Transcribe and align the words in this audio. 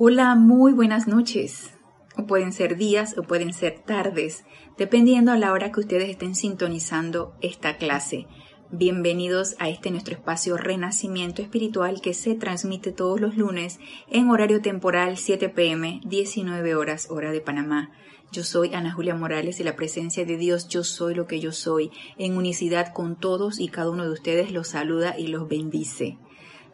Hola, 0.00 0.36
muy 0.36 0.72
buenas 0.72 1.08
noches. 1.08 1.72
O 2.16 2.24
pueden 2.24 2.52
ser 2.52 2.76
días 2.76 3.18
o 3.18 3.24
pueden 3.24 3.52
ser 3.52 3.80
tardes, 3.80 4.44
dependiendo 4.76 5.32
a 5.32 5.36
la 5.36 5.50
hora 5.50 5.72
que 5.72 5.80
ustedes 5.80 6.08
estén 6.08 6.36
sintonizando 6.36 7.34
esta 7.40 7.78
clase. 7.78 8.28
Bienvenidos 8.70 9.56
a 9.58 9.68
este 9.68 9.90
nuestro 9.90 10.14
espacio 10.14 10.56
Renacimiento 10.56 11.42
Espiritual 11.42 12.00
que 12.00 12.14
se 12.14 12.36
transmite 12.36 12.92
todos 12.92 13.20
los 13.20 13.36
lunes 13.36 13.80
en 14.08 14.30
horario 14.30 14.62
temporal 14.62 15.16
7 15.16 15.48
pm, 15.48 16.00
19 16.04 16.76
horas 16.76 17.08
hora 17.10 17.32
de 17.32 17.40
Panamá. 17.40 17.90
Yo 18.30 18.44
soy 18.44 18.74
Ana 18.74 18.92
Julia 18.92 19.16
Morales 19.16 19.58
y 19.58 19.64
la 19.64 19.74
presencia 19.74 20.24
de 20.24 20.36
Dios, 20.36 20.68
yo 20.68 20.84
soy 20.84 21.16
lo 21.16 21.26
que 21.26 21.40
yo 21.40 21.50
soy, 21.50 21.90
en 22.18 22.36
unicidad 22.36 22.92
con 22.92 23.16
todos 23.16 23.58
y 23.58 23.66
cada 23.66 23.90
uno 23.90 24.04
de 24.04 24.12
ustedes 24.12 24.52
los 24.52 24.68
saluda 24.68 25.18
y 25.18 25.26
los 25.26 25.48
bendice. 25.48 26.18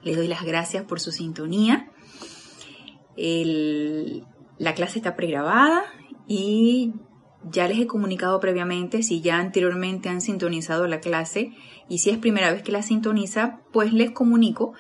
Les 0.03 0.15
doy 0.15 0.29
las 0.29 0.45
gracias 0.45 0.85
por 0.85 1.01
su 1.01 1.11
sintonía 1.11 1.91
la 3.17 4.75
clase 4.75 4.99
está 4.99 5.17
pregrabada 5.17 5.85
y 6.27 6.95
ya 7.51 7.69
les 7.69 7.79
he 7.79 7.87
comunicado 7.87 8.41
previamente 8.41 9.03
si 9.03 9.21
ya 9.21 9.39
anteriormente 9.39 10.09
han 10.09 10.21
sintonizado 10.21 10.87
la 10.87 11.01
clase 11.01 11.53
y 11.89 11.99
si 11.99 12.11
es 12.11 12.19
primera 12.19 12.51
vez 12.53 12.63
que 12.63 12.73
la 12.73 12.83
sintoniza, 12.83 13.61
pues 13.73 13.93
les 13.93 14.11
comunico 14.11 14.73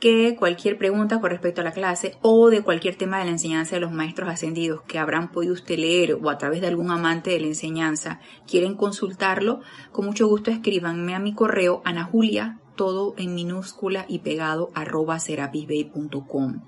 que 0.00 0.36
cualquier 0.36 0.76
pregunta 0.76 1.20
con 1.20 1.30
respecto 1.30 1.62
a 1.62 1.64
la 1.64 1.72
clase 1.72 2.16
o 2.20 2.50
de 2.50 2.62
cualquier 2.62 2.96
tema 2.96 3.18
de 3.18 3.24
la 3.24 3.30
enseñanza 3.30 3.76
de 3.76 3.80
los 3.80 3.92
maestros 3.92 4.28
ascendidos 4.28 4.82
que 4.82 4.98
habrán 4.98 5.32
podido 5.32 5.54
usted 5.54 5.78
leer 5.78 6.18
o 6.20 6.28
a 6.28 6.38
través 6.38 6.60
de 6.60 6.66
algún 6.66 6.90
amante 6.90 7.30
de 7.30 7.40
la 7.40 7.46
enseñanza 7.46 8.20
quieren 8.46 8.74
consultarlo, 8.74 9.60
con 9.92 10.04
mucho 10.04 10.28
gusto 10.28 10.50
escríbanme 10.50 11.14
a 11.14 11.18
mi 11.18 11.34
correo 11.34 11.80
anajulia, 11.84 12.60
todo 12.76 13.14
en 13.16 13.34
minúscula 13.34 14.04
y 14.06 14.18
pegado 14.18 14.70
arroba 14.74 15.18
serapisbay.com. 15.18 16.62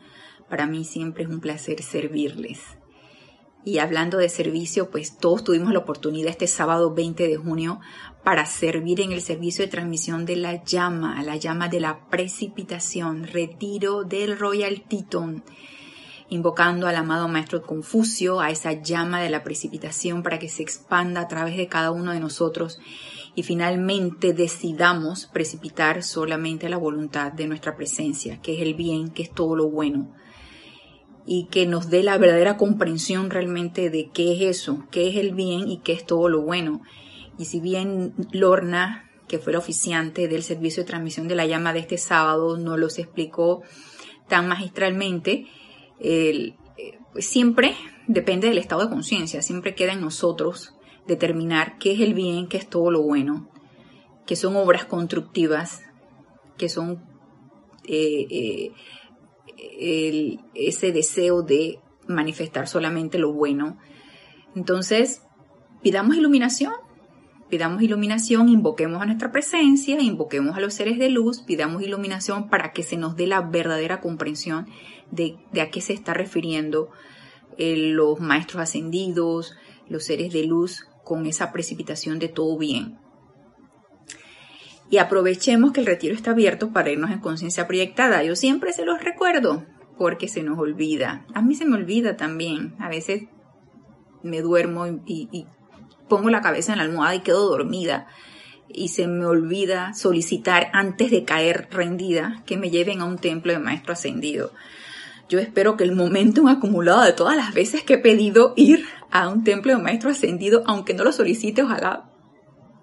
Para 0.48 0.66
mí 0.66 0.84
siempre 0.84 1.24
es 1.24 1.28
un 1.28 1.40
placer 1.40 1.82
servirles. 1.82 2.60
Y 3.64 3.80
hablando 3.80 4.16
de 4.16 4.30
servicio, 4.30 4.90
pues 4.90 5.18
todos 5.18 5.44
tuvimos 5.44 5.72
la 5.72 5.80
oportunidad 5.80 6.30
este 6.30 6.46
sábado 6.46 6.94
20 6.94 7.28
de 7.28 7.36
junio 7.36 7.80
para 8.24 8.46
servir 8.46 9.00
en 9.00 9.12
el 9.12 9.20
servicio 9.20 9.64
de 9.64 9.70
transmisión 9.70 10.24
de 10.24 10.36
la 10.36 10.64
llama, 10.64 11.22
la 11.22 11.36
llama 11.36 11.68
de 11.68 11.80
la 11.80 12.08
precipitación, 12.08 13.26
retiro 13.26 14.04
del 14.04 14.38
Royal 14.38 14.84
Teton, 14.88 15.44
invocando 16.30 16.86
al 16.86 16.96
amado 16.96 17.28
Maestro 17.28 17.60
Confucio, 17.62 18.40
a 18.40 18.50
esa 18.50 18.72
llama 18.72 19.20
de 19.20 19.28
la 19.28 19.44
precipitación 19.44 20.22
para 20.22 20.38
que 20.38 20.48
se 20.48 20.62
expanda 20.62 21.20
a 21.20 21.28
través 21.28 21.56
de 21.56 21.68
cada 21.68 21.90
uno 21.90 22.12
de 22.12 22.20
nosotros 22.20 22.78
y 23.34 23.42
finalmente 23.42 24.32
decidamos 24.32 25.26
precipitar 25.26 26.02
solamente 26.02 26.70
la 26.70 26.78
voluntad 26.78 27.32
de 27.32 27.46
nuestra 27.46 27.76
presencia, 27.76 28.40
que 28.40 28.56
es 28.56 28.62
el 28.62 28.74
bien, 28.74 29.10
que 29.10 29.24
es 29.24 29.30
todo 29.30 29.56
lo 29.56 29.68
bueno 29.68 30.14
y 31.30 31.44
que 31.44 31.66
nos 31.66 31.90
dé 31.90 32.02
la 32.02 32.16
verdadera 32.16 32.56
comprensión 32.56 33.28
realmente 33.28 33.90
de 33.90 34.08
qué 34.08 34.32
es 34.32 34.40
eso, 34.40 34.86
qué 34.90 35.08
es 35.08 35.16
el 35.16 35.34
bien 35.34 35.68
y 35.68 35.80
qué 35.80 35.92
es 35.92 36.06
todo 36.06 36.30
lo 36.30 36.40
bueno. 36.40 36.80
Y 37.36 37.44
si 37.44 37.60
bien 37.60 38.14
Lorna, 38.32 39.10
que 39.28 39.38
fue 39.38 39.52
la 39.52 39.58
oficiante 39.58 40.26
del 40.26 40.42
servicio 40.42 40.82
de 40.82 40.86
transmisión 40.86 41.28
de 41.28 41.34
la 41.34 41.44
llama 41.44 41.74
de 41.74 41.80
este 41.80 41.98
sábado, 41.98 42.56
no 42.56 42.78
los 42.78 42.98
explicó 42.98 43.62
tan 44.26 44.48
magistralmente, 44.48 45.44
eh, 46.00 46.54
siempre 47.18 47.76
depende 48.06 48.48
del 48.48 48.56
estado 48.56 48.84
de 48.84 48.88
conciencia, 48.88 49.42
siempre 49.42 49.74
queda 49.74 49.92
en 49.92 50.00
nosotros 50.00 50.76
determinar 51.06 51.76
qué 51.76 51.92
es 51.92 52.00
el 52.00 52.14
bien, 52.14 52.48
qué 52.48 52.56
es 52.56 52.70
todo 52.70 52.90
lo 52.90 53.02
bueno, 53.02 53.50
que 54.26 54.34
son 54.34 54.56
obras 54.56 54.86
constructivas, 54.86 55.82
que 56.56 56.70
son 56.70 57.04
eh, 57.84 58.26
eh, 58.30 58.72
ese 60.54 60.92
deseo 60.92 61.42
de 61.42 61.80
manifestar 62.06 62.68
solamente 62.68 63.18
lo 63.18 63.32
bueno. 63.32 63.78
Entonces, 64.54 65.22
pidamos 65.82 66.16
iluminación, 66.16 66.72
pidamos 67.48 67.82
iluminación, 67.82 68.48
invoquemos 68.48 69.02
a 69.02 69.06
nuestra 69.06 69.30
presencia, 69.32 70.00
invoquemos 70.00 70.56
a 70.56 70.60
los 70.60 70.74
seres 70.74 70.98
de 70.98 71.10
luz, 71.10 71.40
pidamos 71.40 71.82
iluminación 71.82 72.48
para 72.48 72.72
que 72.72 72.82
se 72.82 72.96
nos 72.96 73.16
dé 73.16 73.26
la 73.26 73.40
verdadera 73.40 74.00
comprensión 74.00 74.66
de, 75.10 75.36
a 75.60 75.70
qué 75.70 75.80
se 75.80 75.92
está 75.92 76.14
refiriendo 76.14 76.90
eh, 77.56 77.76
los 77.76 78.20
maestros 78.20 78.62
ascendidos, 78.62 79.54
los 79.88 80.04
seres 80.04 80.32
de 80.32 80.44
luz 80.44 80.86
con 81.04 81.26
esa 81.26 81.52
precipitación 81.52 82.18
de 82.18 82.28
todo 82.28 82.58
bien 82.58 82.98
y 84.90 84.98
aprovechemos 84.98 85.72
que 85.72 85.80
el 85.80 85.86
retiro 85.86 86.14
está 86.14 86.30
abierto 86.30 86.70
para 86.72 86.90
irnos 86.90 87.10
en 87.10 87.20
conciencia 87.20 87.66
proyectada. 87.66 88.22
Yo 88.22 88.36
siempre 88.36 88.72
se 88.72 88.84
los 88.84 89.02
recuerdo 89.02 89.64
porque 89.98 90.28
se 90.28 90.42
nos 90.42 90.58
olvida. 90.58 91.26
A 91.34 91.42
mí 91.42 91.54
se 91.54 91.66
me 91.66 91.76
olvida 91.76 92.16
también. 92.16 92.74
A 92.78 92.88
veces 92.88 93.24
me 94.22 94.40
duermo 94.40 94.86
y, 95.06 95.46
pongo 96.08 96.30
la 96.30 96.40
cabeza 96.40 96.72
en 96.72 96.78
la 96.78 96.84
almohada 96.84 97.14
y 97.14 97.20
quedo 97.20 97.50
dormida 97.50 98.06
y 98.66 98.88
se 98.88 99.06
me 99.06 99.26
olvida 99.26 99.92
solicitar 99.92 100.68
antes 100.72 101.10
de 101.10 101.24
caer 101.24 101.68
rendida 101.70 102.42
que 102.46 102.56
me 102.56 102.70
lleven 102.70 103.00
a 103.00 103.04
un 103.04 103.18
templo 103.18 103.52
de 103.52 103.58
maestro 103.58 103.92
ascendido. 103.92 104.52
Yo 105.28 105.38
espero 105.38 105.76
que 105.76 105.84
el 105.84 105.94
momento 105.94 106.48
acumulado 106.48 107.02
de 107.02 107.12
todas 107.12 107.36
las 107.36 107.52
veces 107.52 107.82
que 107.82 107.94
he 107.94 107.98
pedido 107.98 108.54
ir 108.56 108.86
a 109.10 109.28
un 109.28 109.44
templo 109.44 109.76
de 109.76 109.82
maestro 109.82 110.10
ascendido, 110.10 110.62
aunque 110.66 110.94
no 110.94 111.04
lo 111.04 111.12
solicite, 111.12 111.62
ojalá 111.62 112.07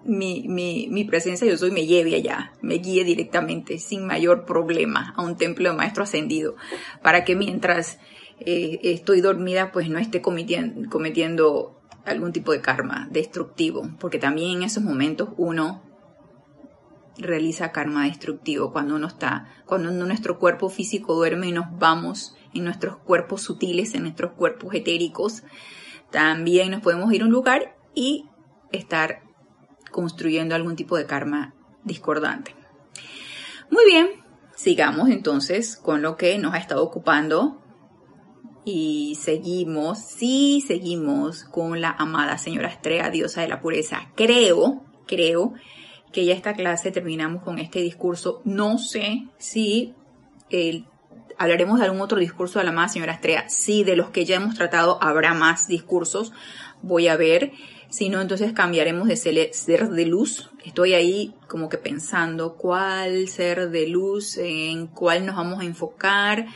mi, 0.06 0.46
mi, 0.48 1.04
presencia 1.04 1.46
yo 1.46 1.56
soy 1.56 1.70
me 1.70 1.86
lleve 1.86 2.14
allá, 2.14 2.52
me 2.60 2.74
guíe 2.74 3.04
directamente, 3.04 3.78
sin 3.78 4.06
mayor 4.06 4.44
problema, 4.44 5.14
a 5.16 5.22
un 5.22 5.36
templo 5.36 5.70
de 5.70 5.76
maestro 5.76 6.04
ascendido, 6.04 6.56
para 7.02 7.24
que 7.24 7.36
mientras 7.36 7.98
eh, 8.40 8.80
estoy 8.82 9.20
dormida, 9.20 9.72
pues 9.72 9.88
no 9.88 9.98
esté 9.98 10.20
cometiendo, 10.20 10.88
cometiendo 10.90 11.80
algún 12.04 12.32
tipo 12.32 12.52
de 12.52 12.60
karma 12.60 13.08
destructivo, 13.10 13.90
porque 13.98 14.18
también 14.18 14.58
en 14.58 14.62
esos 14.62 14.82
momentos 14.82 15.30
uno 15.36 15.82
realiza 17.18 17.72
karma 17.72 18.04
destructivo 18.04 18.72
cuando 18.72 18.96
uno 18.96 19.06
está, 19.06 19.48
cuando 19.64 19.90
nuestro 19.90 20.38
cuerpo 20.38 20.68
físico 20.68 21.14
duerme 21.14 21.48
y 21.48 21.52
nos 21.52 21.66
vamos 21.78 22.36
en 22.54 22.64
nuestros 22.64 22.96
cuerpos 22.98 23.42
sutiles, 23.42 23.94
en 23.94 24.02
nuestros 24.02 24.32
cuerpos 24.32 24.74
etéricos, 24.74 25.42
también 26.10 26.70
nos 26.70 26.82
podemos 26.82 27.12
ir 27.12 27.22
a 27.22 27.24
un 27.24 27.32
lugar 27.32 27.76
y 27.94 28.26
estar 28.72 29.25
construyendo 29.96 30.54
algún 30.54 30.76
tipo 30.76 30.98
de 30.98 31.06
karma 31.06 31.54
discordante. 31.82 32.54
Muy 33.70 33.86
bien, 33.86 34.08
sigamos 34.54 35.08
entonces 35.08 35.78
con 35.78 36.02
lo 36.02 36.18
que 36.18 36.36
nos 36.36 36.52
ha 36.52 36.58
estado 36.58 36.84
ocupando 36.84 37.62
y 38.66 39.16
seguimos, 39.18 39.98
sí, 40.00 40.62
seguimos 40.66 41.44
con 41.44 41.80
la 41.80 41.92
amada 41.92 42.36
señora 42.36 42.68
Estrella, 42.68 43.08
diosa 43.08 43.40
de 43.40 43.48
la 43.48 43.62
pureza. 43.62 44.10
Creo, 44.14 44.84
creo 45.06 45.54
que 46.12 46.26
ya 46.26 46.34
esta 46.34 46.52
clase 46.52 46.90
terminamos 46.90 47.42
con 47.42 47.58
este 47.58 47.80
discurso. 47.80 48.42
No 48.44 48.76
sé 48.76 49.28
si 49.38 49.94
hablaremos 51.38 51.78
de 51.78 51.86
algún 51.86 52.02
otro 52.02 52.18
discurso 52.18 52.58
de 52.58 52.66
la 52.66 52.72
amada 52.72 52.88
señora 52.88 53.14
Estrella. 53.14 53.48
Sí, 53.48 53.82
de 53.82 53.96
los 53.96 54.10
que 54.10 54.26
ya 54.26 54.36
hemos 54.36 54.56
tratado 54.56 54.98
habrá 55.00 55.32
más 55.32 55.68
discursos. 55.68 56.34
Voy 56.82 57.08
a 57.08 57.16
ver 57.16 57.52
si 57.88 58.08
no, 58.08 58.20
entonces 58.20 58.52
cambiaremos 58.52 59.08
de 59.08 59.16
ser 59.16 59.88
de 59.88 60.06
luz. 60.06 60.50
Estoy 60.64 60.94
ahí 60.94 61.34
como 61.48 61.68
que 61.68 61.78
pensando 61.78 62.56
cuál 62.56 63.28
ser 63.28 63.70
de 63.70 63.88
luz, 63.88 64.38
en 64.38 64.88
cuál 64.88 65.24
nos 65.24 65.36
vamos 65.36 65.60
a 65.60 65.64
enfocar. 65.64 66.46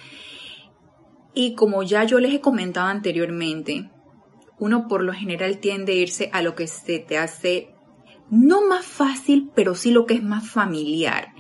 Y 1.32 1.54
como 1.54 1.82
ya 1.82 2.04
yo 2.04 2.18
les 2.18 2.34
he 2.34 2.40
comentado 2.40 2.88
anteriormente, 2.88 3.90
uno 4.58 4.88
por 4.88 5.02
lo 5.02 5.12
general 5.12 5.58
tiende 5.58 5.92
a 5.92 5.96
irse 5.96 6.30
a 6.32 6.42
lo 6.42 6.54
que 6.54 6.66
se 6.66 6.98
te 6.98 7.16
hace 7.16 7.74
no 8.30 8.66
más 8.66 8.84
fácil, 8.84 9.50
pero 9.54 9.74
sí 9.74 9.90
lo 9.90 10.06
que 10.06 10.14
es 10.14 10.22
más 10.22 10.48
familiar, 10.48 11.34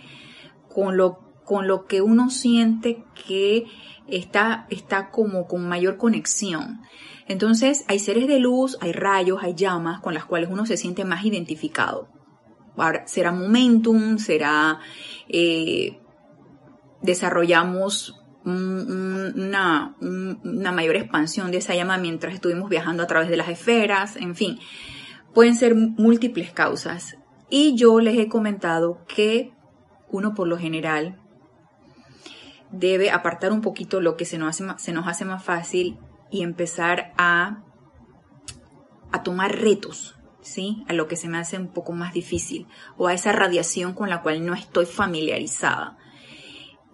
con 0.68 0.96
lo, 0.96 1.18
con 1.44 1.68
lo 1.68 1.86
que 1.86 2.00
uno 2.02 2.30
siente 2.30 3.04
que 3.26 3.66
está, 4.10 4.66
está 4.70 5.10
como 5.10 5.46
con 5.46 5.68
mayor 5.68 5.96
conexión. 5.96 6.82
Entonces 7.26 7.84
hay 7.88 7.98
seres 7.98 8.26
de 8.26 8.38
luz, 8.38 8.76
hay 8.80 8.92
rayos, 8.92 9.42
hay 9.42 9.54
llamas 9.54 10.00
con 10.00 10.14
las 10.14 10.24
cuales 10.24 10.50
uno 10.50 10.66
se 10.66 10.76
siente 10.76 11.04
más 11.04 11.24
identificado. 11.24 12.08
Será 13.06 13.32
momentum, 13.32 14.18
será... 14.18 14.80
Eh, 15.28 16.00
desarrollamos 17.02 18.20
una, 18.44 19.96
una 20.00 20.72
mayor 20.72 20.96
expansión 20.96 21.50
de 21.50 21.58
esa 21.58 21.74
llama 21.74 21.98
mientras 21.98 22.34
estuvimos 22.34 22.68
viajando 22.68 23.02
a 23.02 23.06
través 23.06 23.28
de 23.28 23.36
las 23.36 23.48
esferas, 23.48 24.16
en 24.16 24.34
fin, 24.34 24.58
pueden 25.34 25.54
ser 25.54 25.74
múltiples 25.74 26.52
causas. 26.52 27.16
Y 27.48 27.74
yo 27.74 28.00
les 28.00 28.18
he 28.18 28.28
comentado 28.28 29.04
que 29.08 29.52
uno 30.10 30.34
por 30.34 30.48
lo 30.48 30.56
general 30.56 31.20
debe 32.72 33.10
apartar 33.10 33.52
un 33.52 33.60
poquito 33.60 34.00
lo 34.00 34.16
que 34.16 34.24
se 34.24 34.38
nos 34.38 34.48
hace, 34.60 34.64
se 34.78 34.92
nos 34.92 35.06
hace 35.06 35.24
más 35.24 35.42
fácil 35.42 35.98
y 36.30 36.42
empezar 36.42 37.12
a, 37.16 37.62
a 39.12 39.22
tomar 39.22 39.58
retos, 39.58 40.16
¿sí? 40.40 40.84
A 40.88 40.92
lo 40.92 41.08
que 41.08 41.16
se 41.16 41.28
me 41.28 41.38
hace 41.38 41.58
un 41.58 41.68
poco 41.68 41.92
más 41.92 42.12
difícil 42.12 42.66
o 42.96 43.08
a 43.08 43.14
esa 43.14 43.32
radiación 43.32 43.94
con 43.94 44.08
la 44.08 44.22
cual 44.22 44.44
no 44.44 44.54
estoy 44.54 44.86
familiarizada. 44.86 45.96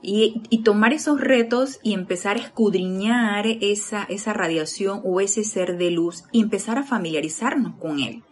Y, 0.03 0.63
tomar 0.63 0.93
esos 0.93 1.21
retos 1.21 1.81
y 1.83 1.93
empezar 1.93 2.37
a 2.37 2.41
escudriñar 2.41 3.47
esa, 3.47 4.05
esa 4.05 4.33
radiación 4.33 5.01
o 5.05 5.21
ese 5.21 5.43
ser 5.43 5.79
de 5.79 5.91
luz 5.91 6.25
y 6.31 6.43
empezar 6.43 6.79
a 6.79 6.85
familiarizarnos 6.85 7.75
con 7.77 7.99
él. 7.99 8.23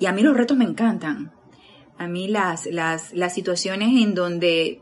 Y 0.00 0.06
a 0.06 0.12
mí 0.12 0.22
los 0.22 0.36
retos 0.36 0.56
me 0.56 0.64
encantan. 0.64 1.32
A 1.96 2.08
mí 2.08 2.26
las, 2.26 2.66
las, 2.66 3.12
las 3.12 3.34
situaciones 3.34 4.02
en 4.02 4.14
donde 4.14 4.81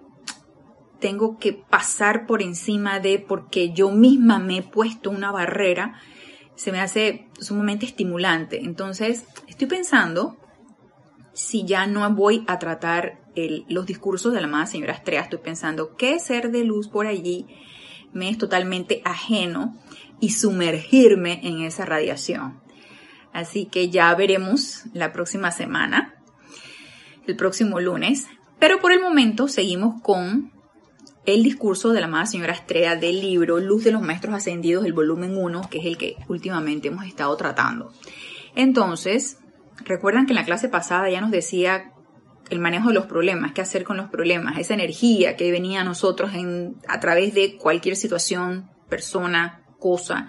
tengo 1.00 1.38
que 1.38 1.52
pasar 1.52 2.26
por 2.26 2.43
encima 2.43 3.00
de 3.00 3.19
porque 3.19 3.73
yo 3.73 3.91
misma 3.91 4.38
me 4.38 4.58
he 4.58 4.62
puesto 4.62 5.11
una 5.11 5.32
barrera, 5.32 6.00
se 6.55 6.73
me 6.73 6.81
hace 6.81 7.26
sumamente 7.41 7.87
estimulante. 7.87 8.61
Entonces, 8.62 9.25
estoy 9.49 9.67
pensando 9.67 10.37
si 11.32 11.64
ya 11.64 11.87
no 11.87 12.08
voy 12.14 12.44
a 12.47 12.58
tratar 12.58 13.19
los 13.69 13.87
discursos 13.87 14.35
de 14.35 14.41
la 14.41 14.47
amada 14.47 14.67
señora 14.67 14.93
Estrella, 14.93 15.23
estoy 15.23 15.38
pensando 15.38 15.97
qué 15.97 16.19
ser 16.19 16.50
de 16.50 16.64
luz 16.64 16.88
por 16.88 17.06
allí 17.06 17.47
me 18.12 18.29
es 18.29 18.38
totalmente 18.38 19.02
ajeno 19.05 19.76
y 20.20 20.31
sumergirme 20.31 21.41
en 21.43 21.62
esa 21.62 21.85
radiación. 21.85 22.61
Así 23.32 23.67
que 23.67 23.91
ya 23.91 24.14
veremos 24.14 24.85
la 24.93 25.12
próxima 25.12 25.52
semana, 25.52 26.14
el 27.26 27.37
próximo 27.37 27.81
lunes. 27.81 28.26
Pero 28.58 28.81
por 28.81 28.93
el 28.93 29.00
momento 29.00 29.49
seguimos 29.49 30.02
con 30.02 30.52
el 31.26 31.43
discurso 31.43 31.93
de 31.93 32.00
la 32.00 32.06
amada 32.06 32.26
señora 32.26 32.52
Estrella 32.52 32.96
del 32.96 33.20
libro 33.20 33.58
Luz 33.58 33.84
de 33.84 33.93
los 33.93 34.02
Maestros 34.02 34.34
Ascendidos, 34.34 34.84
el 34.84 34.93
volumen 34.93 35.37
1, 35.37 35.69
que 35.70 35.78
es 35.78 35.87
el 35.87 35.99
que 35.99 36.17
últimamente 36.28 36.88
hemos 36.88 37.06
estado 37.06 37.37
tratando. 37.37 37.93
Entonces, 38.55 39.38
recuerdan 39.84 40.26
que 40.26 40.32
en 40.32 40.37
la 40.37 40.44
clase 40.44 40.69
pasada 40.69 41.11
ya 41.11 41.20
nos 41.20 41.31
decía 41.31 41.93
el 42.49 42.58
manejo 42.58 42.88
de 42.88 42.94
los 42.94 43.06
problemas, 43.06 43.52
qué 43.52 43.61
hacer 43.61 43.84
con 43.84 43.96
los 43.96 44.11
problemas, 44.11 44.58
esa 44.58 44.75
energía 44.75 45.37
que 45.37 45.52
venía 45.52 45.82
a 45.82 45.84
nosotros 45.84 46.32
a 46.88 47.00
través 47.00 47.32
de 47.34 47.56
cualquier 47.56 47.96
situación, 47.96 48.70
persona, 48.88 49.62
cosa, 49.78 50.28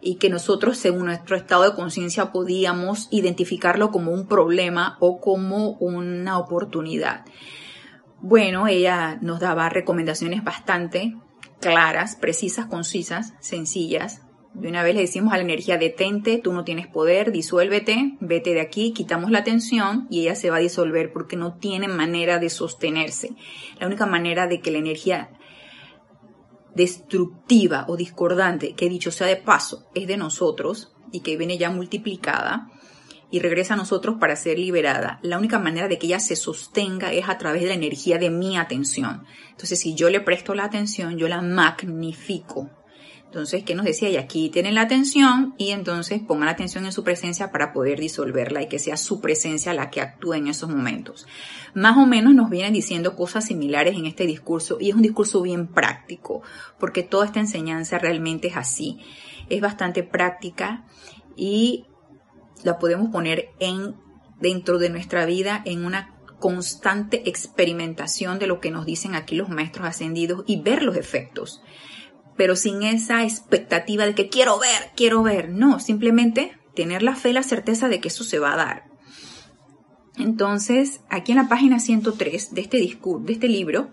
y 0.00 0.16
que 0.16 0.28
nosotros, 0.28 0.76
según 0.76 1.06
nuestro 1.06 1.36
estado 1.36 1.62
de 1.62 1.76
conciencia, 1.76 2.32
podíamos 2.32 3.06
identificarlo 3.12 3.92
como 3.92 4.10
un 4.10 4.26
problema 4.26 4.96
o 4.98 5.20
como 5.20 5.72
una 5.74 6.38
oportunidad. 6.38 7.24
Bueno, 8.24 8.68
ella 8.68 9.18
nos 9.20 9.40
daba 9.40 9.68
recomendaciones 9.68 10.44
bastante 10.44 11.16
claras, 11.60 12.14
precisas, 12.14 12.66
concisas, 12.66 13.34
sencillas. 13.40 14.22
De 14.54 14.68
una 14.68 14.84
vez 14.84 14.94
le 14.94 15.00
decimos 15.00 15.32
a 15.32 15.38
la 15.38 15.42
energía, 15.42 15.76
detente, 15.76 16.38
tú 16.38 16.52
no 16.52 16.62
tienes 16.62 16.86
poder, 16.86 17.32
disuélvete, 17.32 18.16
vete 18.20 18.54
de 18.54 18.60
aquí, 18.60 18.92
quitamos 18.92 19.32
la 19.32 19.42
tensión 19.42 20.06
y 20.08 20.20
ella 20.20 20.36
se 20.36 20.50
va 20.50 20.58
a 20.58 20.60
disolver 20.60 21.12
porque 21.12 21.34
no 21.34 21.54
tiene 21.54 21.88
manera 21.88 22.38
de 22.38 22.48
sostenerse. 22.48 23.30
La 23.80 23.88
única 23.88 24.06
manera 24.06 24.46
de 24.46 24.60
que 24.60 24.70
la 24.70 24.78
energía 24.78 25.30
destructiva 26.76 27.86
o 27.88 27.96
discordante, 27.96 28.74
que 28.74 28.88
dicho 28.88 29.10
sea 29.10 29.26
de 29.26 29.36
paso, 29.36 29.88
es 29.96 30.06
de 30.06 30.16
nosotros 30.16 30.94
y 31.10 31.20
que 31.20 31.36
viene 31.36 31.58
ya 31.58 31.70
multiplicada, 31.70 32.68
y 33.32 33.40
regresa 33.40 33.74
a 33.74 33.78
nosotros 33.78 34.16
para 34.20 34.36
ser 34.36 34.58
liberada, 34.58 35.18
la 35.22 35.38
única 35.38 35.58
manera 35.58 35.88
de 35.88 35.98
que 35.98 36.06
ella 36.06 36.20
se 36.20 36.36
sostenga 36.36 37.12
es 37.12 37.30
a 37.30 37.38
través 37.38 37.62
de 37.62 37.68
la 37.68 37.74
energía 37.74 38.18
de 38.18 38.28
mi 38.28 38.58
atención. 38.58 39.24
Entonces, 39.50 39.80
si 39.80 39.94
yo 39.94 40.10
le 40.10 40.20
presto 40.20 40.54
la 40.54 40.64
atención, 40.64 41.16
yo 41.16 41.28
la 41.28 41.40
magnifico. 41.40 42.70
Entonces, 43.24 43.64
¿qué 43.64 43.74
nos 43.74 43.86
decía? 43.86 44.10
Y 44.10 44.18
aquí 44.18 44.50
tienen 44.50 44.74
la 44.74 44.82
atención 44.82 45.54
y 45.56 45.70
entonces 45.70 46.20
pongan 46.20 46.44
la 46.44 46.52
atención 46.52 46.84
en 46.84 46.92
su 46.92 47.02
presencia 47.02 47.50
para 47.50 47.72
poder 47.72 47.98
disolverla 47.98 48.60
y 48.60 48.68
que 48.68 48.78
sea 48.78 48.98
su 48.98 49.22
presencia 49.22 49.72
la 49.72 49.88
que 49.88 50.02
actúe 50.02 50.34
en 50.34 50.48
esos 50.48 50.68
momentos. 50.68 51.26
Más 51.72 51.96
o 51.96 52.04
menos 52.04 52.34
nos 52.34 52.50
vienen 52.50 52.74
diciendo 52.74 53.16
cosas 53.16 53.46
similares 53.46 53.96
en 53.96 54.04
este 54.04 54.26
discurso 54.26 54.76
y 54.78 54.90
es 54.90 54.94
un 54.94 55.00
discurso 55.00 55.40
bien 55.40 55.68
práctico 55.68 56.42
porque 56.78 57.02
toda 57.02 57.24
esta 57.24 57.40
enseñanza 57.40 57.98
realmente 57.98 58.48
es 58.48 58.58
así. 58.58 58.98
Es 59.48 59.62
bastante 59.62 60.02
práctica 60.02 60.84
y 61.34 61.86
la 62.62 62.78
podemos 62.78 63.10
poner 63.10 63.50
en 63.58 63.96
dentro 64.40 64.78
de 64.78 64.90
nuestra 64.90 65.24
vida 65.24 65.62
en 65.64 65.84
una 65.84 66.14
constante 66.38 67.28
experimentación 67.28 68.38
de 68.38 68.48
lo 68.48 68.60
que 68.60 68.72
nos 68.72 68.84
dicen 68.84 69.14
aquí 69.14 69.36
los 69.36 69.48
maestros 69.48 69.86
ascendidos 69.86 70.42
y 70.46 70.60
ver 70.60 70.82
los 70.82 70.96
efectos. 70.96 71.62
Pero 72.36 72.56
sin 72.56 72.82
esa 72.82 73.22
expectativa 73.22 74.04
de 74.04 74.14
que 74.14 74.28
quiero 74.28 74.58
ver, 74.58 74.90
quiero 74.96 75.22
ver. 75.22 75.50
No, 75.50 75.78
simplemente 75.78 76.58
tener 76.74 77.02
la 77.02 77.14
fe 77.14 77.32
la 77.32 77.44
certeza 77.44 77.88
de 77.88 78.00
que 78.00 78.08
eso 78.08 78.24
se 78.24 78.40
va 78.40 78.54
a 78.54 78.56
dar. 78.56 78.84
Entonces, 80.18 81.00
aquí 81.08 81.32
en 81.32 81.38
la 81.38 81.48
página 81.48 81.78
103 81.78 82.54
de 82.54 82.60
este, 82.60 82.78
discurso, 82.78 83.24
de 83.24 83.34
este 83.34 83.48
libro, 83.48 83.90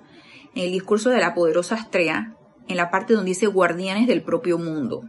en 0.55 0.65
el 0.65 0.71
discurso 0.71 1.09
de 1.09 1.19
la 1.19 1.33
poderosa 1.33 1.75
Astrea, 1.75 2.35
en 2.67 2.77
la 2.77 2.89
parte 2.89 3.13
donde 3.13 3.29
dice 3.29 3.47
guardianes 3.47 4.07
del 4.07 4.23
propio 4.23 4.57
mundo, 4.57 5.03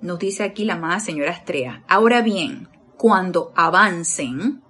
nos 0.00 0.18
dice 0.18 0.44
aquí 0.44 0.64
la 0.64 0.74
amada 0.74 1.00
señora 1.00 1.32
Astrea. 1.32 1.82
Ahora 1.88 2.22
bien, 2.22 2.68
cuando 2.98 3.52
avancen, 3.54 4.60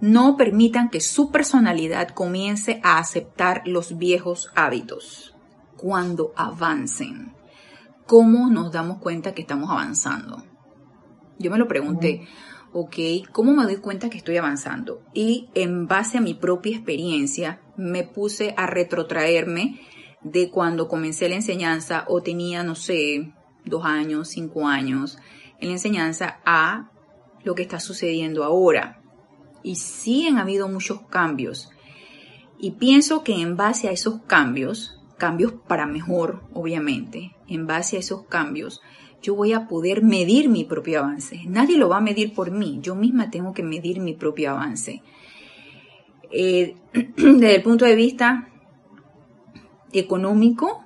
no 0.00 0.36
permitan 0.36 0.90
que 0.90 1.00
su 1.00 1.30
personalidad 1.30 2.08
comience 2.08 2.80
a 2.82 2.98
aceptar 2.98 3.62
los 3.66 3.96
viejos 3.96 4.50
hábitos. 4.56 5.34
Cuando 5.76 6.32
avancen, 6.36 7.32
¿cómo 8.06 8.50
nos 8.50 8.72
damos 8.72 8.98
cuenta 8.98 9.32
que 9.32 9.42
estamos 9.42 9.70
avanzando? 9.70 10.44
Yo 11.38 11.50
me 11.52 11.58
lo 11.58 11.68
pregunté, 11.68 12.26
ok, 12.72 12.96
¿cómo 13.30 13.52
me 13.52 13.62
doy 13.62 13.76
cuenta 13.76 14.10
que 14.10 14.18
estoy 14.18 14.36
avanzando? 14.36 15.02
Y 15.14 15.48
en 15.54 15.86
base 15.86 16.18
a 16.18 16.20
mi 16.20 16.34
propia 16.34 16.76
experiencia, 16.76 17.60
me 17.76 18.02
puse 18.02 18.54
a 18.56 18.66
retrotraerme 18.66 19.80
de 20.22 20.50
cuando 20.50 20.88
comencé 20.88 21.28
la 21.28 21.36
enseñanza 21.36 22.04
o 22.08 22.22
tenía, 22.22 22.64
no 22.64 22.74
sé, 22.74 23.32
dos 23.64 23.84
años, 23.84 24.28
cinco 24.28 24.66
años 24.66 25.18
en 25.60 25.68
la 25.68 25.74
enseñanza 25.74 26.40
a 26.44 26.91
lo 27.44 27.54
que 27.54 27.62
está 27.62 27.80
sucediendo 27.80 28.44
ahora. 28.44 29.00
Y 29.62 29.76
sí 29.76 30.26
han 30.26 30.38
habido 30.38 30.68
muchos 30.68 31.02
cambios. 31.02 31.70
Y 32.58 32.72
pienso 32.72 33.24
que 33.24 33.40
en 33.40 33.56
base 33.56 33.88
a 33.88 33.92
esos 33.92 34.20
cambios, 34.22 34.98
cambios 35.18 35.52
para 35.66 35.86
mejor, 35.86 36.42
obviamente, 36.52 37.32
en 37.48 37.66
base 37.66 37.96
a 37.96 38.00
esos 38.00 38.24
cambios, 38.26 38.80
yo 39.22 39.36
voy 39.36 39.52
a 39.52 39.68
poder 39.68 40.02
medir 40.02 40.48
mi 40.48 40.64
propio 40.64 41.00
avance. 41.00 41.40
Nadie 41.46 41.78
lo 41.78 41.88
va 41.88 41.98
a 41.98 42.02
medir 42.02 42.34
por 42.34 42.50
mí, 42.50 42.80
yo 42.82 42.94
misma 42.94 43.30
tengo 43.30 43.52
que 43.52 43.62
medir 43.62 44.00
mi 44.00 44.14
propio 44.14 44.50
avance. 44.50 45.02
Eh, 46.30 46.74
desde 47.16 47.54
el 47.54 47.62
punto 47.62 47.84
de 47.84 47.94
vista 47.94 48.48
económico, 49.92 50.84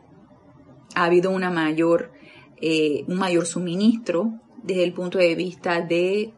ha 0.94 1.04
habido 1.04 1.30
una 1.30 1.50
mayor, 1.50 2.12
eh, 2.60 3.04
un 3.06 3.16
mayor 3.16 3.46
suministro 3.46 4.40
desde 4.62 4.84
el 4.84 4.92
punto 4.92 5.18
de 5.18 5.34
vista 5.34 5.80
de 5.80 6.34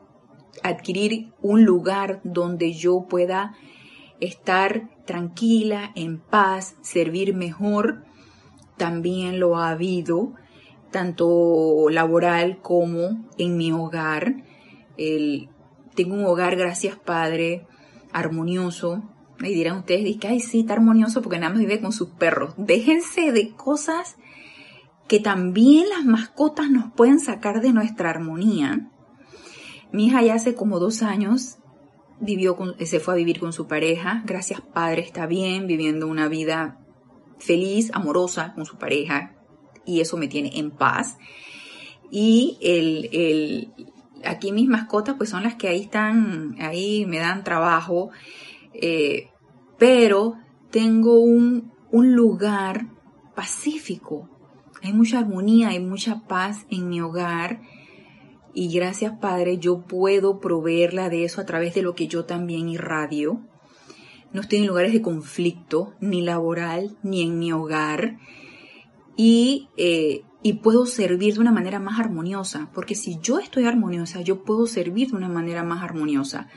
adquirir 0.62 1.32
un 1.42 1.64
lugar 1.64 2.20
donde 2.24 2.72
yo 2.72 3.06
pueda 3.08 3.54
estar 4.20 4.88
tranquila, 5.04 5.92
en 5.94 6.18
paz, 6.18 6.76
servir 6.82 7.34
mejor, 7.34 8.04
también 8.76 9.40
lo 9.40 9.56
ha 9.56 9.70
habido, 9.70 10.34
tanto 10.90 11.88
laboral 11.90 12.58
como 12.62 13.26
en 13.36 13.56
mi 13.56 13.72
hogar. 13.72 14.42
tengo 14.96 16.14
un 16.14 16.24
hogar, 16.24 16.56
gracias 16.56 16.96
Padre, 16.96 17.66
armonioso. 18.12 19.02
Me 19.38 19.50
dirán 19.50 19.78
ustedes, 19.78 20.16
que 20.16 20.26
ay, 20.26 20.40
sí, 20.40 20.60
está 20.60 20.72
armonioso 20.72 21.22
porque 21.22 21.38
nada 21.38 21.52
más 21.52 21.60
vive 21.60 21.80
con 21.80 21.92
sus 21.92 22.08
perros. 22.08 22.54
Déjense 22.56 23.30
de 23.30 23.50
cosas 23.52 24.16
que 25.06 25.20
también 25.20 25.88
las 25.88 26.04
mascotas 26.04 26.70
nos 26.70 26.92
pueden 26.92 27.20
sacar 27.20 27.60
de 27.60 27.72
nuestra 27.72 28.10
armonía 28.10 28.90
mi 29.92 30.06
hija 30.06 30.22
ya 30.22 30.34
hace 30.34 30.54
como 30.54 30.78
dos 30.78 31.02
años 31.02 31.58
vivió 32.20 32.56
se 32.84 33.00
fue 33.00 33.14
a 33.14 33.16
vivir 33.16 33.40
con 33.40 33.52
su 33.52 33.66
pareja. 33.66 34.22
Gracias 34.26 34.60
Padre, 34.60 35.02
está 35.02 35.26
bien, 35.26 35.66
viviendo 35.66 36.06
una 36.06 36.28
vida 36.28 36.78
feliz, 37.38 37.90
amorosa 37.94 38.52
con 38.54 38.66
su 38.66 38.76
pareja. 38.76 39.34
Y 39.84 40.00
eso 40.00 40.16
me 40.16 40.28
tiene 40.28 40.58
en 40.58 40.70
paz. 40.70 41.16
Y 42.10 42.58
el, 42.60 43.08
el, 43.12 43.72
aquí 44.24 44.52
mis 44.52 44.68
mascotas 44.68 45.14
pues 45.16 45.30
son 45.30 45.42
las 45.42 45.54
que 45.54 45.68
ahí 45.68 45.82
están, 45.82 46.56
ahí 46.60 47.06
me 47.06 47.18
dan 47.18 47.44
trabajo. 47.44 48.10
Eh, 48.74 49.28
pero 49.78 50.34
tengo 50.70 51.20
un, 51.20 51.72
un 51.90 52.14
lugar 52.14 52.88
pacífico. 53.34 54.28
Hay 54.82 54.92
mucha 54.92 55.20
armonía, 55.20 55.68
hay 55.68 55.80
mucha 55.80 56.26
paz 56.26 56.66
en 56.70 56.88
mi 56.88 57.00
hogar 57.00 57.62
y 58.54 58.72
gracias 58.72 59.18
Padre, 59.20 59.58
yo 59.58 59.82
puedo 59.82 60.40
proveerla 60.40 61.08
de 61.08 61.24
eso 61.24 61.40
a 61.40 61.46
través 61.46 61.74
de 61.74 61.82
lo 61.82 61.94
que 61.94 62.08
yo 62.08 62.24
también 62.24 62.68
irradio. 62.68 63.40
No 64.32 64.40
estoy 64.40 64.58
en 64.58 64.66
lugares 64.66 64.92
de 64.92 65.02
conflicto, 65.02 65.94
ni 66.00 66.22
laboral, 66.22 66.96
ni 67.02 67.22
en 67.22 67.38
mi 67.38 67.52
hogar. 67.52 68.18
Y, 69.16 69.68
eh, 69.76 70.22
y 70.42 70.54
puedo 70.54 70.86
servir 70.86 71.34
de 71.34 71.40
una 71.40 71.52
manera 71.52 71.80
más 71.80 71.98
armoniosa, 71.98 72.70
porque 72.74 72.94
si 72.94 73.18
yo 73.20 73.38
estoy 73.38 73.64
armoniosa, 73.64 74.20
yo 74.20 74.44
puedo 74.44 74.66
servir 74.66 75.10
de 75.10 75.16
una 75.16 75.28
manera 75.28 75.64
más 75.64 75.82
armoniosa. 75.82 76.48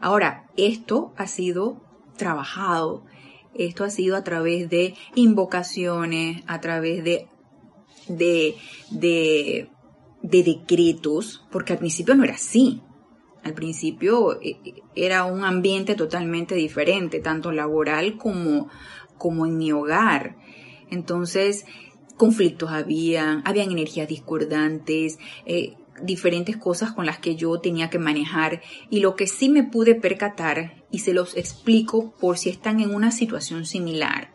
Ahora, 0.00 0.48
esto 0.56 1.12
ha 1.16 1.26
sido 1.26 1.82
trabajado, 2.16 3.04
Esto 3.54 3.82
ha 3.82 3.90
sido 3.90 4.16
a 4.16 4.22
través 4.22 4.70
de 4.70 4.94
invocaciones, 5.14 6.42
a 6.46 6.60
través 6.60 7.02
de, 7.02 7.26
de, 8.08 8.54
de, 8.90 9.68
de 10.22 10.42
decretos, 10.42 11.46
porque 11.50 11.72
al 11.72 11.78
principio 11.78 12.14
no 12.14 12.24
era 12.24 12.34
así. 12.34 12.82
Al 13.42 13.54
principio 13.54 14.40
eh, 14.42 14.82
era 14.94 15.24
un 15.24 15.44
ambiente 15.44 15.94
totalmente 15.94 16.54
diferente, 16.54 17.20
tanto 17.20 17.52
laboral 17.52 18.18
como, 18.18 18.68
como 19.16 19.46
en 19.46 19.56
mi 19.56 19.72
hogar. 19.72 20.36
Entonces, 20.90 21.64
conflictos 22.16 22.70
habían, 22.70 23.42
habían 23.46 23.70
energías 23.70 24.08
discordantes, 24.08 25.18
eh, 25.46 25.76
diferentes 26.02 26.56
cosas 26.56 26.92
con 26.92 27.06
las 27.06 27.18
que 27.18 27.36
yo 27.36 27.60
tenía 27.60 27.90
que 27.90 27.98
manejar 27.98 28.62
y 28.90 29.00
lo 29.00 29.16
que 29.16 29.26
sí 29.26 29.48
me 29.48 29.64
pude 29.64 29.94
percatar 29.94 30.84
y 30.90 31.00
se 31.00 31.14
los 31.14 31.36
explico 31.36 32.12
por 32.20 32.38
si 32.38 32.50
están 32.50 32.80
en 32.80 32.94
una 32.94 33.10
situación 33.10 33.66
similar. 33.66 34.29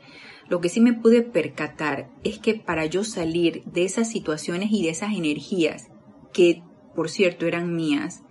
Lo 0.47 0.61
que 0.61 0.69
sí 0.69 0.79
me 0.79 0.93
pude 0.93 1.21
percatar 1.21 2.09
es 2.23 2.39
que 2.39 2.53
para 2.53 2.85
yo 2.85 3.03
salir 3.03 3.63
de 3.65 3.83
esas 3.83 4.09
situaciones 4.09 4.71
y 4.71 4.83
de 4.83 4.89
esas 4.89 5.13
energías 5.13 5.87
que 6.33 6.61
por 6.95 7.09
cierto 7.09 7.45
eran 7.45 7.75
mías, 7.75 8.21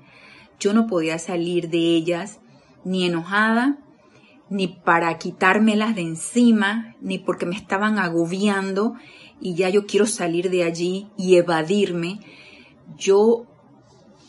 yo 0.58 0.72
no 0.72 0.86
podía 0.86 1.18
salir 1.18 1.68
de 1.68 1.78
ellas 1.78 2.40
ni 2.84 3.04
enojada, 3.04 3.78
ni 4.48 4.68
para 4.68 5.16
quitármelas 5.18 5.94
de 5.94 6.02
encima, 6.02 6.94
ni 7.00 7.18
porque 7.18 7.46
me 7.46 7.56
estaban 7.56 7.98
agobiando 7.98 8.94
y 9.40 9.54
ya 9.54 9.68
yo 9.68 9.86
quiero 9.86 10.06
salir 10.06 10.50
de 10.50 10.64
allí 10.64 11.08
y 11.16 11.36
evadirme. 11.36 12.20
Yo 12.96 13.46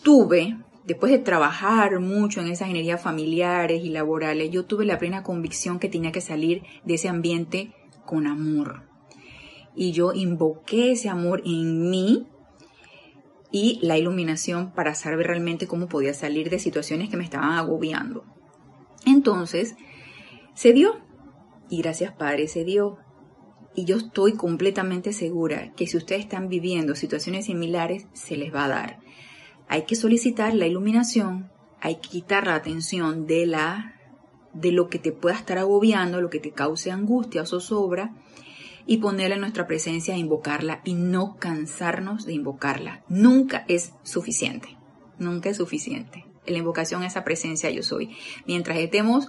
tuve, 0.04 0.58
después 0.86 1.12
de 1.12 1.20
trabajar 1.20 2.00
mucho 2.00 2.42
en 2.42 2.48
esas 2.48 2.70
energías 2.70 3.02
familiares 3.02 3.84
y 3.84 3.90
laborales, 3.90 4.52
yo 4.52 4.66
tuve 4.66 4.86
la 4.86 5.00
plena 5.00 5.24
convicción 5.24 5.80
que 5.80 5.90
tenía 5.90 6.12
que 6.12 6.22
salir 6.22 6.64
de 6.84 6.96
ese 6.96 7.10
ambiente 7.10 7.74
con 8.06 8.28
amor. 8.28 8.84
Y 9.76 9.92
yo 9.92 10.14
invoqué 10.14 10.92
ese 10.92 11.10
amor 11.10 11.42
en 11.46 11.90
mí 11.90 12.28
y 13.52 13.80
la 13.82 13.98
iluminación 13.98 14.72
para 14.74 14.96
saber 14.96 15.28
realmente 15.28 15.68
cómo 15.68 15.88
podía 15.88 16.14
salir 16.14 16.50
de 16.50 16.60
situaciones 16.60 17.10
que 17.10 17.18
me 17.18 17.24
estaban 17.24 17.52
agobiando. 17.52 18.24
Entonces, 19.06 19.76
se 20.54 20.74
dio. 20.74 21.02
Y 21.70 21.82
gracias 21.82 22.14
Padre, 22.14 22.48
se 22.48 22.64
dio. 22.64 22.98
Y 23.74 23.86
yo 23.86 23.98
estoy 23.98 24.34
completamente 24.34 25.12
segura 25.12 25.74
que 25.76 25.88
si 25.88 25.98
ustedes 25.98 26.22
están 26.22 26.48
viviendo 26.48 26.96
situaciones 26.96 27.46
similares, 27.46 28.08
se 28.14 28.38
les 28.38 28.54
va 28.54 28.66
a 28.66 28.70
dar. 28.70 29.00
Hay 29.68 29.84
que 29.84 29.96
solicitar 29.96 30.54
la 30.54 30.68
iluminación, 30.68 31.50
hay 31.82 31.96
que 31.96 32.10
quitar 32.10 32.48
la 32.48 32.56
atención 32.56 33.28
de 33.28 33.46
la 33.46 33.92
de 34.54 34.72
lo 34.72 34.88
que 34.88 35.00
te 35.00 35.12
pueda 35.12 35.36
estar 35.36 35.58
agobiando, 35.58 36.22
lo 36.22 36.30
que 36.30 36.40
te 36.40 36.52
cause 36.52 36.90
angustia 36.90 37.42
o 37.42 37.46
zozobra, 37.46 38.14
y 38.88 38.98
ponerla 38.98 39.36
en 39.36 39.42
nuestra 39.42 39.68
presencia 39.68 40.16
e 40.16 40.18
invocarla 40.18 40.82
y 40.86 40.94
no 40.94 41.36
cansarnos 41.38 42.26
de 42.26 42.34
invocarla. 42.34 43.04
Nunca 43.10 43.66
es 43.68 43.94
suficiente. 44.04 44.78
Nunca 45.18 45.50
es 45.50 45.58
suficiente. 45.58 46.26
La 46.46 46.58
invocación 46.58 47.04
a 47.04 47.08
esa 47.08 47.24
presencia 47.24 47.70
yo 47.70 47.84
soy. 47.84 48.16
Mientras 48.46 48.78
estemos 48.78 49.28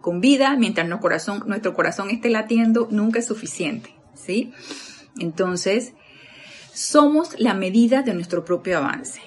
con 0.00 0.20
vida, 0.20 0.56
mientras 0.56 0.88
nuestro 0.88 1.02
corazón, 1.02 1.44
nuestro 1.46 1.74
corazón 1.74 2.10
esté 2.10 2.30
latiendo, 2.30 2.88
nunca 2.90 3.18
es 3.18 3.26
suficiente. 3.26 3.94
¿Sí? 4.14 4.52
Entonces, 5.18 5.92
somos 6.72 7.38
la 7.38 7.54
medida 7.54 8.02
de 8.02 8.14
nuestro 8.14 8.44
propio 8.44 8.78
avance. 8.78 9.20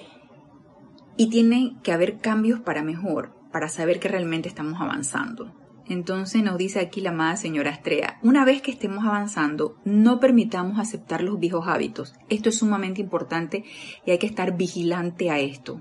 Y 1.22 1.28
tiene 1.30 1.76
que 1.84 1.92
haber 1.92 2.18
cambios 2.18 2.58
para 2.58 2.82
mejor, 2.82 3.32
para 3.52 3.68
saber 3.68 4.00
que 4.00 4.08
realmente 4.08 4.48
estamos 4.48 4.80
avanzando. 4.80 5.54
Entonces 5.86 6.42
nos 6.42 6.58
dice 6.58 6.80
aquí 6.80 7.00
la 7.00 7.10
amada 7.10 7.36
señora 7.36 7.70
Estrella, 7.70 8.18
una 8.24 8.44
vez 8.44 8.60
que 8.60 8.72
estemos 8.72 9.04
avanzando, 9.04 9.76
no 9.84 10.18
permitamos 10.18 10.80
aceptar 10.80 11.22
los 11.22 11.38
viejos 11.38 11.68
hábitos. 11.68 12.14
Esto 12.28 12.48
es 12.48 12.58
sumamente 12.58 13.00
importante 13.00 13.62
y 14.04 14.10
hay 14.10 14.18
que 14.18 14.26
estar 14.26 14.56
vigilante 14.56 15.30
a 15.30 15.38
esto. 15.38 15.80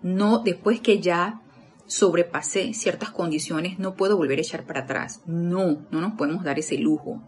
No 0.00 0.44
después 0.44 0.80
que 0.80 1.00
ya 1.00 1.42
sobrepasé 1.86 2.72
ciertas 2.72 3.10
condiciones, 3.10 3.80
no 3.80 3.96
puedo 3.96 4.16
volver 4.16 4.38
a 4.38 4.42
echar 4.42 4.64
para 4.64 4.82
atrás. 4.82 5.22
No, 5.26 5.88
no 5.90 6.00
nos 6.00 6.12
podemos 6.12 6.44
dar 6.44 6.60
ese 6.60 6.78
lujo. 6.78 7.20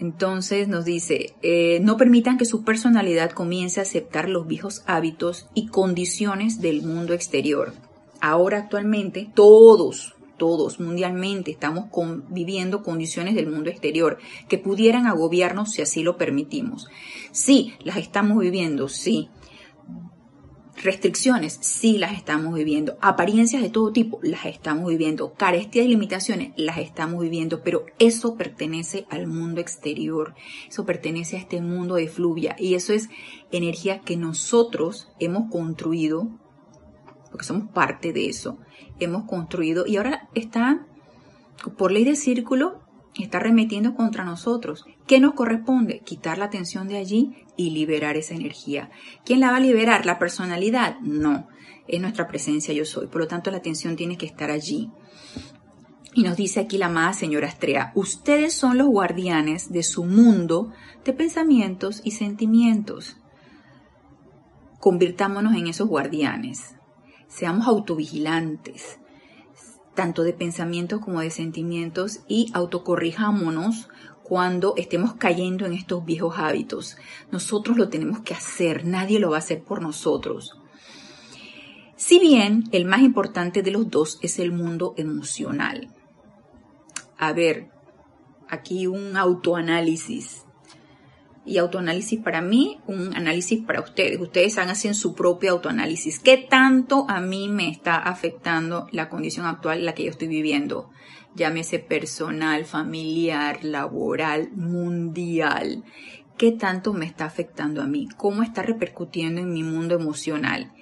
Entonces 0.00 0.68
nos 0.68 0.84
dice, 0.84 1.34
eh, 1.42 1.78
no 1.80 1.96
permitan 1.96 2.36
que 2.36 2.44
su 2.44 2.64
personalidad 2.64 3.30
comience 3.30 3.80
a 3.80 3.84
aceptar 3.84 4.28
los 4.28 4.46
viejos 4.46 4.82
hábitos 4.86 5.46
y 5.54 5.68
condiciones 5.68 6.60
del 6.60 6.82
mundo 6.82 7.14
exterior 7.14 7.72
ahora 8.24 8.56
actualmente 8.56 9.28
todos, 9.34 10.14
todos 10.38 10.80
mundialmente 10.80 11.50
estamos 11.50 11.90
viviendo 12.30 12.82
condiciones 12.82 13.34
del 13.34 13.50
mundo 13.50 13.68
exterior 13.68 14.18
que 14.48 14.56
pudieran 14.56 15.06
agobiarnos 15.06 15.72
si 15.72 15.82
así 15.82 16.02
lo 16.02 16.16
permitimos. 16.16 16.88
Sí, 17.32 17.74
las 17.80 17.98
estamos 17.98 18.38
viviendo, 18.38 18.88
sí. 18.88 19.28
Restricciones, 20.82 21.58
sí 21.60 21.98
las 21.98 22.12
estamos 22.12 22.54
viviendo. 22.54 22.96
Apariencias 23.00 23.62
de 23.62 23.70
todo 23.70 23.92
tipo, 23.92 24.18
las 24.22 24.46
estamos 24.46 24.88
viviendo. 24.88 25.32
Carestías 25.34 25.86
y 25.86 25.88
limitaciones, 25.88 26.52
las 26.56 26.78
estamos 26.78 27.22
viviendo. 27.22 27.62
Pero 27.62 27.86
eso 27.98 28.36
pertenece 28.36 29.06
al 29.10 29.26
mundo 29.26 29.60
exterior. 29.60 30.34
Eso 30.68 30.84
pertenece 30.84 31.36
a 31.36 31.40
este 31.40 31.60
mundo 31.60 31.94
de 31.94 32.08
fluvia. 32.08 32.56
Y 32.58 32.74
eso 32.74 32.92
es 32.92 33.08
energía 33.52 34.00
que 34.00 34.16
nosotros 34.16 35.08
hemos 35.20 35.50
construido 35.50 36.28
porque 37.34 37.46
somos 37.46 37.68
parte 37.72 38.12
de 38.12 38.28
eso, 38.28 38.58
hemos 39.00 39.24
construido 39.24 39.88
y 39.88 39.96
ahora 39.96 40.28
está, 40.36 40.86
por 41.76 41.90
ley 41.90 42.04
de 42.04 42.14
círculo, 42.14 42.83
está 43.22 43.38
remetiendo 43.38 43.94
contra 43.94 44.24
nosotros. 44.24 44.84
¿Qué 45.06 45.20
nos 45.20 45.34
corresponde? 45.34 46.00
Quitar 46.00 46.38
la 46.38 46.46
atención 46.46 46.88
de 46.88 46.96
allí 46.96 47.44
y 47.56 47.70
liberar 47.70 48.16
esa 48.16 48.34
energía. 48.34 48.90
¿Quién 49.24 49.40
la 49.40 49.50
va 49.50 49.58
a 49.58 49.60
liberar? 49.60 50.04
¿La 50.06 50.18
personalidad? 50.18 50.98
No, 51.00 51.48
es 51.86 52.00
nuestra 52.00 52.26
presencia 52.26 52.74
yo 52.74 52.84
soy. 52.84 53.06
Por 53.06 53.20
lo 53.20 53.28
tanto, 53.28 53.50
la 53.50 53.58
atención 53.58 53.96
tiene 53.96 54.16
que 54.16 54.26
estar 54.26 54.50
allí. 54.50 54.90
Y 56.14 56.22
nos 56.22 56.36
dice 56.36 56.60
aquí 56.60 56.78
la 56.78 56.86
amada 56.86 57.12
señora 57.12 57.48
Estrella, 57.48 57.92
ustedes 57.94 58.54
son 58.54 58.78
los 58.78 58.86
guardianes 58.86 59.72
de 59.72 59.82
su 59.82 60.04
mundo 60.04 60.72
de 61.04 61.12
pensamientos 61.12 62.00
y 62.04 62.12
sentimientos. 62.12 63.16
Convirtámonos 64.78 65.54
en 65.54 65.66
esos 65.66 65.88
guardianes 65.88 66.74
seamos 67.34 67.66
autovigilantes, 67.66 69.00
tanto 69.94 70.22
de 70.22 70.32
pensamientos 70.32 71.00
como 71.00 71.20
de 71.20 71.30
sentimientos, 71.30 72.20
y 72.28 72.50
autocorrijámonos 72.52 73.88
cuando 74.22 74.74
estemos 74.76 75.14
cayendo 75.14 75.66
en 75.66 75.74
estos 75.74 76.04
viejos 76.04 76.38
hábitos. 76.38 76.96
Nosotros 77.30 77.76
lo 77.76 77.88
tenemos 77.88 78.20
que 78.20 78.34
hacer, 78.34 78.84
nadie 78.84 79.20
lo 79.20 79.30
va 79.30 79.36
a 79.36 79.40
hacer 79.40 79.62
por 79.62 79.82
nosotros. 79.82 80.58
Si 81.96 82.18
bien 82.18 82.64
el 82.72 82.86
más 82.86 83.00
importante 83.00 83.62
de 83.62 83.70
los 83.70 83.90
dos 83.90 84.18
es 84.22 84.38
el 84.38 84.50
mundo 84.50 84.94
emocional. 84.96 85.90
A 87.18 87.32
ver, 87.32 87.70
aquí 88.48 88.86
un 88.86 89.16
autoanálisis 89.16 90.43
y 91.46 91.58
autoanálisis 91.58 92.20
para 92.20 92.40
mí, 92.40 92.80
un 92.86 93.14
análisis 93.14 93.62
para 93.62 93.80
ustedes. 93.80 94.20
Ustedes 94.20 94.58
haciendo 94.58 94.98
su 94.98 95.14
propio 95.14 95.52
autoanálisis. 95.52 96.18
¿Qué 96.18 96.38
tanto 96.38 97.06
a 97.08 97.20
mí 97.20 97.48
me 97.48 97.68
está 97.68 97.96
afectando 97.96 98.88
la 98.92 99.08
condición 99.08 99.46
actual 99.46 99.84
la 99.84 99.94
que 99.94 100.04
yo 100.04 100.10
estoy 100.10 100.28
viviendo? 100.28 100.90
Llámese 101.34 101.78
personal, 101.78 102.64
familiar, 102.64 103.64
laboral, 103.64 104.50
mundial. 104.52 105.84
¿Qué 106.38 106.52
tanto 106.52 106.92
me 106.92 107.06
está 107.06 107.26
afectando 107.26 107.82
a 107.82 107.86
mí? 107.86 108.08
¿Cómo 108.16 108.42
está 108.42 108.62
repercutiendo 108.62 109.40
en 109.40 109.52
mi 109.52 109.62
mundo 109.62 109.94
emocional? 109.94 110.72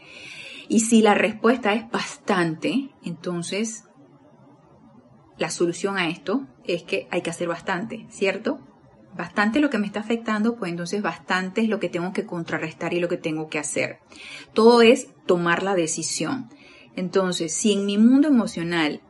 Y 0.69 0.81
si 0.81 1.03
la 1.03 1.15
respuesta 1.15 1.75
es 1.75 1.91
bastante, 1.91 2.91
entonces 3.05 3.85
la 5.39 5.51
solución 5.51 5.99
a 5.99 6.09
esto 6.09 6.47
es 6.65 6.85
que 6.85 7.09
hay 7.11 7.23
que 7.23 7.31
hacer 7.31 7.49
bastante, 7.49 8.07
¿cierto? 8.11 8.61
Bastante 9.17 9.61
lo 9.61 9.71
que 9.71 9.79
me 9.79 9.87
está 9.87 10.01
afectando, 10.01 10.57
pues 10.57 10.71
entonces 10.71 11.03
bastante 11.03 11.63
es 11.63 11.69
lo 11.69 11.81
que 11.81 11.89
tengo 11.89 12.13
que 12.13 12.27
contrarrestar 12.27 12.95
y 12.95 13.01
lo 13.01 13.09
que 13.09 13.17
tengo 13.17 13.49
que 13.49 13.59
hacer. 13.59 13.99
Todo 14.53 14.83
es 14.83 15.09
tomar 15.27 15.63
la 15.63 15.75
decisión. 15.75 16.49
Entonces, 16.97 17.55
si 17.55 17.73
en 17.73 17.87
mi 17.87 17.99
mundo 17.99 18.29
emocional 18.29 19.01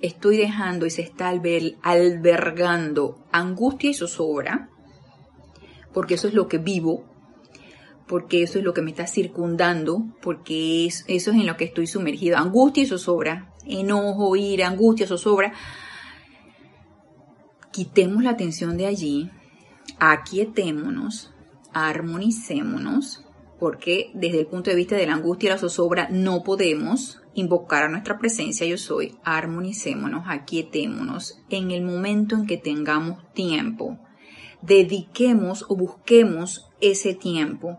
estoy 0.00 0.36
dejando 0.36 0.86
y 0.86 0.90
se 0.90 1.02
está 1.02 1.28
albergando 1.28 3.26
angustia 3.32 3.90
y 3.90 3.94
zozobra, 3.94 4.70
porque 5.92 6.14
eso 6.14 6.28
es 6.28 6.34
lo 6.34 6.48
que 6.48 6.58
vivo, 6.58 7.04
porque 8.06 8.42
eso 8.42 8.58
es 8.58 8.64
lo 8.64 8.74
que 8.74 8.82
me 8.82 8.90
está 8.90 9.06
circundando, 9.06 10.04
porque 10.22 10.86
eso 10.86 11.04
es 11.06 11.26
en 11.28 11.46
lo 11.46 11.56
que 11.56 11.64
estoy 11.64 11.86
sumergido, 11.86 12.38
angustia 12.38 12.82
y 12.82 12.86
zozobra, 12.86 13.52
enojo, 13.66 14.34
ira, 14.36 14.68
angustia, 14.68 15.06
zozobra, 15.06 15.52
quitemos 17.72 18.22
la 18.22 18.30
atención 18.30 18.76
de 18.76 18.86
allí, 18.86 19.30
aquietémonos, 19.98 21.32
armonicémonos 21.72 23.24
porque 23.60 24.10
desde 24.14 24.40
el 24.40 24.46
punto 24.46 24.70
de 24.70 24.76
vista 24.76 24.96
de 24.96 25.06
la 25.06 25.14
angustia 25.14 25.48
y 25.48 25.52
la 25.52 25.58
zozobra 25.58 26.08
no 26.10 26.42
podemos 26.42 27.20
invocar 27.34 27.84
a 27.84 27.88
nuestra 27.88 28.18
presencia 28.18 28.66
yo 28.66 28.78
soy, 28.78 29.16
armonicémonos, 29.22 30.24
aquietémonos 30.26 31.38
en 31.50 31.70
el 31.70 31.82
momento 31.82 32.34
en 32.36 32.46
que 32.46 32.56
tengamos 32.56 33.22
tiempo. 33.34 33.98
Dediquemos 34.62 35.66
o 35.68 35.76
busquemos 35.76 36.70
ese 36.80 37.14
tiempo. 37.14 37.78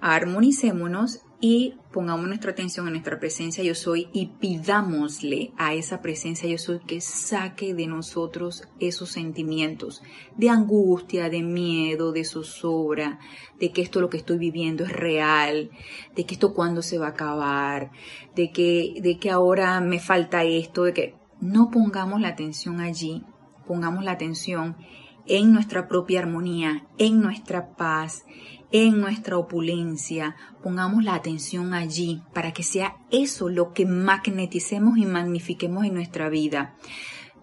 Armonicémonos 0.00 1.20
y 1.40 1.74
pongamos 1.98 2.28
nuestra 2.28 2.52
atención 2.52 2.86
en 2.86 2.92
nuestra 2.92 3.18
presencia 3.18 3.64
yo 3.64 3.74
soy 3.74 4.08
y 4.12 4.26
pidámosle 4.26 5.50
a 5.56 5.74
esa 5.74 6.00
presencia 6.00 6.48
yo 6.48 6.56
soy 6.56 6.78
que 6.78 7.00
saque 7.00 7.74
de 7.74 7.88
nosotros 7.88 8.68
esos 8.78 9.08
sentimientos 9.08 10.00
de 10.36 10.48
angustia, 10.48 11.28
de 11.28 11.42
miedo, 11.42 12.12
de 12.12 12.24
zozobra, 12.24 13.18
de 13.58 13.72
que 13.72 13.82
esto 13.82 14.00
lo 14.00 14.10
que 14.10 14.18
estoy 14.18 14.38
viviendo 14.38 14.84
es 14.84 14.92
real, 14.92 15.72
de 16.14 16.24
que 16.24 16.34
esto 16.34 16.54
cuándo 16.54 16.82
se 16.82 16.98
va 16.98 17.06
a 17.06 17.10
acabar, 17.10 17.90
de 18.36 18.52
que, 18.52 18.94
de 19.02 19.18
que 19.18 19.32
ahora 19.32 19.80
me 19.80 19.98
falta 19.98 20.44
esto, 20.44 20.84
de 20.84 20.94
que 20.94 21.14
no 21.40 21.68
pongamos 21.68 22.20
la 22.20 22.28
atención 22.28 22.78
allí, 22.78 23.24
pongamos 23.66 24.04
la 24.04 24.12
atención 24.12 24.76
en 24.76 25.07
nuestra 25.52 25.88
propia 25.88 26.20
armonía, 26.20 26.86
en 26.98 27.20
nuestra 27.20 27.76
paz, 27.76 28.24
en 28.70 29.00
nuestra 29.00 29.38
opulencia, 29.38 30.36
pongamos 30.62 31.02
la 31.04 31.14
atención 31.14 31.72
allí 31.72 32.22
para 32.34 32.52
que 32.52 32.62
sea 32.62 32.96
eso 33.10 33.48
lo 33.48 33.72
que 33.72 33.86
magneticemos 33.86 34.98
y 34.98 35.06
magnifiquemos 35.06 35.84
en 35.84 35.94
nuestra 35.94 36.28
vida. 36.28 36.76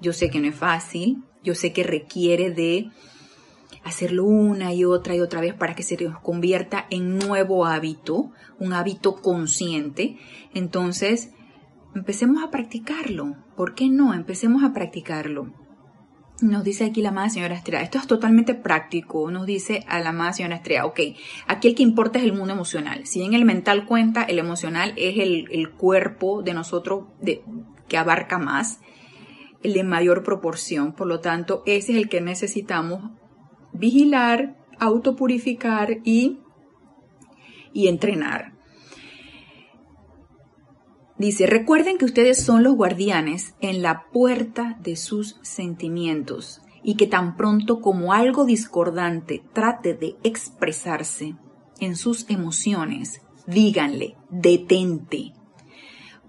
Yo 0.01 0.13
sé 0.13 0.29
que 0.29 0.39
no 0.39 0.47
es 0.47 0.55
fácil, 0.55 1.23
yo 1.43 1.55
sé 1.55 1.73
que 1.73 1.83
requiere 1.83 2.51
de 2.51 2.91
hacerlo 3.83 4.25
una 4.25 4.73
y 4.73 4.83
otra 4.83 5.15
y 5.15 5.21
otra 5.21 5.41
vez 5.41 5.53
para 5.53 5.75
que 5.75 5.83
se 5.83 5.97
nos 5.97 6.19
convierta 6.19 6.85
en 6.89 7.17
nuevo 7.17 7.65
hábito, 7.65 8.31
un 8.59 8.73
hábito 8.73 9.15
consciente. 9.15 10.17
Entonces, 10.53 11.31
empecemos 11.95 12.43
a 12.43 12.51
practicarlo. 12.51 13.35
¿Por 13.55 13.73
qué 13.73 13.89
no? 13.89 14.13
Empecemos 14.13 14.63
a 14.63 14.73
practicarlo. 14.73 15.64
Nos 16.41 16.65
dice 16.65 16.83
aquí 16.83 17.01
la 17.01 17.09
amada 17.09 17.29
señora 17.29 17.55
Estrella, 17.55 17.81
esto 17.81 17.97
es 17.97 18.07
totalmente 18.07 18.55
práctico, 18.55 19.31
nos 19.31 19.45
dice 19.45 19.85
a 19.87 20.01
la 20.01 20.09
amada 20.09 20.33
señora 20.33 20.57
Estrella, 20.57 20.85
ok, 20.85 20.99
aquí 21.47 21.69
el 21.69 21.75
que 21.75 21.83
importa 21.83 22.19
es 22.19 22.25
el 22.25 22.33
mundo 22.33 22.53
emocional. 22.53 23.05
Si 23.05 23.19
bien 23.19 23.33
el 23.33 23.45
mental 23.45 23.85
cuenta, 23.85 24.23
el 24.23 24.37
emocional 24.37 24.93
es 24.97 25.17
el, 25.17 25.69
cuerpo 25.71 26.43
de 26.43 26.53
nosotros 26.53 27.05
de, 27.21 27.41
que 27.87 27.97
abarca 27.97 28.37
más, 28.37 28.81
el 29.63 29.73
de 29.73 29.85
mayor 29.85 30.23
proporción, 30.23 30.91
por 30.91 31.07
lo 31.07 31.21
tanto, 31.21 31.63
ese 31.65 31.93
es 31.93 31.97
el 31.99 32.09
que 32.09 32.19
necesitamos 32.19 33.11
vigilar, 33.71 34.57
autopurificar 34.77 35.99
y, 36.03 36.39
y 37.71 37.87
entrenar. 37.87 38.54
Dice, 41.17 41.47
recuerden 41.47 41.97
que 41.97 42.05
ustedes 42.05 42.43
son 42.43 42.63
los 42.63 42.75
guardianes 42.75 43.55
en 43.61 43.81
la 43.81 44.05
puerta 44.11 44.77
de 44.81 44.97
sus 44.97 45.37
sentimientos 45.43 46.61
y 46.83 46.95
que 46.97 47.07
tan 47.07 47.37
pronto 47.37 47.79
como 47.79 48.11
algo 48.11 48.45
discordante 48.45 49.41
trate 49.53 49.93
de 49.93 50.17
expresarse 50.23 51.35
en 51.79 51.95
sus 51.95 52.29
emociones, 52.29 53.21
díganle, 53.47 54.17
detente. 54.29 55.31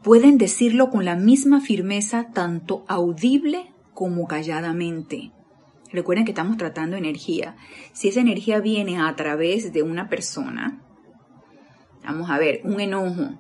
Pueden 0.03 0.39
decirlo 0.39 0.89
con 0.91 1.05
la 1.05 1.17
misma 1.17 1.61
firmeza 1.61 2.29
tanto 2.33 2.85
audible 2.87 3.75
como 3.93 4.29
calladamente. 4.29 5.33
Recuerden 5.93 6.25
que 6.25 6.31
estamos 6.31 6.57
tratando 6.57 6.97
energía. 6.97 7.57
Si 7.93 8.09
esa 8.09 8.21
energía 8.21 8.61
viene 8.61 9.01
a 9.01 9.17
través 9.17 9.73
de 9.73 9.83
una 9.83 10.09
persona, 10.09 10.81
vamos 12.05 12.31
a 12.31 12.39
ver, 12.39 12.61
un 12.65 12.81
enojo, 12.81 13.39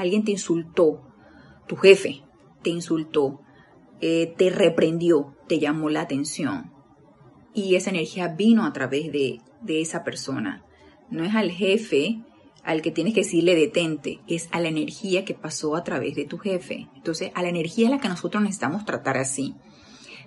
alguien 0.00 0.24
te 0.24 0.32
insultó, 0.32 1.02
tu 1.66 1.76
jefe 1.76 2.22
te 2.62 2.70
insultó, 2.70 3.40
eh, 4.00 4.34
te 4.36 4.50
reprendió, 4.50 5.34
te 5.48 5.58
llamó 5.58 5.90
la 5.90 6.02
atención. 6.02 6.72
Y 7.54 7.74
esa 7.74 7.90
energía 7.90 8.28
vino 8.28 8.64
a 8.64 8.72
través 8.72 9.10
de, 9.12 9.40
de 9.62 9.80
esa 9.80 10.04
persona. 10.04 10.64
No 11.10 11.24
es 11.24 11.34
al 11.34 11.50
jefe 11.50 12.20
al 12.62 12.82
que 12.82 12.90
tienes 12.90 13.14
que 13.14 13.20
decirle 13.20 13.54
detente, 13.54 14.20
es 14.28 14.48
a 14.52 14.60
la 14.60 14.68
energía 14.68 15.24
que 15.24 15.34
pasó 15.34 15.76
a 15.76 15.84
través 15.84 16.14
de 16.14 16.26
tu 16.26 16.38
jefe. 16.38 16.88
Entonces, 16.94 17.30
a 17.34 17.42
la 17.42 17.48
energía 17.48 17.88
a 17.88 17.90
la 17.92 18.00
que 18.00 18.08
nosotros 18.08 18.42
necesitamos 18.42 18.84
tratar 18.84 19.16
así. 19.16 19.54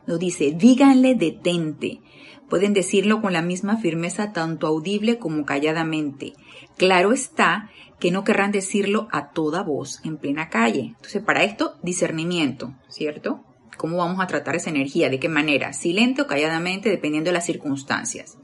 Nos 0.06 0.20
dice, 0.20 0.52
díganle 0.52 1.16
detente. 1.16 2.02
Pueden 2.50 2.74
decirlo 2.74 3.22
con 3.22 3.34
la 3.34 3.42
misma 3.42 3.78
firmeza 3.78 4.32
tanto 4.34 4.68
audible 4.68 5.18
como 5.18 5.46
calladamente. 5.46 6.34
Claro 6.78 7.12
está 7.12 7.70
que 8.00 8.12
no 8.12 8.24
querrán 8.24 8.52
decirlo 8.52 9.08
a 9.12 9.32
toda 9.32 9.64
voz 9.64 10.02
en 10.04 10.18
plena 10.18 10.50
calle. 10.50 10.94
Entonces, 10.96 11.24
para 11.24 11.44
esto, 11.44 11.76
discernimiento, 11.84 12.74
¿cierto? 12.90 13.44
¿Cómo 13.78 13.98
vamos 13.98 14.20
a 14.20 14.28
tratar 14.28 14.56
esa 14.56 14.70
energía? 14.70 15.10
¿De 15.10 15.20
qué 15.20 15.30
manera? 15.30 15.74
Silente 15.74 16.22
o 16.22 16.28
calladamente, 16.28 16.90
dependiendo 16.90 17.30
de 17.30 17.34
las 17.34 17.46
circunstancias. 17.46 18.38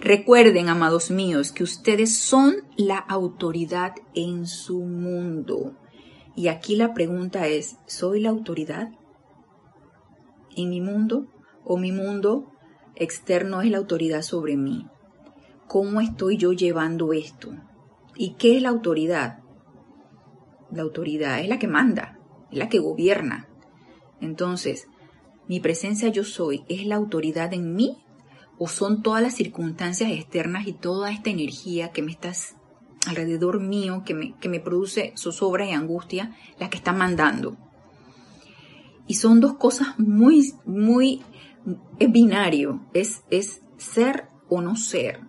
Recuerden, 0.00 0.68
amados 0.68 1.10
míos, 1.10 1.52
que 1.52 1.64
ustedes 1.64 2.16
son 2.16 2.56
la 2.76 2.98
autoridad 2.98 3.92
en 4.14 4.46
su 4.46 4.80
mundo. 4.80 5.76
Y 6.34 6.48
aquí 6.48 6.74
la 6.74 6.94
pregunta 6.94 7.46
es, 7.46 7.76
¿soy 7.86 8.20
la 8.20 8.30
autoridad 8.30 8.88
en 10.56 10.70
mi 10.70 10.80
mundo? 10.80 11.26
¿O 11.64 11.78
mi 11.78 11.92
mundo 11.92 12.52
externo 12.96 13.62
es 13.62 13.70
la 13.70 13.78
autoridad 13.78 14.22
sobre 14.22 14.56
mí? 14.56 14.86
¿Cómo 15.66 16.00
estoy 16.00 16.36
yo 16.36 16.52
llevando 16.52 17.12
esto? 17.12 17.54
¿Y 18.16 18.34
qué 18.34 18.56
es 18.56 18.62
la 18.62 18.68
autoridad? 18.68 19.38
La 20.70 20.82
autoridad 20.82 21.40
es 21.40 21.48
la 21.48 21.58
que 21.58 21.68
manda, 21.68 22.18
es 22.50 22.58
la 22.58 22.68
que 22.68 22.78
gobierna. 22.78 23.48
Entonces, 24.20 24.88
mi 25.48 25.60
presencia 25.60 26.08
yo 26.08 26.24
soy, 26.24 26.64
¿es 26.68 26.86
la 26.86 26.96
autoridad 26.96 27.52
en 27.52 27.74
mí? 27.74 27.98
¿O 28.58 28.68
son 28.68 29.02
todas 29.02 29.22
las 29.22 29.34
circunstancias 29.34 30.10
externas 30.12 30.66
y 30.66 30.72
toda 30.72 31.10
esta 31.10 31.30
energía 31.30 31.90
que 31.90 32.02
me 32.02 32.12
estás 32.12 32.56
alrededor 33.06 33.60
mío, 33.60 34.02
que 34.06 34.14
me, 34.14 34.34
que 34.38 34.48
me 34.48 34.60
produce 34.60 35.12
zozobra 35.16 35.66
y 35.66 35.72
angustia, 35.72 36.36
la 36.58 36.70
que 36.70 36.76
está 36.76 36.92
mandando? 36.92 37.56
Y 39.06 39.14
son 39.14 39.40
dos 39.40 39.54
cosas 39.54 39.98
muy, 39.98 40.52
muy, 40.64 41.22
es 41.98 42.10
binario, 42.10 42.86
es, 42.94 43.22
es 43.30 43.62
ser 43.76 44.28
o 44.48 44.60
no 44.60 44.76
ser. 44.76 45.20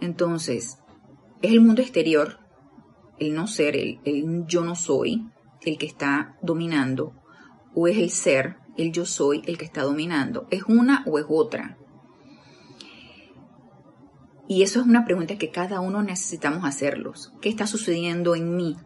Entonces, 0.00 0.78
es 1.42 1.52
el 1.52 1.60
mundo 1.60 1.82
exterior, 1.82 2.38
el 3.18 3.34
no 3.34 3.46
ser, 3.46 3.76
el, 3.76 4.44
yo 4.46 4.64
no 4.64 4.74
soy, 4.74 5.30
el 5.62 5.78
que 5.78 5.86
está 5.86 6.36
dominando, 6.42 7.14
o 7.74 7.86
es 7.88 7.98
el 7.98 8.10
ser, 8.10 8.56
el 8.76 8.92
yo 8.92 9.06
soy, 9.06 9.42
el 9.46 9.58
que 9.58 9.64
está 9.64 9.82
dominando. 9.82 10.46
¿Es 10.50 10.64
una 10.64 11.04
o 11.06 11.18
es 11.18 11.26
otra? 11.28 11.78
Y 14.46 14.62
eso 14.62 14.80
es 14.80 14.86
una 14.86 15.04
pregunta 15.04 15.38
que 15.38 15.50
cada 15.50 15.80
uno 15.80 16.02
necesitamos 16.02 16.64
hacerlos. 16.64 17.32
¿Qué 17.40 17.48
está 17.48 17.66
sucediendo 17.66 18.34
en 18.34 18.56
mí? 18.56 18.76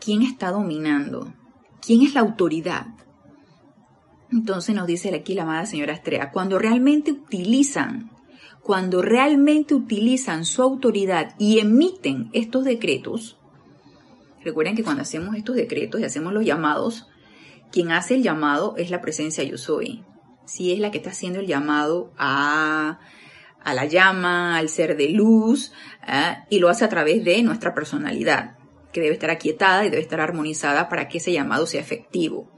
¿Quién 0.00 0.22
está 0.22 0.50
dominando? 0.50 1.34
¿Quién 1.84 2.02
es 2.02 2.14
la 2.14 2.20
autoridad? 2.20 2.86
Entonces 4.32 4.74
nos 4.74 4.86
dice 4.86 5.14
aquí 5.14 5.34
la 5.34 5.42
amada 5.42 5.66
señora 5.66 5.92
Estrella, 5.92 6.30
cuando 6.30 6.58
realmente 6.58 7.12
utilizan 7.12 8.10
cuando 8.64 9.02
realmente 9.02 9.74
utilizan 9.74 10.46
su 10.46 10.62
autoridad 10.62 11.34
y 11.38 11.58
emiten 11.58 12.30
estos 12.32 12.64
decretos, 12.64 13.36
recuerden 14.42 14.74
que 14.74 14.82
cuando 14.82 15.02
hacemos 15.02 15.36
estos 15.36 15.54
decretos 15.54 16.00
y 16.00 16.04
hacemos 16.04 16.32
los 16.32 16.46
llamados, 16.46 17.06
quien 17.70 17.92
hace 17.92 18.14
el 18.14 18.22
llamado 18.22 18.74
es 18.78 18.88
la 18.88 19.02
presencia 19.02 19.44
yo 19.44 19.58
soy. 19.58 20.02
Si 20.46 20.72
es 20.72 20.78
la 20.78 20.90
que 20.90 20.96
está 20.96 21.10
haciendo 21.10 21.40
el 21.40 21.46
llamado 21.46 22.10
a, 22.16 23.00
a 23.62 23.74
la 23.74 23.84
llama, 23.84 24.56
al 24.56 24.70
ser 24.70 24.96
de 24.96 25.10
luz, 25.10 25.72
¿eh? 26.08 26.38
y 26.48 26.58
lo 26.58 26.70
hace 26.70 26.86
a 26.86 26.88
través 26.88 27.22
de 27.22 27.42
nuestra 27.42 27.74
personalidad, 27.74 28.56
que 28.94 29.02
debe 29.02 29.12
estar 29.12 29.30
aquietada 29.30 29.84
y 29.84 29.90
debe 29.90 30.00
estar 30.00 30.22
armonizada 30.22 30.88
para 30.88 31.08
que 31.08 31.18
ese 31.18 31.32
llamado 31.32 31.66
sea 31.66 31.82
efectivo. 31.82 32.50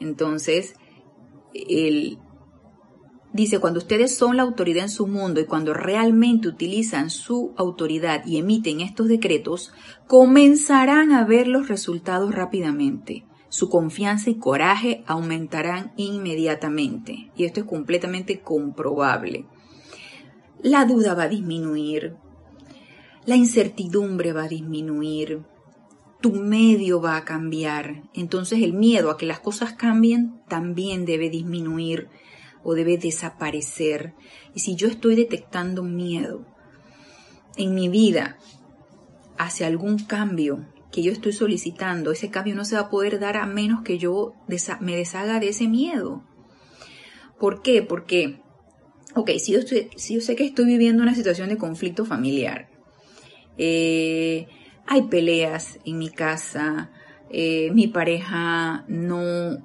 Entonces, 0.00 0.74
el, 1.54 2.18
Dice, 3.32 3.58
cuando 3.58 3.78
ustedes 3.78 4.16
son 4.16 4.38
la 4.38 4.42
autoridad 4.42 4.84
en 4.84 4.90
su 4.90 5.06
mundo 5.06 5.40
y 5.40 5.44
cuando 5.44 5.74
realmente 5.74 6.48
utilizan 6.48 7.10
su 7.10 7.52
autoridad 7.56 8.24
y 8.26 8.38
emiten 8.38 8.80
estos 8.80 9.06
decretos, 9.06 9.72
comenzarán 10.06 11.12
a 11.12 11.24
ver 11.24 11.46
los 11.46 11.68
resultados 11.68 12.34
rápidamente. 12.34 13.26
Su 13.50 13.68
confianza 13.68 14.30
y 14.30 14.38
coraje 14.38 15.04
aumentarán 15.06 15.92
inmediatamente. 15.96 17.30
Y 17.36 17.44
esto 17.44 17.60
es 17.60 17.66
completamente 17.66 18.40
comprobable. 18.40 19.44
La 20.62 20.86
duda 20.86 21.14
va 21.14 21.24
a 21.24 21.28
disminuir. 21.28 22.16
La 23.26 23.36
incertidumbre 23.36 24.32
va 24.32 24.44
a 24.44 24.48
disminuir. 24.48 25.42
Tu 26.20 26.32
medio 26.32 27.00
va 27.00 27.16
a 27.16 27.24
cambiar. 27.24 28.02
Entonces 28.14 28.62
el 28.62 28.72
miedo 28.72 29.10
a 29.10 29.16
que 29.16 29.26
las 29.26 29.40
cosas 29.40 29.72
cambien 29.74 30.40
también 30.48 31.04
debe 31.04 31.30
disminuir 31.30 32.08
o 32.62 32.74
debe 32.74 32.98
desaparecer. 32.98 34.14
Y 34.54 34.60
si 34.60 34.74
yo 34.74 34.88
estoy 34.88 35.14
detectando 35.14 35.82
miedo 35.82 36.44
en 37.56 37.74
mi 37.74 37.88
vida, 37.88 38.38
hacia 39.38 39.68
algún 39.68 39.98
cambio 39.98 40.66
que 40.90 41.02
yo 41.02 41.12
estoy 41.12 41.32
solicitando, 41.32 42.10
ese 42.10 42.30
cambio 42.30 42.54
no 42.54 42.64
se 42.64 42.74
va 42.74 42.82
a 42.82 42.90
poder 42.90 43.20
dar 43.20 43.36
a 43.36 43.46
menos 43.46 43.82
que 43.82 43.98
yo 43.98 44.34
me 44.80 44.96
deshaga 44.96 45.38
de 45.38 45.48
ese 45.48 45.68
miedo. 45.68 46.24
¿Por 47.38 47.62
qué? 47.62 47.82
Porque, 47.82 48.40
ok, 49.14 49.30
si 49.38 49.52
yo, 49.52 49.60
si 49.62 50.14
yo 50.14 50.20
sé 50.20 50.34
que 50.34 50.44
estoy 50.44 50.64
viviendo 50.64 51.02
una 51.02 51.14
situación 51.14 51.50
de 51.50 51.56
conflicto 51.56 52.04
familiar, 52.04 52.68
eh, 53.58 54.48
hay 54.88 55.02
peleas 55.02 55.78
en 55.84 55.98
mi 55.98 56.08
casa, 56.08 56.90
eh, 57.30 57.70
mi 57.72 57.88
pareja 57.88 58.84
no, 58.88 59.58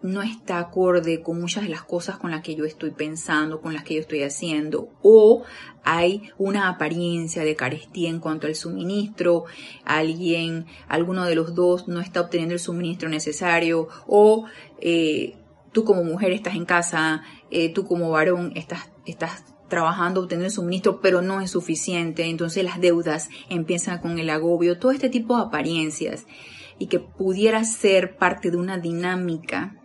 no 0.00 0.22
está 0.22 0.58
acorde 0.58 1.20
con 1.20 1.38
muchas 1.38 1.64
de 1.64 1.68
las 1.68 1.82
cosas 1.82 2.16
con 2.16 2.30
las 2.30 2.42
que 2.42 2.54
yo 2.54 2.64
estoy 2.64 2.90
pensando, 2.90 3.60
con 3.60 3.74
las 3.74 3.84
que 3.84 3.94
yo 3.94 4.00
estoy 4.00 4.22
haciendo, 4.22 4.88
o 5.02 5.44
hay 5.84 6.30
una 6.38 6.68
apariencia 6.70 7.44
de 7.44 7.54
carestía 7.54 8.08
en 8.08 8.18
cuanto 8.18 8.46
al 8.46 8.54
suministro, 8.54 9.44
alguien, 9.84 10.64
alguno 10.88 11.26
de 11.26 11.34
los 11.34 11.54
dos 11.54 11.86
no 11.86 12.00
está 12.00 12.22
obteniendo 12.22 12.54
el 12.54 12.60
suministro 12.60 13.10
necesario, 13.10 13.88
o 14.06 14.46
eh, 14.80 15.36
tú 15.72 15.84
como 15.84 16.02
mujer 16.02 16.32
estás 16.32 16.54
en 16.54 16.64
casa, 16.64 17.22
eh, 17.50 17.74
tú 17.74 17.86
como 17.86 18.08
varón 18.10 18.52
estás, 18.54 18.90
estás 19.04 19.44
trabajando, 19.68 20.20
obteniendo 20.20 20.54
suministro, 20.54 21.00
pero 21.00 21.22
no 21.22 21.40
es 21.40 21.50
suficiente, 21.50 22.24
entonces 22.24 22.64
las 22.64 22.80
deudas 22.80 23.28
empiezan 23.48 24.00
con 24.00 24.18
el 24.18 24.30
agobio, 24.30 24.78
todo 24.78 24.92
este 24.92 25.08
tipo 25.08 25.36
de 25.36 25.44
apariencias. 25.44 26.26
Y 26.78 26.86
que 26.86 27.00
pudiera 27.00 27.64
ser 27.64 28.16
parte 28.16 28.50
de 28.50 28.58
una 28.58 28.78
dinámica 28.78 29.76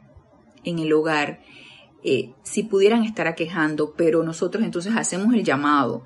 en 0.63 0.79
el 0.79 0.91
hogar, 0.93 1.41
eh, 2.03 2.33
si 2.43 2.63
pudieran 2.63 3.03
estar 3.03 3.27
aquejando, 3.27 3.93
pero 3.95 4.23
nosotros 4.23 4.63
entonces 4.63 4.93
hacemos 4.95 5.33
el 5.33 5.43
llamado 5.43 6.03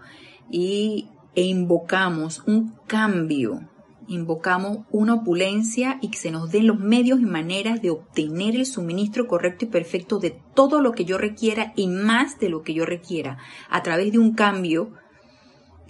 y, 0.52 1.10
e 1.34 1.44
invocamos 1.44 2.44
un 2.46 2.76
cambio, 2.88 3.68
invocamos 4.08 4.80
una 4.92 5.16
opulencia 5.16 5.98
y 6.02 6.10
que 6.10 6.18
se 6.18 6.32
nos 6.32 6.52
den 6.52 6.68
los 6.68 6.80
medios 6.80 7.20
y 7.20 7.26
maneras 7.26 7.82
de 7.82 7.90
obtener 7.90 8.56
el 8.56 8.66
suministro 8.66 9.28
correcto 9.28 9.66
y 9.66 9.70
perfecto 9.70 10.20
de 10.20 10.40
todo 10.54 10.82
lo 10.82 10.92
que 10.92 11.06
yo 11.06 11.18
requiera 11.18 11.74
y 11.76 11.88
más 11.88 12.40
de 12.40 12.50
lo 12.50 12.62
que 12.62 12.74
yo 12.74 12.86
requiera. 12.86 13.38
A 13.70 13.84
través 13.84 14.12
de 14.12 14.20
un 14.20 14.34
cambio 14.34 14.94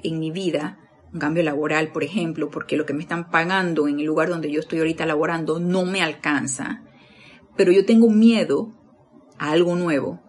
en 0.04 0.19
mi 0.19 0.32
vida, 0.32 0.80
un 1.13 1.19
cambio 1.19 1.43
laboral, 1.43 1.91
por 1.91 2.04
ejemplo, 2.04 2.49
porque 2.49 2.78
lo 2.78 2.86
que 2.86 2.93
me 2.93 3.01
están 3.01 3.30
pagando 3.30 3.88
en 3.88 3.99
el 3.99 4.06
lugar 4.06 4.30
donde 4.30 4.51
yo 4.51 4.60
estoy 4.60 4.80
ahorita 4.80 5.06
laborando 5.06 5.60
no 5.60 5.86
me 5.86 6.01
alcanza. 6.01 6.84
Pero 7.56 7.71
yo 7.71 7.86
tengo 7.86 8.10
miedo 8.10 8.73
a 9.38 9.51
algo 9.51 9.75
nuevo, 9.75 10.21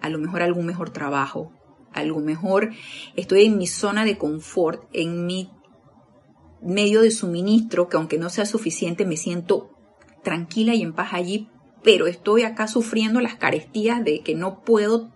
a 0.00 0.08
lo 0.08 0.18
mejor 0.18 0.42
a 0.42 0.46
algún 0.46 0.66
mejor 0.66 0.90
trabajo, 0.90 1.52
algo 1.94 2.20
mejor 2.20 2.70
estoy 3.16 3.44
en 3.44 3.56
mi 3.56 3.66
zona 3.66 4.04
de 4.04 4.18
confort, 4.18 4.82
en 4.92 5.26
mi 5.26 5.50
medio 6.64 7.02
de 7.02 7.10
suministro, 7.10 7.88
que 7.88 7.96
aunque 7.96 8.18
no 8.18 8.30
sea 8.30 8.46
suficiente, 8.46 9.04
me 9.04 9.16
siento 9.16 9.70
tranquila 10.22 10.74
y 10.74 10.82
en 10.82 10.94
paz 10.94 11.10
allí, 11.12 11.48
pero 11.82 12.06
estoy 12.06 12.42
acá 12.42 12.66
sufriendo 12.66 13.20
las 13.20 13.36
carestías 13.36 14.02
de 14.02 14.20
que 14.20 14.34
no 14.34 14.62
puedo 14.62 15.12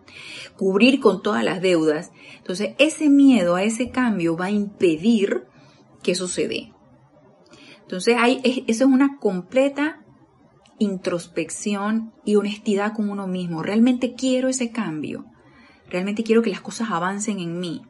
cubrir 0.57 1.01
con 1.01 1.23
todas 1.23 1.43
las 1.43 1.63
deudas. 1.63 2.13
Entonces, 2.37 2.75
ese 2.79 3.09
miedo 3.09 3.57
a 3.57 3.63
ese 3.63 3.91
cambio 3.91 4.37
va 4.37 4.47
a 4.47 4.51
impedir 4.51 5.45
que 6.03 6.15
sucede. 6.15 6.73
Entonces, 7.83 8.17
eso 8.45 8.85
es 8.85 8.91
una 8.91 9.17
completa 9.19 10.05
introspección 10.79 12.13
y 12.25 12.37
honestidad 12.37 12.93
con 12.95 13.09
uno 13.09 13.27
mismo. 13.27 13.63
Realmente 13.63 14.15
quiero 14.15 14.49
ese 14.49 14.71
cambio. 14.71 15.25
Realmente 15.89 16.23
quiero 16.23 16.43
que 16.43 16.51
las 16.51 16.61
cosas 16.61 16.91
avancen 16.91 17.41
en 17.41 17.59
mí. 17.59 17.83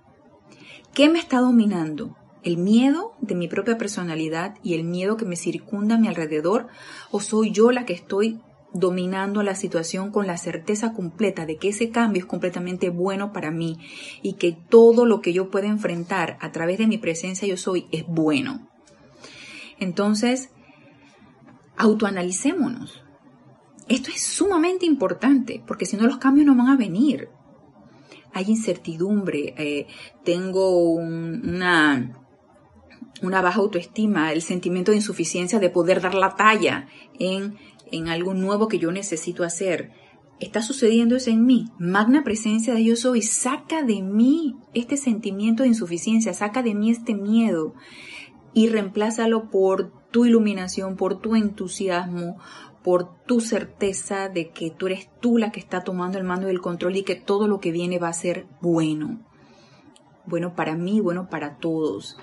¿Qué 0.95 1.09
me 1.09 1.19
está 1.19 1.41
dominando? 1.41 2.17
¿El 2.49 2.57
miedo 2.57 3.13
de 3.21 3.35
mi 3.35 3.47
propia 3.47 3.77
personalidad 3.77 4.55
y 4.63 4.73
el 4.73 4.83
miedo 4.83 5.19
que 5.19 5.27
me 5.27 5.37
circunda 5.37 5.97
a 5.97 5.99
mi 5.99 6.09
alrededor? 6.09 6.69
¿O 7.11 7.21
soy 7.21 7.51
yo 7.51 7.73
la 7.73 7.85
que 7.85 7.93
estoy 7.93 8.41
dominando 8.73 9.43
la 9.43 9.55
situación 9.55 10.11
con 10.11 10.27
la 10.27 10.39
certeza 10.39 10.95
completa 10.95 11.45
de 11.45 11.59
que 11.59 11.69
ese 11.69 11.91
cambio 11.91 12.21
es 12.21 12.27
completamente 12.27 12.89
bueno 12.89 13.35
para 13.35 13.51
mí 13.51 13.77
y 14.23 14.37
que 14.37 14.53
todo 14.53 15.05
lo 15.05 15.21
que 15.21 15.35
yo 15.35 15.51
pueda 15.51 15.67
enfrentar 15.67 16.39
a 16.41 16.51
través 16.51 16.79
de 16.79 16.87
mi 16.87 16.97
presencia 16.97 17.47
yo 17.47 17.59
soy 17.59 17.87
es 17.93 18.07
bueno? 18.07 18.67
Entonces, 19.79 20.49
autoanalicémonos. 21.77 23.03
Esto 23.89 24.09
es 24.09 24.23
sumamente 24.23 24.87
importante 24.87 25.63
porque 25.67 25.85
si 25.85 25.99
no 25.99 26.07
los 26.07 26.17
cambios 26.17 26.47
no 26.47 26.57
van 26.57 26.69
a 26.69 26.79
venir. 26.79 27.29
Hay 28.33 28.47
incertidumbre, 28.49 29.55
eh, 29.59 29.87
tengo 30.25 30.95
una, 30.95 32.28
una 33.23 33.43
baja 33.43 33.61
autoestima, 33.61 34.33
el 34.33 34.43
sentimiento 34.43 34.91
de 34.91 34.99
insuficiencia 34.99 35.59
de 35.59 35.71
poder 35.71 36.01
dar 36.01 36.15
la 36.15 36.37
talla 36.37 36.89
en, 37.19 37.57
en 37.91 38.09
algo 38.09 38.35
nuevo 38.35 38.69
que 38.69 38.79
yo 38.79 38.93
necesito 38.93 39.45
hacer. 39.45 39.93
Está 40.41 40.63
sucediendo 40.63 41.17
eso 41.17 41.31
en 41.31 41.45
mí. 41.45 41.67
Magna 41.79 42.23
presencia 42.23 42.75
de 42.75 42.85
yo 42.85 42.95
soy. 42.95 43.23
Saca 43.23 43.83
de 43.83 44.03
mí 44.03 44.55
este 44.73 44.97
sentimiento 44.97 45.65
de 45.65 45.71
insuficiencia, 45.71 46.33
saca 46.33 46.63
de 46.63 46.75
mí 46.75 46.91
este 46.91 47.15
miedo 47.15 47.75
y 48.55 48.69
reemplázalo 48.69 49.51
por 49.51 49.93
tu 50.11 50.25
iluminación, 50.25 50.97
por 50.97 51.21
tu 51.21 51.35
entusiasmo, 51.35 52.39
por 52.83 53.23
tu 53.25 53.41
certeza 53.41 54.29
de 54.29 54.51
que 54.51 54.71
tú 54.71 54.87
eres 54.87 55.11
tú 55.21 55.39
la 55.39 55.51
que 55.51 55.61
está 55.61 55.83
tomando 55.83 56.19
el 56.19 56.25
mando 56.25 56.47
del 56.47 56.61
control 56.61 56.97
y 56.97 57.03
que 57.03 57.17
todo 57.17 57.49
lo 57.49 57.61
que 57.61 57.73
viene 57.73 57.99
va 57.99 58.09
a 58.09 58.13
ser 58.13 58.47
bueno. 58.61 59.28
Bueno 60.29 60.55
para 60.55 60.77
mí, 60.77 61.01
bueno 61.01 61.29
para 61.29 61.57
todos. 61.59 62.17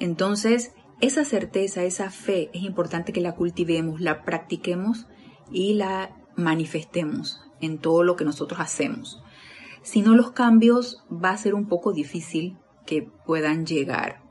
Entonces, 0.00 0.72
esa 1.00 1.24
certeza, 1.24 1.84
esa 1.84 2.10
fe, 2.10 2.50
es 2.52 2.62
importante 2.62 3.12
que 3.12 3.20
la 3.20 3.34
cultivemos, 3.34 4.00
la 4.00 4.24
practiquemos 4.24 5.06
y 5.50 5.74
la 5.74 6.16
manifestemos 6.36 7.40
en 7.60 7.78
todo 7.78 8.02
lo 8.02 8.16
que 8.16 8.24
nosotros 8.24 8.60
hacemos. 8.60 9.22
Si 9.82 10.02
no, 10.02 10.14
los 10.14 10.32
cambios 10.32 11.04
va 11.12 11.30
a 11.30 11.36
ser 11.36 11.54
un 11.54 11.66
poco 11.66 11.92
difícil 11.92 12.58
que 12.86 13.02
puedan 13.02 13.66
llegar. 13.66 14.22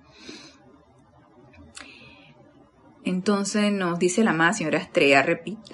Entonces 3.06 3.72
nos 3.72 4.00
dice 4.00 4.24
la 4.24 4.32
amada 4.32 4.54
señora 4.54 4.78
Estrella, 4.78 5.26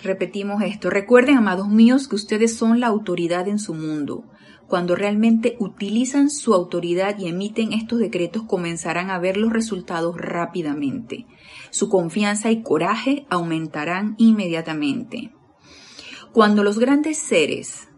repetimos 0.01 0.63
esto, 0.63 0.89
recuerden, 0.89 1.37
amados 1.37 1.67
míos, 1.67 2.07
que 2.07 2.15
ustedes 2.15 2.55
son 2.55 2.79
la 2.79 2.87
autoridad 2.87 3.47
en 3.47 3.59
su 3.59 3.75
mundo. 3.75 4.25
Cuando 4.69 4.95
realmente 4.95 5.57
utilizan 5.59 6.29
su 6.29 6.53
autoridad 6.53 7.17
y 7.17 7.27
emiten 7.27 7.73
estos 7.73 7.97
decretos, 7.97 8.43
comenzarán 8.43 9.09
a 9.09 9.17
ver 9.17 9.35
los 9.35 9.51
resultados 9.51 10.15
rápidamente. 10.15 11.25
Su 11.71 11.89
confianza 11.89 12.51
y 12.51 12.61
coraje 12.61 13.25
aumentarán 13.31 14.13
inmediatamente. 14.19 15.31
Cuando 16.33 16.63
los 16.63 16.77
grandes 16.77 17.17
seres 17.17 17.89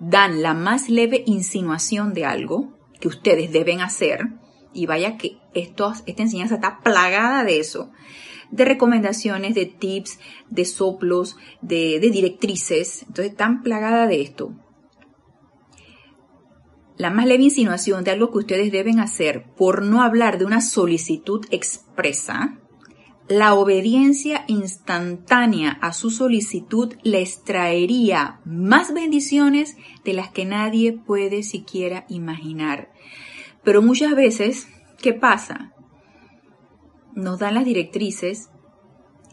dan 0.00 0.40
la 0.40 0.54
más 0.54 0.88
leve 0.88 1.24
insinuación 1.26 2.14
de 2.14 2.24
algo 2.24 2.72
que 3.00 3.08
ustedes 3.08 3.52
deben 3.52 3.82
hacer, 3.82 4.28
y 4.72 4.86
vaya 4.86 5.18
que 5.18 5.36
esto, 5.52 5.92
esta 6.06 6.22
enseñanza 6.22 6.54
está 6.54 6.80
plagada 6.80 7.44
de 7.44 7.60
eso, 7.60 7.92
de 8.50 8.64
recomendaciones, 8.64 9.54
de 9.54 9.66
tips, 9.66 10.18
de 10.48 10.64
soplos, 10.64 11.36
de, 11.60 12.00
directrices. 12.00 13.02
Entonces, 13.06 13.36
tan 13.36 13.62
plagada 13.62 14.06
de 14.06 14.22
esto. 14.22 14.54
La 16.96 17.10
más 17.10 17.26
leve 17.26 17.44
insinuación 17.44 18.04
de 18.04 18.12
algo 18.12 18.30
que 18.30 18.38
ustedes 18.38 18.70
deben 18.70 19.00
hacer 19.00 19.44
por 19.56 19.82
no 19.82 20.02
hablar 20.02 20.38
de 20.38 20.44
una 20.44 20.60
solicitud 20.60 21.44
expresa, 21.50 22.58
la 23.28 23.54
obediencia 23.54 24.44
instantánea 24.48 25.78
a 25.80 25.92
su 25.92 26.10
solicitud 26.10 26.94
les 27.02 27.42
traería 27.42 28.40
más 28.44 28.92
bendiciones 28.92 29.76
de 30.04 30.12
las 30.12 30.28
que 30.28 30.44
nadie 30.44 30.92
puede 30.92 31.42
siquiera 31.42 32.04
imaginar. 32.08 32.92
Pero 33.62 33.80
muchas 33.80 34.14
veces, 34.14 34.68
¿qué 35.00 35.14
pasa? 35.14 35.74
nos 37.14 37.38
dan 37.38 37.54
las 37.54 37.64
directrices 37.64 38.50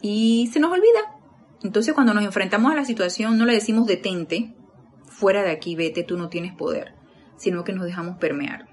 y 0.00 0.48
se 0.52 0.60
nos 0.60 0.72
olvida. 0.72 1.18
Entonces 1.62 1.94
cuando 1.94 2.14
nos 2.14 2.24
enfrentamos 2.24 2.72
a 2.72 2.76
la 2.76 2.84
situación 2.84 3.38
no 3.38 3.44
le 3.44 3.54
decimos 3.54 3.86
detente, 3.86 4.54
fuera 5.06 5.42
de 5.42 5.50
aquí, 5.50 5.76
vete, 5.76 6.02
tú 6.02 6.16
no 6.16 6.28
tienes 6.28 6.54
poder, 6.54 6.94
sino 7.42 7.64
que 7.64 7.72
nos 7.72 7.84
dejamos 7.84 8.18
permear. 8.18 8.66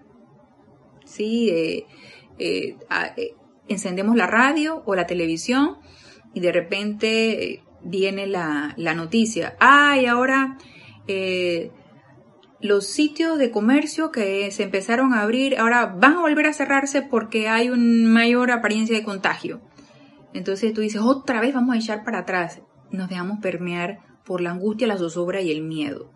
Sí, 1.04 1.50
eh, 1.50 1.88
eh, 2.38 2.78
eh, 3.18 3.34
encendemos 3.68 4.16
la 4.16 4.28
radio 4.28 4.84
o 4.86 4.94
la 4.94 5.08
televisión 5.08 5.78
y 6.36 6.40
de 6.40 6.52
repente 6.52 7.64
viene 7.82 8.28
la, 8.28 8.76
la 8.78 8.94
noticia, 8.94 9.56
ay, 9.60 10.06
ahora 10.06 10.58
los 12.62 12.86
sitios 12.86 13.40
de 13.40 13.50
comercio 13.50 14.12
que 14.12 14.52
se 14.52 14.62
empezaron 14.62 15.14
a 15.14 15.24
abrir 15.24 15.58
ahora 15.58 15.88
van 15.88 16.18
a 16.18 16.22
volver 16.22 16.46
a 16.46 16.54
cerrarse 16.54 17.02
porque 17.02 17.48
hay 17.48 17.70
una 17.70 18.08
mayor 18.08 18.52
apariencia 18.52 18.96
de 18.96 19.04
contagio. 19.04 19.62
Entonces 20.36 20.72
tú 20.74 20.82
dices, 20.82 21.02
otra 21.02 21.42
vez 21.42 21.56
vamos 21.56 21.74
a 21.74 21.80
echar 21.80 22.04
para 22.04 22.20
atrás. 22.20 22.62
Nos 22.92 23.10
dejamos 23.10 23.40
permear 23.40 24.02
por 24.24 24.42
la 24.42 24.52
angustia, 24.52 24.86
la 24.86 24.98
zozobra 24.98 25.42
y 25.42 25.50
el 25.50 25.64
miedo. 25.64 26.12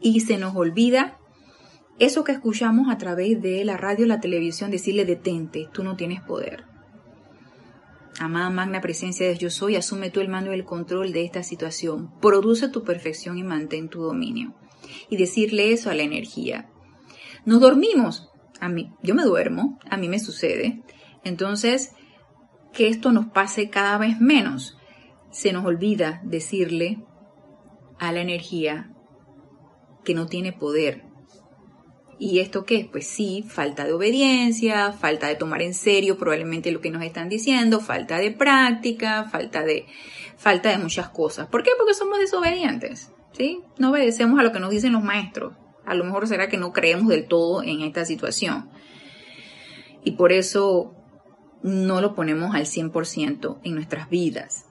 Y 0.00 0.20
se 0.20 0.38
nos 0.38 0.54
olvida 0.54 1.19
eso 2.00 2.24
que 2.24 2.32
escuchamos 2.32 2.88
a 2.90 2.96
través 2.96 3.40
de 3.42 3.62
la 3.64 3.76
radio, 3.76 4.06
la 4.06 4.20
televisión, 4.20 4.70
decirle 4.70 5.04
detente, 5.04 5.68
tú 5.72 5.84
no 5.84 5.96
tienes 5.96 6.22
poder. 6.22 6.64
Amada 8.18 8.48
magna 8.48 8.80
presencia 8.80 9.28
de 9.28 9.36
yo 9.36 9.50
soy, 9.50 9.76
asume 9.76 10.10
tú 10.10 10.20
el 10.20 10.28
mando 10.28 10.50
y 10.50 10.54
el 10.54 10.64
control 10.64 11.12
de 11.12 11.24
esta 11.24 11.42
situación. 11.42 12.10
Produce 12.20 12.68
tu 12.70 12.84
perfección 12.84 13.36
y 13.36 13.42
mantén 13.42 13.90
tu 13.90 14.00
dominio. 14.00 14.54
Y 15.10 15.18
decirle 15.18 15.72
eso 15.72 15.90
a 15.90 15.94
la 15.94 16.02
energía. 16.02 16.70
Nos 17.44 17.60
dormimos. 17.60 18.30
A 18.60 18.70
mí, 18.70 18.92
yo 19.02 19.14
me 19.14 19.24
duermo, 19.24 19.78
a 19.88 19.96
mí 19.98 20.08
me 20.08 20.18
sucede. 20.18 20.82
Entonces, 21.22 21.92
que 22.72 22.88
esto 22.88 23.12
nos 23.12 23.26
pase 23.26 23.68
cada 23.68 23.98
vez 23.98 24.20
menos. 24.20 24.78
Se 25.30 25.52
nos 25.52 25.66
olvida 25.66 26.22
decirle 26.24 27.04
a 27.98 28.10
la 28.10 28.20
energía 28.20 28.90
que 30.02 30.14
no 30.14 30.26
tiene 30.26 30.52
poder, 30.52 31.09
¿Y 32.22 32.40
esto 32.40 32.66
qué? 32.66 32.86
Pues 32.92 33.06
sí, 33.06 33.46
falta 33.48 33.86
de 33.86 33.94
obediencia, 33.94 34.92
falta 34.92 35.26
de 35.28 35.36
tomar 35.36 35.62
en 35.62 35.72
serio 35.72 36.18
probablemente 36.18 36.70
lo 36.70 36.82
que 36.82 36.90
nos 36.90 37.02
están 37.02 37.30
diciendo, 37.30 37.80
falta 37.80 38.18
de 38.18 38.30
práctica, 38.30 39.24
falta 39.24 39.62
de, 39.62 39.86
falta 40.36 40.68
de 40.68 40.76
muchas 40.76 41.08
cosas. 41.08 41.48
¿Por 41.48 41.62
qué? 41.62 41.70
Porque 41.78 41.94
somos 41.94 42.18
desobedientes, 42.18 43.10
¿sí? 43.32 43.62
No 43.78 43.90
obedecemos 43.90 44.38
a 44.38 44.42
lo 44.42 44.52
que 44.52 44.60
nos 44.60 44.68
dicen 44.70 44.92
los 44.92 45.02
maestros. 45.02 45.54
A 45.86 45.94
lo 45.94 46.04
mejor 46.04 46.28
será 46.28 46.50
que 46.50 46.58
no 46.58 46.74
creemos 46.74 47.08
del 47.08 47.26
todo 47.26 47.62
en 47.62 47.80
esta 47.80 48.04
situación. 48.04 48.68
Y 50.04 50.10
por 50.12 50.32
eso 50.32 50.94
no 51.62 52.02
lo 52.02 52.14
ponemos 52.14 52.54
al 52.54 52.66
100% 52.66 53.60
en 53.64 53.74
nuestras 53.74 54.10
vidas 54.10 54.69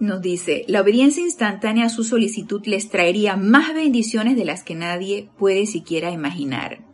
nos 0.00 0.20
dice, 0.20 0.64
la 0.68 0.80
obediencia 0.80 1.22
instantánea 1.22 1.86
a 1.86 1.90
su 1.90 2.04
solicitud 2.04 2.62
les 2.66 2.88
traería 2.88 3.36
más 3.36 3.74
bendiciones 3.74 4.36
de 4.36 4.44
las 4.44 4.62
que 4.62 4.74
nadie 4.74 5.28
puede 5.38 5.66
siquiera 5.66 6.10
imaginar. 6.10 6.84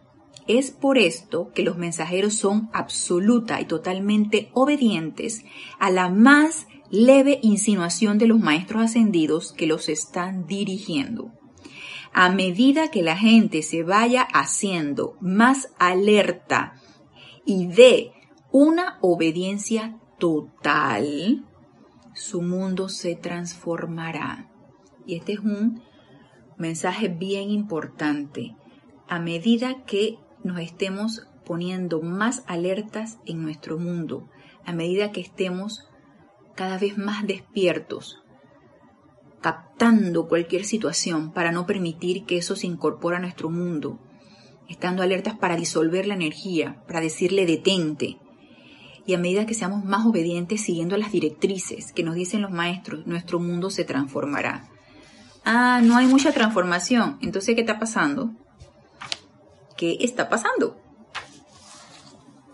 Es 0.46 0.70
por 0.70 0.98
esto 0.98 1.50
que 1.54 1.62
los 1.62 1.78
mensajeros 1.78 2.34
son 2.34 2.68
absoluta 2.72 3.60
y 3.60 3.64
totalmente 3.64 4.50
obedientes 4.52 5.42
a 5.78 5.90
la 5.90 6.08
más 6.08 6.66
leve 6.90 7.38
insinuación 7.42 8.18
de 8.18 8.26
los 8.26 8.40
maestros 8.40 8.82
ascendidos 8.82 9.52
que 9.52 9.66
los 9.66 9.88
están 9.88 10.46
dirigiendo. 10.46 11.32
A 12.12 12.30
medida 12.30 12.90
que 12.90 13.02
la 13.02 13.16
gente 13.16 13.62
se 13.62 13.82
vaya 13.82 14.22
haciendo 14.22 15.16
más 15.20 15.70
alerta 15.78 16.74
y 17.44 17.66
dé 17.66 18.12
una 18.52 18.98
obediencia 19.00 19.98
total, 20.18 21.44
su 22.14 22.42
mundo 22.42 22.88
se 22.88 23.16
transformará. 23.16 24.48
Y 25.06 25.16
este 25.16 25.34
es 25.34 25.40
un 25.40 25.82
mensaje 26.56 27.08
bien 27.08 27.50
importante. 27.50 28.56
A 29.08 29.18
medida 29.18 29.84
que 29.84 30.18
nos 30.42 30.60
estemos 30.60 31.26
poniendo 31.44 32.00
más 32.00 32.42
alertas 32.46 33.18
en 33.26 33.42
nuestro 33.42 33.78
mundo, 33.78 34.30
a 34.64 34.72
medida 34.72 35.12
que 35.12 35.20
estemos 35.20 35.88
cada 36.54 36.78
vez 36.78 36.96
más 36.96 37.26
despiertos, 37.26 38.22
captando 39.40 40.28
cualquier 40.28 40.64
situación 40.64 41.32
para 41.32 41.52
no 41.52 41.66
permitir 41.66 42.24
que 42.24 42.38
eso 42.38 42.56
se 42.56 42.66
incorpore 42.66 43.16
a 43.16 43.20
nuestro 43.20 43.50
mundo, 43.50 43.98
estando 44.68 45.02
alertas 45.02 45.36
para 45.36 45.56
disolver 45.56 46.06
la 46.06 46.14
energía, 46.14 46.82
para 46.86 47.00
decirle 47.00 47.44
detente, 47.44 48.18
y 49.06 49.14
a 49.14 49.18
medida 49.18 49.46
que 49.46 49.54
seamos 49.54 49.84
más 49.84 50.06
obedientes 50.06 50.62
siguiendo 50.62 50.96
las 50.96 51.12
directrices 51.12 51.92
que 51.92 52.02
nos 52.02 52.14
dicen 52.14 52.42
los 52.42 52.50
maestros, 52.50 53.06
nuestro 53.06 53.38
mundo 53.38 53.70
se 53.70 53.84
transformará. 53.84 54.68
Ah, 55.44 55.80
no 55.82 55.96
hay 55.96 56.06
mucha 56.06 56.32
transformación. 56.32 57.18
Entonces, 57.20 57.54
¿qué 57.54 57.60
está 57.60 57.78
pasando? 57.78 58.30
¿Qué 59.76 59.98
está 60.00 60.28
pasando? 60.28 60.80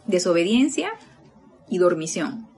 Desobediencia 0.06 0.90
y 1.68 1.78
dormición. 1.78 2.48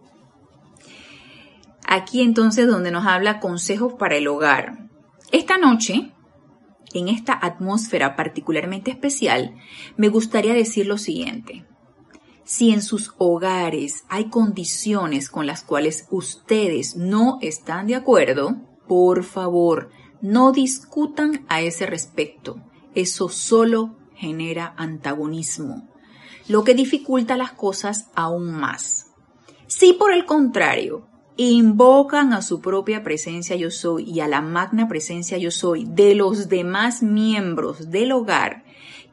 Aquí 1.87 2.23
entonces 2.23 2.67
donde 2.67 2.91
nos 2.91 3.07
habla 3.07 3.41
consejos 3.41 3.93
para 3.95 4.17
el 4.17 4.27
hogar. 4.27 4.89
Esta 5.33 5.59
noche, 5.59 6.13
en 6.95 7.09
esta 7.09 7.39
atmósfera 7.41 8.17
particularmente 8.17 8.91
especial, 8.91 9.55
me 9.97 10.09
gustaría 10.09 10.55
decir 10.55 10.87
lo 10.87 10.97
siguiente. 10.97 11.67
Si 12.55 12.71
en 12.71 12.83
sus 12.83 13.15
hogares 13.17 14.05
hay 14.11 14.29
condiciones 14.29 15.31
con 15.31 15.47
las 15.47 15.65
cuales 15.65 16.07
ustedes 16.11 16.97
no 16.97 17.39
están 17.41 17.87
de 17.87 17.95
acuerdo, 17.95 18.61
por 18.87 19.25
favor, 19.25 19.89
no 20.21 20.53
discutan 20.53 21.47
a 21.49 21.63
ese 21.63 21.87
respecto. 21.87 22.61
Eso 22.95 23.31
solo 23.31 23.97
genera 24.15 24.75
antagonismo, 24.77 25.89
lo 26.47 26.63
que 26.63 26.75
dificulta 26.75 27.39
las 27.39 27.53
cosas 27.53 28.11
aún 28.15 28.53
más. 28.53 29.07
Si 29.67 29.95
por 29.95 30.13
el 30.13 30.27
contrario, 30.27 31.09
invocan 31.37 32.33
a 32.33 32.43
su 32.43 32.61
propia 32.61 33.03
presencia 33.03 33.57
yo 33.57 33.71
soy 33.71 34.05
y 34.05 34.21
a 34.21 34.29
la 34.29 34.43
magna 34.43 34.89
presencia 34.89 35.39
yo 35.39 35.51
soy 35.51 35.85
de 35.85 36.15
los 36.15 36.49
demás 36.49 37.03
miembros 37.03 37.91
del 37.91 38.13
hogar 38.13 38.65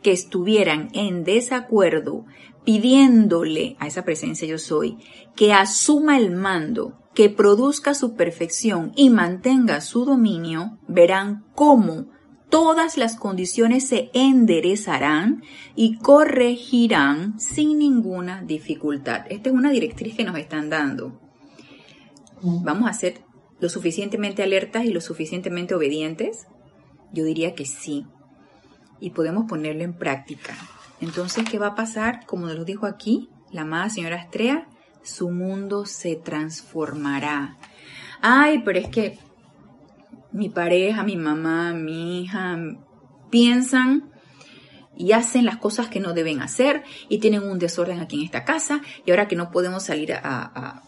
que 0.02 0.12
estuvieran 0.12 0.90
en 0.94 1.24
desacuerdo 1.24 2.26
pidiéndole 2.66 3.76
a 3.80 3.88
esa 3.88 4.04
presencia 4.04 4.48
yo 4.48 4.58
soy 4.58 4.98
que 5.36 5.54
asuma 5.54 6.18
el 6.18 6.32
mando, 6.32 7.00
que 7.14 7.30
produzca 7.30 7.94
su 7.94 8.16
perfección 8.16 8.92
y 8.96 9.10
mantenga 9.10 9.82
su 9.82 10.06
dominio, 10.06 10.78
verán 10.88 11.46
cómo 11.56 12.08
todas 12.50 12.98
las 12.98 13.16
condiciones 13.16 13.88
se 13.88 14.10
enderezarán 14.14 15.44
y 15.76 15.98
corregirán 15.98 17.40
sin 17.40 17.80
ninguna 17.80 18.42
dificultad. 18.42 19.26
Esta 19.30 19.50
es 19.50 19.56
una 19.56 19.72
directriz 19.72 20.16
que 20.16 20.24
nos 20.24 20.38
están 20.38 20.70
dando. 20.70 21.29
¿Vamos 22.42 22.90
a 22.90 22.94
ser 22.94 23.22
lo 23.60 23.70
suficientemente 23.70 24.44
alertas 24.44 24.86
y 24.86 24.92
lo 24.92 25.02
suficientemente 25.02 25.76
obedientes? 25.76 26.48
Yo 27.12 27.24
diría 27.24 27.56
que 27.56 27.66
sí. 27.66 28.06
Y 29.00 29.12
podemos 29.12 29.46
ponerlo 29.48 29.84
en 29.84 29.94
práctica. 29.94 30.56
Entonces, 31.02 31.46
¿qué 31.50 31.58
va 31.60 31.68
a 31.68 31.76
pasar? 31.76 32.26
Como 32.26 32.46
nos 32.46 32.56
lo 32.56 32.66
dijo 32.66 32.86
aquí 32.86 33.30
la 33.52 33.62
amada 33.62 33.90
señora 33.90 34.18
Estrella, 34.18 34.68
su 35.02 35.30
mundo 35.32 35.86
se 35.86 36.16
transformará. 36.16 37.58
Ay, 38.22 38.62
pero 38.64 38.80
es 38.80 38.90
que 38.90 39.18
mi 40.32 40.50
pareja, 40.50 41.04
mi 41.04 41.16
mamá, 41.16 41.74
mi 41.74 42.22
hija 42.22 42.58
piensan 43.30 44.12
y 44.96 45.14
hacen 45.14 45.46
las 45.46 45.58
cosas 45.58 45.88
que 45.88 46.00
no 46.00 46.14
deben 46.14 46.42
hacer 46.42 46.84
y 47.08 47.20
tienen 47.20 47.44
un 47.44 47.58
desorden 47.58 48.00
aquí 48.00 48.18
en 48.18 48.26
esta 48.26 48.44
casa 48.44 48.82
y 49.06 49.12
ahora 49.12 49.28
que 49.28 49.36
no 49.36 49.50
podemos 49.50 49.84
salir 49.84 50.14
a, 50.14 50.84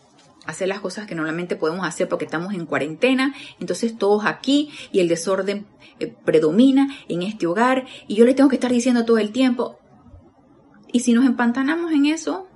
hacer 0.45 0.67
las 0.67 0.79
cosas 0.79 1.07
que 1.07 1.15
normalmente 1.15 1.55
podemos 1.55 1.85
hacer 1.85 2.09
porque 2.09 2.25
estamos 2.25 2.53
en 2.53 2.65
cuarentena, 2.65 3.33
entonces 3.59 3.97
todos 3.97 4.25
aquí 4.25 4.71
y 4.91 4.99
el 4.99 5.07
desorden 5.07 5.67
eh, 5.99 6.13
predomina 6.25 6.87
en 7.07 7.21
este 7.21 7.47
hogar 7.47 7.85
y 8.07 8.15
yo 8.15 8.25
le 8.25 8.33
tengo 8.33 8.49
que 8.49 8.55
estar 8.55 8.71
diciendo 8.71 9.05
todo 9.05 9.19
el 9.19 9.31
tiempo, 9.31 9.77
y 10.91 11.01
si 11.01 11.13
nos 11.13 11.25
empantanamos 11.25 11.91
en 11.93 12.05
eso, 12.05 12.47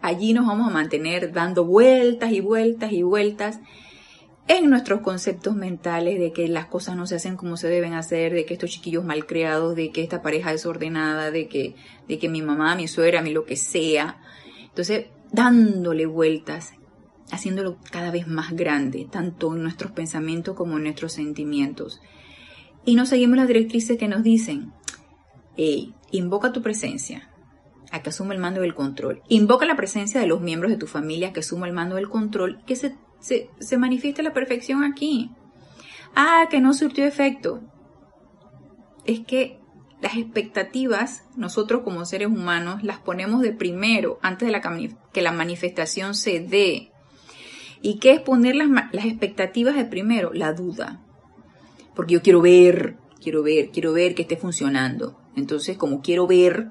allí 0.00 0.32
nos 0.32 0.46
vamos 0.46 0.68
a 0.68 0.72
mantener 0.72 1.32
dando 1.32 1.64
vueltas 1.64 2.32
y 2.32 2.40
vueltas 2.40 2.92
y 2.92 3.02
vueltas 3.02 3.60
en 4.48 4.70
nuestros 4.70 5.00
conceptos 5.00 5.54
mentales 5.54 6.18
de 6.18 6.32
que 6.32 6.48
las 6.48 6.66
cosas 6.66 6.96
no 6.96 7.06
se 7.06 7.16
hacen 7.16 7.36
como 7.36 7.56
se 7.56 7.68
deben 7.68 7.94
hacer, 7.94 8.32
de 8.32 8.44
que 8.44 8.54
estos 8.54 8.70
chiquillos 8.70 9.04
mal 9.04 9.26
creados, 9.26 9.74
de 9.76 9.90
que 9.90 10.02
esta 10.02 10.22
pareja 10.22 10.50
desordenada, 10.50 11.30
de 11.30 11.48
que, 11.48 11.74
de 12.08 12.18
que 12.18 12.28
mi 12.28 12.42
mamá, 12.42 12.74
mi 12.74 12.88
suegra, 12.88 13.22
mi 13.22 13.32
lo 13.32 13.44
que 13.44 13.56
sea. 13.56 14.20
Entonces, 14.68 15.06
dándole 15.32 16.06
vueltas, 16.06 16.74
haciéndolo 17.32 17.78
cada 17.90 18.12
vez 18.12 18.28
más 18.28 18.52
grande, 18.52 19.08
tanto 19.10 19.56
en 19.56 19.62
nuestros 19.62 19.90
pensamientos 19.90 20.54
como 20.54 20.76
en 20.76 20.84
nuestros 20.84 21.12
sentimientos. 21.12 22.00
Y 22.84 22.94
no 22.94 23.06
seguimos 23.06 23.36
las 23.36 23.48
directrices 23.48 23.98
que 23.98 24.06
nos 24.06 24.22
dicen, 24.22 24.72
invoca 26.10 26.52
tu 26.52 26.62
presencia, 26.62 27.28
a 27.90 28.02
que 28.02 28.10
asuma 28.10 28.34
el 28.34 28.40
mando 28.40 28.60
del 28.60 28.74
control. 28.74 29.22
Invoca 29.28 29.66
la 29.66 29.76
presencia 29.76 30.20
de 30.20 30.26
los 30.26 30.40
miembros 30.40 30.70
de 30.70 30.78
tu 30.78 30.86
familia 30.86 31.32
que 31.32 31.40
asuma 31.40 31.66
el 31.66 31.72
mando 31.72 31.96
del 31.96 32.08
control, 32.08 32.62
que 32.66 32.76
se, 32.76 32.96
se, 33.20 33.50
se 33.58 33.78
manifieste 33.78 34.22
la 34.22 34.32
perfección 34.32 34.84
aquí. 34.84 35.30
Ah, 36.14 36.46
que 36.50 36.60
no 36.60 36.74
surtió 36.74 37.04
efecto. 37.04 37.60
Es 39.04 39.20
que 39.20 39.58
las 40.02 40.16
expectativas, 40.16 41.24
nosotros 41.36 41.82
como 41.82 42.04
seres 42.04 42.28
humanos, 42.28 42.82
las 42.82 42.98
ponemos 42.98 43.40
de 43.40 43.52
primero, 43.52 44.18
antes 44.20 44.46
de 44.46 44.52
la, 44.52 44.60
que 45.12 45.22
la 45.22 45.32
manifestación 45.32 46.14
se 46.14 46.40
dé. 46.40 46.91
¿Y 47.82 47.98
qué 47.98 48.12
es 48.12 48.20
poner 48.20 48.54
las, 48.54 48.68
las 48.92 49.04
expectativas 49.04 49.74
de 49.74 49.84
primero? 49.84 50.32
La 50.32 50.52
duda. 50.52 51.00
Porque 51.94 52.14
yo 52.14 52.22
quiero 52.22 52.40
ver, 52.40 52.96
quiero 53.20 53.42
ver, 53.42 53.70
quiero 53.70 53.92
ver 53.92 54.14
que 54.14 54.22
esté 54.22 54.36
funcionando. 54.36 55.18
Entonces, 55.36 55.76
como 55.76 56.00
quiero 56.00 56.26
ver, 56.26 56.70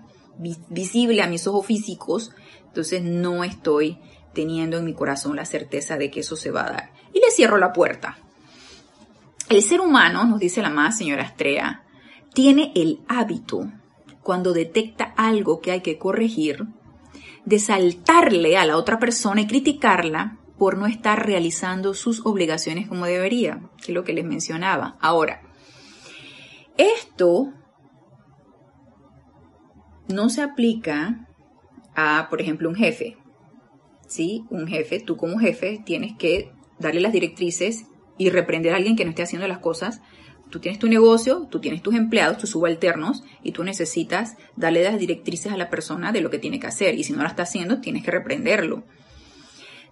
visible 0.70 1.22
a 1.22 1.28
mis 1.28 1.46
ojos 1.48 1.66
físicos, 1.66 2.32
entonces 2.66 3.04
no 3.04 3.44
estoy 3.44 4.00
teniendo 4.34 4.78
en 4.78 4.86
mi 4.86 4.94
corazón 4.94 5.36
la 5.36 5.46
certeza 5.46 5.98
de 5.98 6.10
que 6.10 6.22
eso 6.22 6.36
se 6.36 6.52
va 6.52 6.66
a 6.66 6.72
dar. 6.72 6.94
Y 7.14 7.20
le 7.20 7.30
cierro 7.32 7.58
la 7.58 7.74
puerta. 7.74 8.18
El 9.50 9.62
ser 9.62 9.82
humano, 9.82 10.24
nos 10.26 10.40
dice 10.40 10.62
la 10.62 10.70
más 10.70 10.98
señora 10.98 11.24
Estrella, 11.24 11.84
tiene 12.34 12.72
el 12.76 13.02
hábito, 13.10 13.70
cuando 14.24 14.54
detecta 14.54 15.14
algo 15.18 15.60
que 15.60 15.72
hay 15.72 15.82
que 15.82 15.98
corregir, 15.98 16.68
de 17.44 17.60
saltarle 17.60 18.56
a 18.56 18.66
la 18.66 18.78
otra 18.78 19.00
persona 19.00 19.42
y 19.42 19.48
criticarla 19.48 20.38
por 20.62 20.78
no 20.78 20.86
estar 20.86 21.26
realizando 21.26 21.96
sus 21.96 22.24
obligaciones 22.24 22.88
como 22.88 23.08
debería, 23.08 23.64
que 23.78 23.92
es 23.92 23.96
lo 23.96 24.04
que 24.04 24.14
les 24.14 24.24
mencionaba. 24.24 24.96
Ahora, 25.02 25.42
esto 26.78 27.52
no 30.08 30.30
se 30.30 30.44
aplica 30.44 31.28
a, 31.96 32.28
por 32.30 32.42
ejemplo, 32.42 32.70
un 32.70 32.76
jefe. 32.76 33.18
¿Sí? 34.06 34.44
Un 34.52 34.68
jefe, 34.68 35.00
tú 35.00 35.18
como 35.18 35.40
jefe 35.40 35.82
tienes 35.84 36.16
que 36.16 36.52
darle 36.78 37.02
las 37.02 37.14
directrices 37.14 37.88
y 38.20 38.30
reprender 38.30 38.74
a 38.74 38.78
alguien 38.78 38.96
que 38.96 39.04
no 39.04 39.10
esté 39.10 39.24
haciendo 39.24 39.48
las 39.48 39.58
cosas. 39.58 40.04
Tú 40.52 40.60
tienes 40.60 40.78
tu 40.78 40.88
negocio, 40.88 41.48
tú 41.50 41.60
tienes 41.60 41.82
tus 41.82 41.96
empleados, 41.96 42.38
tus 42.38 42.52
subalternos 42.52 43.24
y 43.42 43.52
tú 43.52 43.64
necesitas 43.64 44.38
darle 44.56 44.84
las 44.84 45.00
directrices 45.00 45.52
a 45.52 45.58
la 45.58 45.72
persona 45.72 46.12
de 46.12 46.22
lo 46.22 46.30
que 46.30 46.38
tiene 46.38 46.60
que 46.60 46.68
hacer. 46.68 46.94
Y 46.94 47.04
si 47.04 47.14
no 47.14 47.24
la 47.24 47.30
está 47.30 47.42
haciendo, 47.42 47.82
tienes 47.82 48.04
que 48.04 48.12
reprenderlo. 48.12 48.84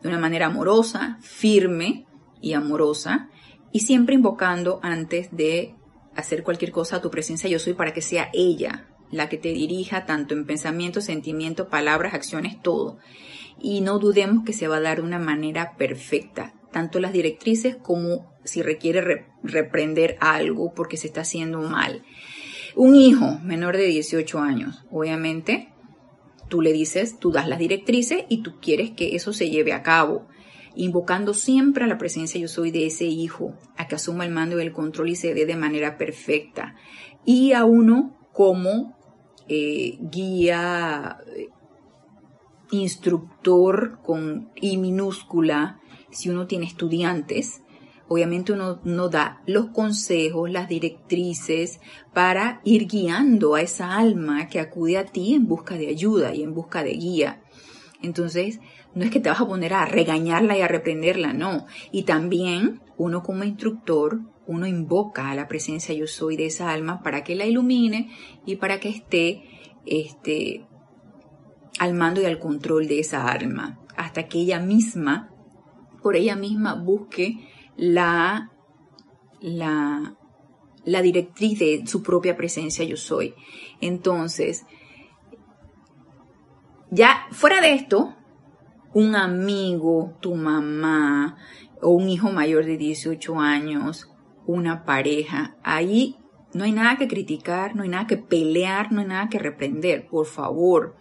De 0.01 0.07
una 0.07 0.19
manera 0.19 0.47
amorosa, 0.47 1.17
firme 1.21 2.05
y 2.41 2.53
amorosa 2.53 3.29
y 3.71 3.81
siempre 3.81 4.15
invocando 4.15 4.79
antes 4.81 5.29
de 5.31 5.75
hacer 6.15 6.43
cualquier 6.43 6.71
cosa 6.71 6.97
a 6.97 7.01
tu 7.01 7.11
presencia 7.11 7.49
yo 7.49 7.59
soy 7.59 7.73
para 7.73 7.93
que 7.93 8.01
sea 8.01 8.29
ella 8.33 8.87
la 9.11 9.29
que 9.29 9.37
te 9.37 9.49
dirija 9.49 10.05
tanto 10.05 10.33
en 10.33 10.45
pensamiento, 10.45 11.01
sentimiento, 11.01 11.69
palabras, 11.69 12.13
acciones, 12.13 12.61
todo. 12.61 12.99
Y 13.59 13.81
no 13.81 13.99
dudemos 13.99 14.43
que 14.45 14.53
se 14.53 14.67
va 14.67 14.77
a 14.77 14.81
dar 14.81 14.97
de 14.97 15.03
una 15.03 15.19
manera 15.19 15.75
perfecta, 15.77 16.53
tanto 16.71 16.99
las 16.99 17.11
directrices 17.11 17.75
como 17.75 18.31
si 18.43 18.61
requiere 18.61 19.25
reprender 19.43 20.17
algo 20.19 20.73
porque 20.73 20.97
se 20.97 21.07
está 21.07 21.21
haciendo 21.21 21.59
mal. 21.61 22.03
Un 22.75 22.95
hijo 22.95 23.39
menor 23.43 23.77
de 23.77 23.87
18 23.87 24.39
años, 24.39 24.85
obviamente, 24.91 25.73
tú 26.49 26.61
le 26.61 26.73
dices, 26.73 27.17
tú 27.19 27.31
das 27.31 27.47
las 27.47 27.59
directrices 27.59 28.25
y 28.27 28.41
tú 28.41 28.59
quieres 28.59 28.91
que 28.91 29.15
eso 29.15 29.31
se 29.31 29.49
lleve 29.49 29.71
a 29.71 29.83
cabo, 29.83 30.27
invocando 30.75 31.33
siempre 31.33 31.85
a 31.85 31.87
la 31.87 31.97
presencia 31.97 32.39
yo 32.39 32.47
soy 32.47 32.71
de 32.71 32.85
ese 32.85 33.05
hijo, 33.05 33.53
a 33.77 33.87
que 33.87 33.95
asuma 33.95 34.25
el 34.25 34.31
mando 34.31 34.59
y 34.59 34.63
el 34.63 34.73
control 34.73 35.09
y 35.09 35.15
se 35.15 35.33
dé 35.33 35.45
de 35.45 35.55
manera 35.55 35.97
perfecta. 35.97 36.75
Y 37.25 37.53
a 37.53 37.63
uno 37.65 38.17
como 38.33 38.97
eh, 39.47 39.97
guía, 40.01 41.17
instructor 42.71 43.99
con 44.03 44.51
I 44.55 44.77
minúscula, 44.77 45.79
si 46.11 46.29
uno 46.29 46.47
tiene 46.47 46.65
estudiantes, 46.65 47.61
obviamente 48.09 48.51
uno 48.51 48.81
no 48.83 49.07
da 49.07 49.41
los 49.45 49.67
consejos, 49.67 50.49
las 50.49 50.67
directrices 50.67 51.79
para 52.13 52.59
ir 52.65 52.87
guiando 52.87 53.55
a 53.55 53.61
esa 53.61 53.95
alma 53.95 54.47
que 54.47 54.59
acude 54.59 54.97
a 54.97 55.05
ti 55.05 55.35
en 55.35 55.47
busca 55.47 55.75
de 55.75 55.87
ayuda 55.87 56.33
y 56.33 56.43
en 56.43 56.53
busca 56.53 56.83
de 56.83 56.93
guía. 56.93 57.41
Entonces, 58.01 58.59
no 58.95 59.05
es 59.05 59.11
que 59.11 59.19
te 59.19 59.29
vas 59.29 59.39
a 59.39 59.47
poner 59.47 59.73
a 59.73 59.85
regañarla 59.85 60.57
y 60.57 60.61
a 60.61 60.67
reprenderla, 60.67 61.33
no. 61.33 61.67
Y 61.91 62.03
también 62.03 62.81
uno 62.97 63.21
como 63.23 63.43
instructor 63.43 64.19
uno 64.47 64.65
invoca 64.65 65.29
a 65.29 65.35
la 65.35 65.47
presencia 65.47 65.93
yo 65.93 66.07
soy 66.07 66.35
de 66.35 66.47
esa 66.47 66.71
alma 66.71 67.03
para 67.03 67.23
que 67.23 67.35
la 67.35 67.45
ilumine 67.45 68.09
y 68.47 68.55
para 68.55 68.79
que 68.79 68.89
esté 68.89 69.43
este, 69.85 70.65
al 71.77 71.93
mando 71.93 72.19
y 72.21 72.25
al 72.25 72.39
control 72.39 72.87
de 72.87 72.99
esa 72.99 73.29
alma, 73.29 73.79
hasta 73.95 74.27
que 74.27 74.39
ella 74.39 74.59
misma, 74.59 75.29
por 76.01 76.15
ella 76.15 76.35
misma, 76.35 76.73
busque 76.73 77.37
la, 77.79 78.51
la, 79.39 81.01
directriz 81.01 81.59
de 81.59 81.83
su 81.87 82.03
propia 82.03 82.35
presencia 82.35 82.83
yo 82.83 82.97
soy. 82.97 83.33
Entonces, 83.79 84.65
ya 86.91 87.27
fuera 87.31 87.61
de 87.61 87.73
esto, 87.73 88.15
un 88.93 89.15
amigo, 89.15 90.17
tu 90.19 90.35
mamá 90.35 91.37
o 91.81 91.89
un 91.89 92.09
hijo 92.09 92.31
mayor 92.31 92.65
de 92.65 92.77
18 92.77 93.39
años 93.39 94.11
una 94.45 94.83
pareja. 94.83 95.55
Ahí 95.63 96.17
no 96.53 96.65
hay 96.65 96.71
nada 96.71 96.97
que 96.97 97.07
criticar, 97.07 97.75
no 97.75 97.83
hay 97.83 97.89
nada 97.89 98.07
que 98.07 98.17
pelear, 98.17 98.91
no 98.91 99.01
hay 99.01 99.07
nada 99.07 99.29
que 99.29 99.39
reprender, 99.39 100.07
por 100.07 100.25
favor. 100.25 100.95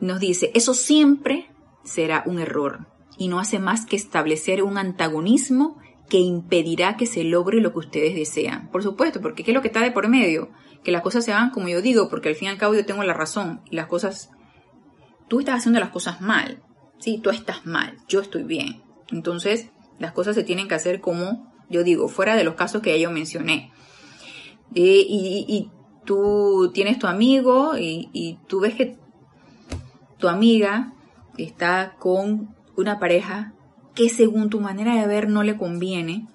Nos 0.00 0.18
dice, 0.18 0.50
eso 0.54 0.74
siempre 0.74 1.50
será 1.84 2.24
un 2.26 2.40
error 2.40 2.90
y 3.20 3.28
no 3.28 3.38
hace 3.38 3.58
más 3.58 3.84
que 3.84 3.96
establecer 3.96 4.62
un 4.62 4.78
antagonismo 4.78 5.76
que 6.08 6.16
impedirá 6.16 6.96
que 6.96 7.04
se 7.04 7.22
logre 7.22 7.60
lo 7.60 7.70
que 7.70 7.80
ustedes 7.80 8.14
desean. 8.14 8.70
Por 8.70 8.82
supuesto, 8.82 9.20
porque 9.20 9.44
¿qué 9.44 9.50
es 9.50 9.54
lo 9.54 9.60
que 9.60 9.68
está 9.68 9.82
de 9.82 9.90
por 9.90 10.08
medio? 10.08 10.48
Que 10.82 10.90
las 10.90 11.02
cosas 11.02 11.26
se 11.26 11.34
hagan 11.34 11.50
como 11.50 11.68
yo 11.68 11.82
digo, 11.82 12.08
porque 12.08 12.30
al 12.30 12.34
fin 12.34 12.48
y 12.48 12.50
al 12.50 12.56
cabo 12.56 12.74
yo 12.74 12.86
tengo 12.86 13.04
la 13.04 13.12
razón 13.12 13.60
y 13.70 13.76
las 13.76 13.88
cosas... 13.88 14.30
Tú 15.28 15.40
estás 15.40 15.58
haciendo 15.58 15.80
las 15.80 15.90
cosas 15.90 16.22
mal, 16.22 16.62
sí, 16.98 17.20
tú 17.22 17.28
estás 17.28 17.66
mal, 17.66 17.98
yo 18.08 18.20
estoy 18.20 18.42
bien. 18.42 18.82
Entonces, 19.10 19.68
las 19.98 20.12
cosas 20.12 20.34
se 20.34 20.42
tienen 20.42 20.66
que 20.66 20.76
hacer 20.76 21.02
como 21.02 21.52
yo 21.68 21.84
digo, 21.84 22.08
fuera 22.08 22.36
de 22.36 22.44
los 22.44 22.54
casos 22.54 22.80
que 22.80 22.90
ya 22.90 22.96
yo 22.96 23.10
mencioné. 23.10 23.70
y, 24.72 25.70
tú 26.06 26.70
tienes 26.72 26.98
tu 26.98 27.06
amigo 27.06 27.76
y, 27.76 28.08
y 28.14 28.38
tú 28.48 28.60
ves 28.60 28.74
que 28.74 28.96
tu 30.16 30.26
amiga 30.26 30.94
está 31.36 31.96
con 31.98 32.56
una 32.80 32.98
pareja 32.98 33.52
que 33.94 34.08
según 34.08 34.50
tu 34.50 34.60
manera 34.60 34.94
de 34.94 35.06
ver 35.06 35.28
no 35.28 35.42
le 35.42 35.56
conviene. 35.56 36.26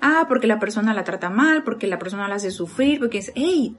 Ah, 0.00 0.26
porque 0.28 0.46
la 0.46 0.60
persona 0.60 0.94
la 0.94 1.04
trata 1.04 1.30
mal, 1.30 1.64
porque 1.64 1.86
la 1.86 1.98
persona 1.98 2.28
la 2.28 2.36
hace 2.36 2.50
sufrir, 2.50 3.00
porque 3.00 3.18
es, 3.18 3.32
hey, 3.34 3.76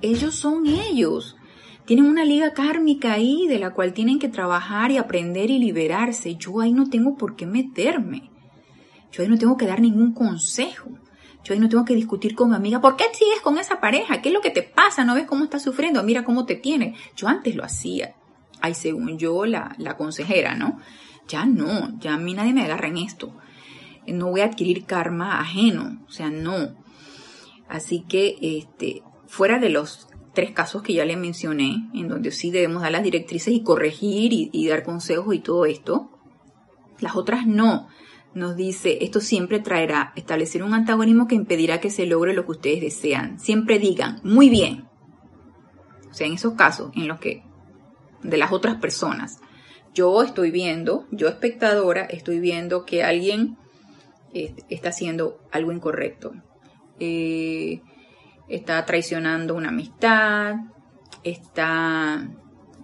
ellos 0.00 0.34
son 0.34 0.66
ellos. 0.66 1.36
Tienen 1.84 2.06
una 2.06 2.24
liga 2.24 2.52
kármica 2.52 3.12
ahí 3.12 3.46
de 3.48 3.58
la 3.58 3.70
cual 3.70 3.92
tienen 3.92 4.18
que 4.20 4.28
trabajar 4.28 4.92
y 4.92 4.98
aprender 4.98 5.50
y 5.50 5.58
liberarse. 5.58 6.36
Yo 6.36 6.60
ahí 6.60 6.72
no 6.72 6.88
tengo 6.88 7.16
por 7.16 7.34
qué 7.34 7.44
meterme. 7.44 8.30
Yo 9.10 9.22
ahí 9.22 9.28
no 9.28 9.36
tengo 9.38 9.56
que 9.56 9.66
dar 9.66 9.80
ningún 9.80 10.12
consejo. 10.12 10.90
Yo 11.44 11.54
ahí 11.54 11.60
no 11.60 11.68
tengo 11.68 11.84
que 11.84 11.94
discutir 11.94 12.36
con 12.36 12.50
mi 12.50 12.54
amiga, 12.54 12.80
¿por 12.80 12.96
qué 12.96 13.04
sigues 13.12 13.40
con 13.40 13.58
esa 13.58 13.80
pareja? 13.80 14.22
¿Qué 14.22 14.28
es 14.28 14.34
lo 14.34 14.40
que 14.40 14.50
te 14.50 14.62
pasa? 14.62 15.04
¿No 15.04 15.16
ves 15.16 15.26
cómo 15.26 15.42
estás 15.44 15.62
sufriendo? 15.62 16.02
Mira 16.04 16.24
cómo 16.24 16.46
te 16.46 16.54
tiene. 16.54 16.94
Yo 17.16 17.26
antes 17.26 17.56
lo 17.56 17.64
hacía. 17.64 18.14
Ay, 18.60 18.74
según 18.74 19.18
yo, 19.18 19.44
la, 19.44 19.74
la 19.78 19.96
consejera, 19.96 20.54
¿no? 20.54 20.78
Ya 21.28 21.46
no, 21.46 21.98
ya 21.98 22.14
a 22.14 22.18
mí 22.18 22.34
nadie 22.34 22.52
me 22.52 22.64
agarra 22.64 22.88
en 22.88 22.98
esto. 22.98 23.34
No 24.06 24.30
voy 24.30 24.40
a 24.40 24.46
adquirir 24.46 24.84
karma 24.84 25.40
ajeno, 25.40 26.02
o 26.08 26.10
sea, 26.10 26.30
no. 26.30 26.74
Así 27.68 28.04
que, 28.08 28.36
este, 28.40 29.02
fuera 29.26 29.58
de 29.58 29.70
los 29.70 30.08
tres 30.34 30.50
casos 30.50 30.82
que 30.82 30.94
ya 30.94 31.04
le 31.04 31.16
mencioné, 31.16 31.88
en 31.94 32.08
donde 32.08 32.32
sí 32.32 32.50
debemos 32.50 32.82
dar 32.82 32.92
las 32.92 33.02
directrices 33.02 33.54
y 33.54 33.62
corregir 33.62 34.32
y, 34.32 34.50
y 34.52 34.68
dar 34.68 34.82
consejos 34.82 35.34
y 35.34 35.38
todo 35.38 35.66
esto, 35.66 36.10
las 37.00 37.16
otras 37.16 37.46
no 37.46 37.88
nos 38.34 38.56
dice, 38.56 38.98
esto 39.02 39.20
siempre 39.20 39.60
traerá 39.60 40.12
establecer 40.16 40.62
un 40.62 40.74
antagonismo 40.74 41.28
que 41.28 41.34
impedirá 41.34 41.80
que 41.80 41.90
se 41.90 42.06
logre 42.06 42.34
lo 42.34 42.44
que 42.46 42.52
ustedes 42.52 42.80
desean. 42.80 43.38
Siempre 43.38 43.78
digan, 43.78 44.20
muy 44.24 44.48
bien. 44.48 44.88
O 46.10 46.14
sea, 46.14 46.26
en 46.26 46.34
esos 46.34 46.54
casos 46.54 46.92
en 46.94 47.08
los 47.08 47.18
que 47.18 47.42
de 48.22 48.36
las 48.36 48.52
otras 48.52 48.76
personas, 48.76 49.40
yo 49.94 50.22
estoy 50.22 50.50
viendo, 50.50 51.06
yo 51.10 51.28
espectadora, 51.28 52.02
estoy 52.04 52.40
viendo 52.40 52.84
que 52.84 53.04
alguien 53.04 53.56
eh, 54.32 54.54
está 54.68 54.88
haciendo 54.88 55.40
algo 55.50 55.72
incorrecto. 55.72 56.32
Eh, 56.98 57.82
está 58.48 58.84
traicionando 58.86 59.54
una 59.54 59.68
amistad, 59.68 60.56
está 61.24 62.30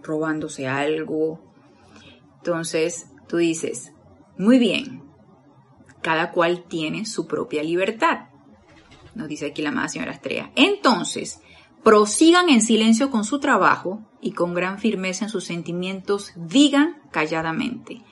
robándose 0.03 0.67
algo. 0.67 1.41
Entonces, 2.37 3.07
tú 3.27 3.39
dices, 3.39 3.93
muy 4.37 4.59
bien, 4.59 5.03
cada 6.03 6.31
cual 6.33 6.65
tiene 6.69 7.07
su 7.07 7.27
propia 7.27 7.63
libertad. 7.63 8.29
Nos 9.15 9.29
dice 9.29 9.47
aquí 9.47 9.63
la 9.63 9.71
amada 9.71 9.89
señora 9.89 10.13
Estrella. 10.13 10.51
Entonces, 10.55 11.41
prosigan 11.89 12.51
en 12.51 12.61
silencio 12.61 13.11
con 13.11 13.25
su 13.25 13.41
trabajo 13.41 14.03
y 14.21 14.33
con 14.33 14.53
gran 14.53 14.79
firmeza 14.79 15.25
en 15.25 15.31
sus 15.31 15.45
sentimientos, 15.45 16.33
digan 16.37 16.99
calladamente, 17.11 18.03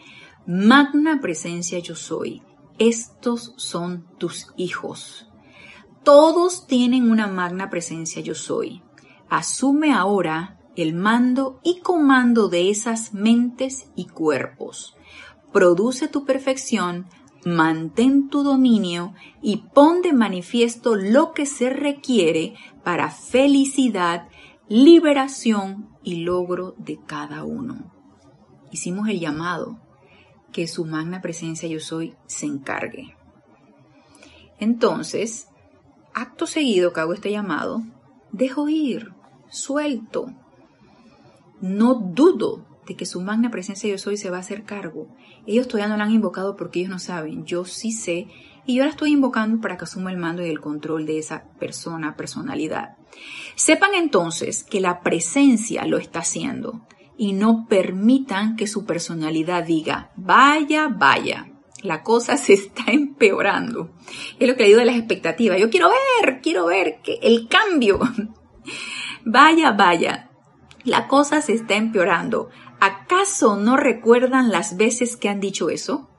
magna 0.47 1.21
presencia 1.21 1.79
yo 1.81 1.95
soy, 1.95 2.43
estos 2.79 3.53
son 3.59 4.07
tus 4.17 4.47
hijos. 4.57 5.29
Todos 6.05 6.67
tienen 6.67 7.11
una 7.11 7.27
magna 7.27 7.69
presencia 7.69 8.23
yo 8.23 8.35
soy. 8.35 8.81
Asume 9.29 9.93
ahora 9.93 10.59
el 10.75 10.95
mando 10.95 11.61
y 11.63 11.81
comando 11.81 12.49
de 12.49 12.71
esas 12.71 13.13
mentes 13.13 13.91
y 13.95 14.07
cuerpos. 14.07 14.97
Produce 15.53 16.09
tu 16.09 16.25
perfección 16.25 17.09
mantén 17.47 18.29
tu 18.29 18.43
dominio 18.43 19.15
y 19.41 19.59
pon 19.73 20.03
de 20.03 20.13
manifiesto 20.13 20.97
lo 20.97 21.31
que 21.33 21.47
se 21.47 21.71
requiere 21.71 22.55
para 22.83 23.09
felicidad, 23.09 24.27
liberación 24.69 25.89
y 26.03 26.25
logro 26.25 26.75
de 26.77 26.99
cada 27.07 27.45
uno. 27.45 27.93
Hicimos 28.73 29.09
el 29.09 29.21
llamado 29.21 29.79
que 30.51 30.67
su 30.67 30.85
magna 30.85 31.21
presencia 31.21 31.69
yo 31.69 31.79
soy 31.79 32.17
se 32.27 32.47
encargue. 32.47 33.17
Entonces, 34.59 35.47
acto 36.15 36.49
seguido 36.49 36.93
que 36.93 36.99
hago 36.99 37.13
este 37.13 37.31
llamado, 37.31 37.81
dejo 38.33 38.69
ir, 38.69 39.15
suelto, 39.51 40.35
no 41.61 41.95
dudo 41.95 42.67
de 42.87 42.97
que 42.97 43.07
su 43.07 43.21
magna 43.21 43.51
presencia 43.51 43.91
yo 43.91 43.99
soy 43.99 44.17
se 44.17 44.31
va 44.31 44.39
a 44.39 44.41
hacer 44.41 44.65
cargo. 44.65 45.09
Ellos 45.47 45.69
todavía 45.69 45.89
no 45.89 45.97
la 45.97 46.05
han 46.05 46.13
invocado 46.13 46.57
porque 46.57 46.81
ellos 46.81 46.91
no 46.91 46.99
saben. 46.99 47.45
Yo 47.45 47.65
sí 47.65 47.93
sé 47.93 48.29
y 48.65 48.77
yo 48.77 48.85
la 48.85 48.91
estoy 48.91 49.13
invocando 49.13 49.61
para 49.61 49.77
que 49.77 49.85
asuma 49.85 50.11
el 50.11 50.19
mando 50.19 50.45
y 50.45 50.49
el 50.49 50.61
control 50.61 51.07
de 51.07 51.19
esa 51.19 51.45
persona, 51.59 52.17
personalidad. 52.17 52.97
Sepan 53.55 53.95
entonces 53.95 54.65
que 54.65 54.81
la 54.81 55.01
presencia 55.01 55.87
lo 55.87 55.99
está 55.99 56.21
haciendo 56.21 56.87
y 57.17 57.33
no 57.33 57.67
permitan 57.69 58.57
que 58.57 58.67
su 58.67 58.85
personalidad 58.85 59.65
diga, 59.65 60.11
vaya, 60.17 60.89
vaya, 60.89 61.49
la 61.83 62.03
cosa 62.03 62.37
se 62.37 62.55
está 62.55 62.85
empeorando. 62.89 63.91
Es 64.39 64.49
lo 64.49 64.57
que 64.57 64.63
le 64.63 64.69
digo 64.69 64.81
de 64.81 64.87
las 64.87 64.97
expectativas. 64.97 65.59
Yo 65.59 65.71
quiero 65.71 65.89
ver, 66.21 66.41
quiero 66.41 66.67
ver 66.67 67.01
que 67.03 67.19
el 67.23 67.49
cambio. 67.49 68.01
vaya, 69.25 69.73
vaya, 69.73 70.31
la 70.85 71.09
cosa 71.09 71.41
se 71.41 71.53
está 71.53 71.75
empeorando. 71.75 72.49
¿Acaso 72.81 73.57
no 73.57 73.77
recuerdan 73.77 74.51
las 74.51 74.77
veces 74.77 75.17
que 75.17 75.29
han 75.29 75.41
dicho 75.41 75.71
eso? 75.71 76.11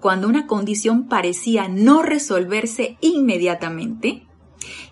Cuando 0.00 0.28
una 0.28 0.46
condición 0.46 1.08
parecía 1.08 1.68
no 1.68 2.02
resolverse 2.02 2.96
inmediatamente. 3.00 4.26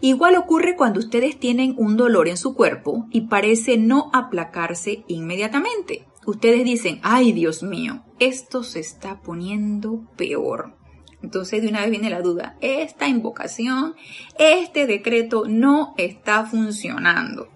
Igual 0.00 0.36
ocurre 0.36 0.76
cuando 0.76 1.00
ustedes 1.00 1.38
tienen 1.38 1.74
un 1.78 1.96
dolor 1.96 2.28
en 2.28 2.36
su 2.36 2.54
cuerpo 2.54 3.06
y 3.10 3.22
parece 3.22 3.78
no 3.78 4.10
aplacarse 4.12 5.04
inmediatamente. 5.08 6.06
Ustedes 6.26 6.64
dicen, 6.64 7.00
ay 7.02 7.32
Dios 7.32 7.62
mío, 7.62 8.02
esto 8.18 8.62
se 8.62 8.80
está 8.80 9.20
poniendo 9.20 10.08
peor. 10.16 10.76
Entonces 11.22 11.62
de 11.62 11.68
una 11.68 11.80
vez 11.80 11.90
viene 11.90 12.10
la 12.10 12.20
duda, 12.20 12.56
esta 12.60 13.08
invocación, 13.08 13.94
este 14.38 14.86
decreto 14.86 15.44
no 15.48 15.94
está 15.96 16.44
funcionando. 16.44 17.48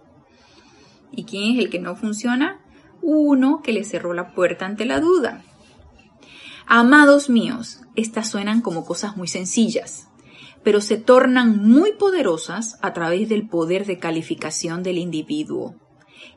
¿Y 1.12 1.24
quién 1.24 1.56
es 1.56 1.64
el 1.64 1.70
que 1.70 1.80
no 1.80 1.96
funciona? 1.96 2.60
Uno 3.02 3.60
que 3.62 3.72
le 3.72 3.84
cerró 3.84 4.12
la 4.12 4.32
puerta 4.32 4.66
ante 4.66 4.84
la 4.84 5.00
duda. 5.00 5.42
Amados 6.66 7.28
míos, 7.28 7.80
estas 7.96 8.30
suenan 8.30 8.60
como 8.60 8.84
cosas 8.84 9.16
muy 9.16 9.26
sencillas, 9.26 10.08
pero 10.62 10.80
se 10.80 10.98
tornan 10.98 11.66
muy 11.66 11.92
poderosas 11.92 12.78
a 12.82 12.92
través 12.92 13.28
del 13.28 13.48
poder 13.48 13.86
de 13.86 13.98
calificación 13.98 14.82
del 14.82 14.98
individuo. 14.98 15.74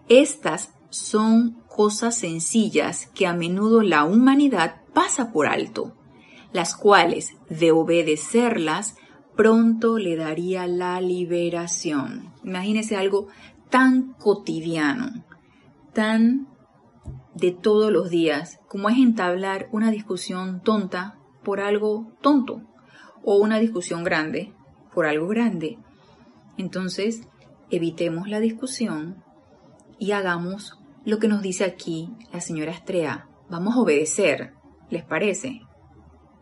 Estas 0.09 0.71
son 0.89 1.61
cosas 1.67 2.17
sencillas 2.17 3.07
que 3.13 3.27
a 3.27 3.33
menudo 3.33 3.81
la 3.81 4.05
humanidad 4.05 4.81
pasa 4.93 5.31
por 5.31 5.47
alto, 5.47 5.95
las 6.51 6.75
cuales, 6.75 7.35
de 7.49 7.71
obedecerlas, 7.71 8.95
pronto 9.35 9.97
le 9.97 10.15
daría 10.15 10.67
la 10.67 11.01
liberación. 11.01 12.31
Imagínese 12.43 12.95
algo 12.95 13.27
tan 13.69 14.13
cotidiano, 14.13 15.25
tan 15.93 16.47
de 17.35 17.51
todos 17.51 17.91
los 17.91 18.09
días, 18.09 18.59
como 18.67 18.89
es 18.89 18.97
entablar 18.97 19.67
una 19.71 19.91
discusión 19.91 20.61
tonta 20.61 21.17
por 21.43 21.59
algo 21.59 22.11
tonto 22.21 22.61
o 23.23 23.37
una 23.37 23.59
discusión 23.59 24.03
grande 24.03 24.53
por 24.93 25.05
algo 25.05 25.27
grande. 25.27 25.77
Entonces, 26.57 27.27
evitemos 27.71 28.29
la 28.29 28.39
discusión 28.39 29.23
y 29.97 30.11
hagamos 30.11 30.77
lo 31.05 31.19
que 31.19 31.27
nos 31.27 31.41
dice 31.41 31.63
aquí 31.63 32.09
la 32.31 32.41
señora 32.41 32.71
Estrella. 32.71 33.27
Vamos 33.49 33.75
a 33.75 33.79
obedecer, 33.79 34.53
¿les 34.89 35.03
parece? 35.03 35.61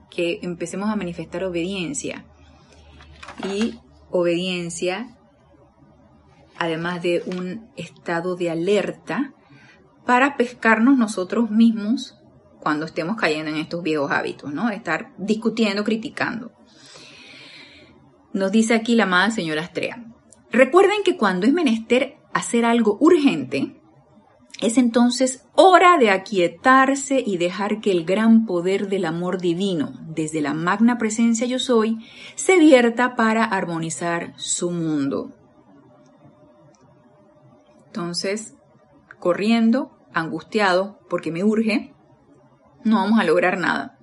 Que 0.09 0.39
empecemos 0.41 0.89
a 0.89 0.95
manifestar 0.95 1.43
obediencia. 1.43 2.25
Y 3.47 3.79
obediencia, 4.09 5.17
además 6.57 7.01
de 7.01 7.23
un 7.25 7.69
estado 7.77 8.35
de 8.35 8.49
alerta, 8.49 9.33
para 10.05 10.37
pescarnos 10.37 10.97
nosotros 10.97 11.49
mismos 11.49 12.17
cuando 12.59 12.85
estemos 12.85 13.15
cayendo 13.15 13.51
en 13.51 13.57
estos 13.57 13.81
viejos 13.81 14.11
hábitos, 14.11 14.53
¿no? 14.53 14.69
Estar 14.69 15.11
discutiendo, 15.17 15.83
criticando. 15.83 16.51
Nos 18.33 18.51
dice 18.51 18.75
aquí 18.75 18.95
la 18.95 19.03
amada 19.03 19.31
señora 19.31 19.61
Estrella. 19.61 20.03
Recuerden 20.51 21.03
que 21.03 21.17
cuando 21.17 21.47
es 21.47 21.53
menester 21.53 22.17
hacer 22.33 22.65
algo 22.65 22.97
urgente, 22.99 23.81
es 24.61 24.77
entonces 24.77 25.45
hora 25.55 25.97
de 25.97 26.11
aquietarse 26.11 27.23
y 27.25 27.37
dejar 27.37 27.81
que 27.81 27.91
el 27.91 28.05
gran 28.05 28.45
poder 28.45 28.89
del 28.89 29.05
amor 29.05 29.41
divino, 29.41 29.93
desde 30.07 30.39
la 30.39 30.53
magna 30.53 30.97
presencia 30.97 31.47
yo 31.47 31.57
soy, 31.57 31.97
se 32.35 32.59
vierta 32.59 33.15
para 33.15 33.43
armonizar 33.43 34.33
su 34.37 34.69
mundo. 34.69 35.31
Entonces, 37.87 38.53
corriendo, 39.21 39.97
angustiado, 40.13 40.99
porque 41.09 41.31
me 41.31 41.45
urge, 41.45 41.93
no 42.83 42.97
vamos 42.97 43.19
a 43.19 43.23
lograr 43.23 43.57
nada. 43.57 43.97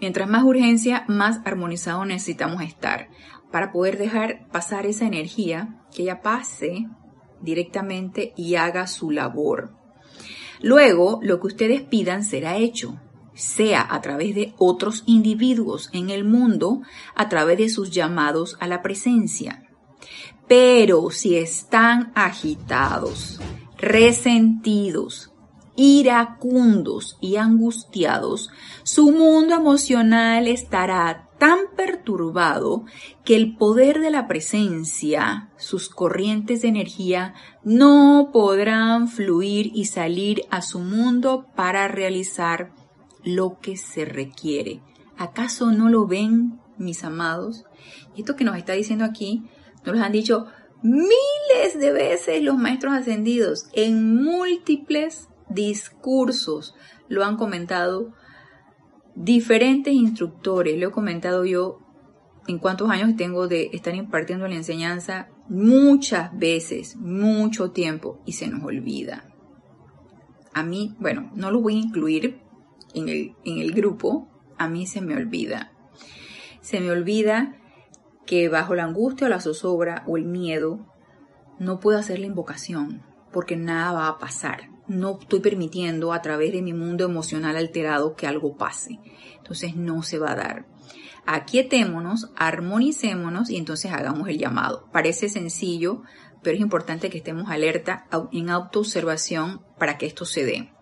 Mientras 0.00 0.28
más 0.28 0.44
urgencia, 0.44 1.04
más 1.08 1.40
armonizado 1.46 2.04
necesitamos 2.04 2.60
estar 2.62 3.08
para 3.50 3.70
poder 3.70 3.96
dejar 3.98 4.48
pasar 4.50 4.84
esa 4.84 5.06
energía, 5.06 5.80
que 5.94 6.02
ella 6.02 6.20
pase 6.22 6.88
directamente 7.40 8.32
y 8.36 8.56
haga 8.56 8.86
su 8.86 9.10
labor. 9.10 9.74
Luego, 10.60 11.20
lo 11.22 11.40
que 11.40 11.46
ustedes 11.46 11.82
pidan 11.82 12.24
será 12.24 12.56
hecho, 12.56 13.00
sea 13.34 13.86
a 13.88 14.00
través 14.00 14.34
de 14.34 14.54
otros 14.58 15.04
individuos 15.06 15.90
en 15.92 16.10
el 16.10 16.24
mundo, 16.24 16.82
a 17.14 17.28
través 17.28 17.58
de 17.58 17.68
sus 17.68 17.90
llamados 17.90 18.56
a 18.60 18.66
la 18.66 18.82
presencia. 18.82 19.68
Pero 20.48 21.10
si 21.10 21.36
están 21.36 22.12
agitados, 22.14 23.40
resentidos, 23.82 25.32
iracundos 25.74 27.18
y 27.20 27.36
angustiados, 27.36 28.50
su 28.84 29.10
mundo 29.10 29.56
emocional 29.56 30.46
estará 30.46 31.28
tan 31.38 31.58
perturbado 31.76 32.84
que 33.24 33.34
el 33.34 33.56
poder 33.56 33.98
de 33.98 34.12
la 34.12 34.28
presencia, 34.28 35.50
sus 35.56 35.88
corrientes 35.88 36.62
de 36.62 36.68
energía, 36.68 37.34
no 37.64 38.30
podrán 38.32 39.08
fluir 39.08 39.72
y 39.74 39.86
salir 39.86 40.44
a 40.50 40.62
su 40.62 40.78
mundo 40.78 41.46
para 41.56 41.88
realizar 41.88 42.70
lo 43.24 43.58
que 43.58 43.76
se 43.76 44.04
requiere. 44.04 44.80
¿Acaso 45.18 45.72
no 45.72 45.88
lo 45.88 46.06
ven, 46.06 46.60
mis 46.78 47.02
amados? 47.02 47.64
Esto 48.16 48.36
que 48.36 48.44
nos 48.44 48.56
está 48.56 48.74
diciendo 48.74 49.04
aquí, 49.04 49.42
nos 49.84 49.96
lo 49.96 50.04
han 50.04 50.12
dicho 50.12 50.46
miles 50.82 51.78
de 51.78 51.92
veces 51.92 52.42
los 52.42 52.58
maestros 52.58 52.92
ascendidos 52.92 53.68
en 53.72 54.22
múltiples 54.22 55.28
discursos. 55.48 56.74
Lo 57.08 57.24
han 57.24 57.36
comentado 57.36 58.12
diferentes 59.14 59.94
instructores, 59.94 60.78
lo 60.78 60.88
he 60.88 60.92
comentado 60.92 61.44
yo 61.44 61.78
en 62.48 62.58
cuántos 62.58 62.90
años 62.90 63.16
tengo 63.16 63.46
de 63.48 63.70
estar 63.72 63.94
impartiendo 63.94 64.48
la 64.48 64.56
enseñanza 64.56 65.28
muchas 65.48 66.36
veces, 66.36 66.96
mucho 66.96 67.70
tiempo 67.70 68.20
y 68.26 68.32
se 68.32 68.48
nos 68.48 68.64
olvida. 68.64 69.28
A 70.52 70.62
mí, 70.62 70.94
bueno, 70.98 71.30
no 71.34 71.50
lo 71.50 71.60
voy 71.60 71.76
a 71.76 71.80
incluir 71.80 72.40
en 72.94 73.08
el, 73.08 73.34
en 73.44 73.58
el 73.58 73.72
grupo, 73.72 74.28
a 74.58 74.68
mí 74.68 74.86
se 74.86 75.00
me 75.00 75.14
olvida. 75.14 75.72
Se 76.60 76.80
me 76.80 76.90
olvida 76.90 77.56
que 78.26 78.48
bajo 78.48 78.74
la 78.74 78.84
angustia 78.84 79.26
o 79.26 79.30
la 79.30 79.40
zozobra 79.40 80.04
o 80.06 80.16
el 80.16 80.24
miedo 80.24 80.86
no 81.58 81.80
puedo 81.80 81.98
hacer 81.98 82.18
la 82.18 82.26
invocación 82.26 83.02
porque 83.32 83.56
nada 83.56 83.92
va 83.92 84.08
a 84.08 84.18
pasar 84.18 84.72
no 84.92 85.18
estoy 85.20 85.40
permitiendo 85.40 86.12
a 86.12 86.22
través 86.22 86.52
de 86.52 86.62
mi 86.62 86.72
mundo 86.72 87.04
emocional 87.04 87.56
alterado 87.56 88.14
que 88.14 88.26
algo 88.26 88.56
pase. 88.56 88.98
Entonces 89.38 89.76
no 89.76 90.02
se 90.02 90.18
va 90.18 90.32
a 90.32 90.36
dar. 90.36 90.66
Aquietémonos, 91.26 92.30
armonicémonos 92.36 93.50
y 93.50 93.56
entonces 93.56 93.92
hagamos 93.92 94.28
el 94.28 94.38
llamado. 94.38 94.88
Parece 94.92 95.28
sencillo, 95.28 96.02
pero 96.42 96.56
es 96.56 96.62
importante 96.62 97.10
que 97.10 97.18
estemos 97.18 97.48
alerta 97.48 98.06
en 98.32 98.50
autoobservación 98.50 99.62
para 99.78 99.98
que 99.98 100.06
esto 100.06 100.24
se 100.24 100.44
dé. 100.44 100.72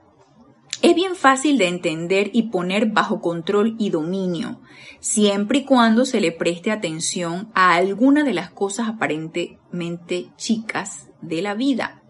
Es 0.83 0.95
bien 0.95 1.15
fácil 1.15 1.59
de 1.59 1.69
entender 1.69 2.31
y 2.33 2.45
poner 2.45 2.87
bajo 2.87 3.21
control 3.21 3.77
y 3.79 3.91
dominio, 3.91 4.61
siempre 4.99 5.59
y 5.59 5.65
cuando 5.65 6.07
se 6.07 6.23
le 6.23 6.33
preste 6.33 6.71
atención 6.71 7.51
a 7.55 7.75
alguna 7.75 8.25
de 8.25 8.33
las 8.33 8.51
cosas 8.51 8.89
aparentemente 8.89 10.31
chicas 10.37 11.11
de 11.21 11.43
la 11.43 11.53
vida. 11.53 12.03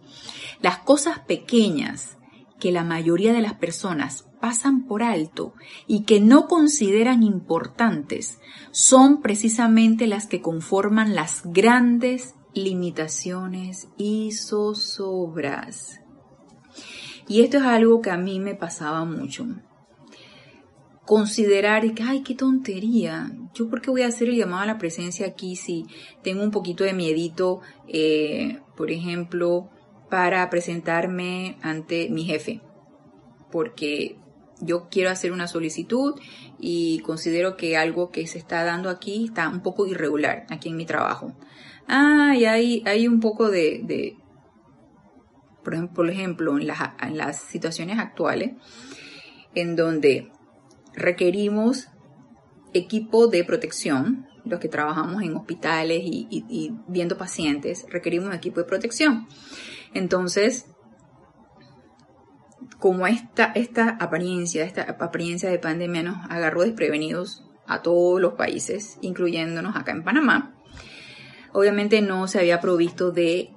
Las 0.63 0.79
cosas 0.79 1.19
pequeñas 1.19 2.17
que 2.61 2.71
la 2.71 2.85
mayoría 2.85 3.33
de 3.33 3.41
las 3.41 3.55
personas 3.55 4.29
pasan 4.41 4.87
por 4.87 5.03
alto 5.03 5.55
y 5.89 6.05
que 6.05 6.21
no 6.21 6.47
consideran 6.47 7.25
importantes 7.25 8.39
son 8.71 9.21
precisamente 9.21 10.07
las 10.07 10.27
que 10.27 10.41
conforman 10.41 11.17
las 11.17 11.43
grandes 11.45 12.35
limitaciones 12.55 13.89
y 13.97 14.33
zozobras. 14.33 16.00
Y 17.31 17.43
esto 17.43 17.59
es 17.59 17.63
algo 17.63 18.03
que 18.03 18.11
a 18.11 18.17
mí 18.17 18.41
me 18.41 18.57
pasaba 18.57 19.05
mucho. 19.05 19.47
Considerar 21.07 21.95
que, 21.95 22.03
ay, 22.03 22.25
qué 22.25 22.35
tontería. 22.35 23.31
Yo, 23.55 23.71
¿por 23.71 23.81
qué 23.81 23.93
voy 23.93 24.03
a 24.03 24.09
hacer 24.09 24.29
el 24.29 24.35
llamado 24.35 24.63
a 24.63 24.67
la 24.67 24.79
presencia 24.79 25.29
aquí 25.29 25.55
si 25.55 25.87
tengo 26.25 26.43
un 26.43 26.51
poquito 26.51 26.83
de 26.83 26.93
miedito, 26.93 27.61
eh, 27.87 28.59
por 28.77 28.91
ejemplo, 28.91 29.71
para 30.11 30.51
presentarme 30.51 31.57
ante 31.63 32.09
mi 32.11 32.25
jefe, 32.25 32.63
porque 33.53 34.17
yo 34.61 34.89
quiero 34.91 35.11
hacer 35.11 35.31
una 35.31 35.47
solicitud 35.47 36.19
y 36.59 36.99
considero 36.99 37.57
que 37.57 37.77
algo 37.77 38.11
que 38.11 38.27
se 38.27 38.39
está 38.39 38.65
dando 38.65 38.91
aquí 38.91 39.27
está 39.27 39.49
un 39.49 39.63
poco 39.63 39.87
irregular 39.87 40.47
aquí 40.51 40.71
en 40.71 40.77
mi 40.77 40.85
trabajo. 40.85 41.33
Ah, 41.87 42.35
y 42.37 42.45
hay, 42.47 42.83
hay 42.87 43.07
un 43.07 43.21
poco 43.21 43.51
de, 43.51 44.17
por 45.63 46.09
ejemplo, 46.11 46.59
en, 46.59 46.67
las, 46.67 47.41
situaciones 47.41 47.99
actuales, 47.99 48.53
en 49.55 49.77
donde 49.77 50.31
requerimos 50.95 51.89
equipo 52.73 53.27
de 53.27 53.45
protección, 53.45 54.27
los 54.45 54.61
que 54.61 54.69
trabajamos 54.69 55.23
en 55.23 55.37
hospitales 55.37 56.01
y, 56.03 56.73
viendo 56.89 57.19
pacientes, 57.19 57.87
requerimos 57.91 58.35
equipo 58.35 58.61
de 58.61 58.67
protección. 58.67 59.27
Entonces, 59.93 60.67
como 62.79 63.07
esta, 63.07 63.53
esta 63.55 63.91
apariencia, 63.91 64.65
esta 64.65 64.83
apariencia 64.83 65.51
de 65.51 65.59
pandemia 65.59 66.03
nos 66.03 66.31
agarró 66.31 66.63
desprevenidos 66.63 67.45
a 67.67 67.83
todos 67.83 68.21
los 68.21 68.35
países, 68.35 68.99
incluyéndonos 69.03 69.77
acá 69.77 69.93
en 69.93 70.03
Panamá, 70.03 70.55
obviamente 71.53 72.01
no 72.01 72.27
se 72.27 72.39
había 72.39 72.61
provisto 72.61 73.13
de 73.13 73.53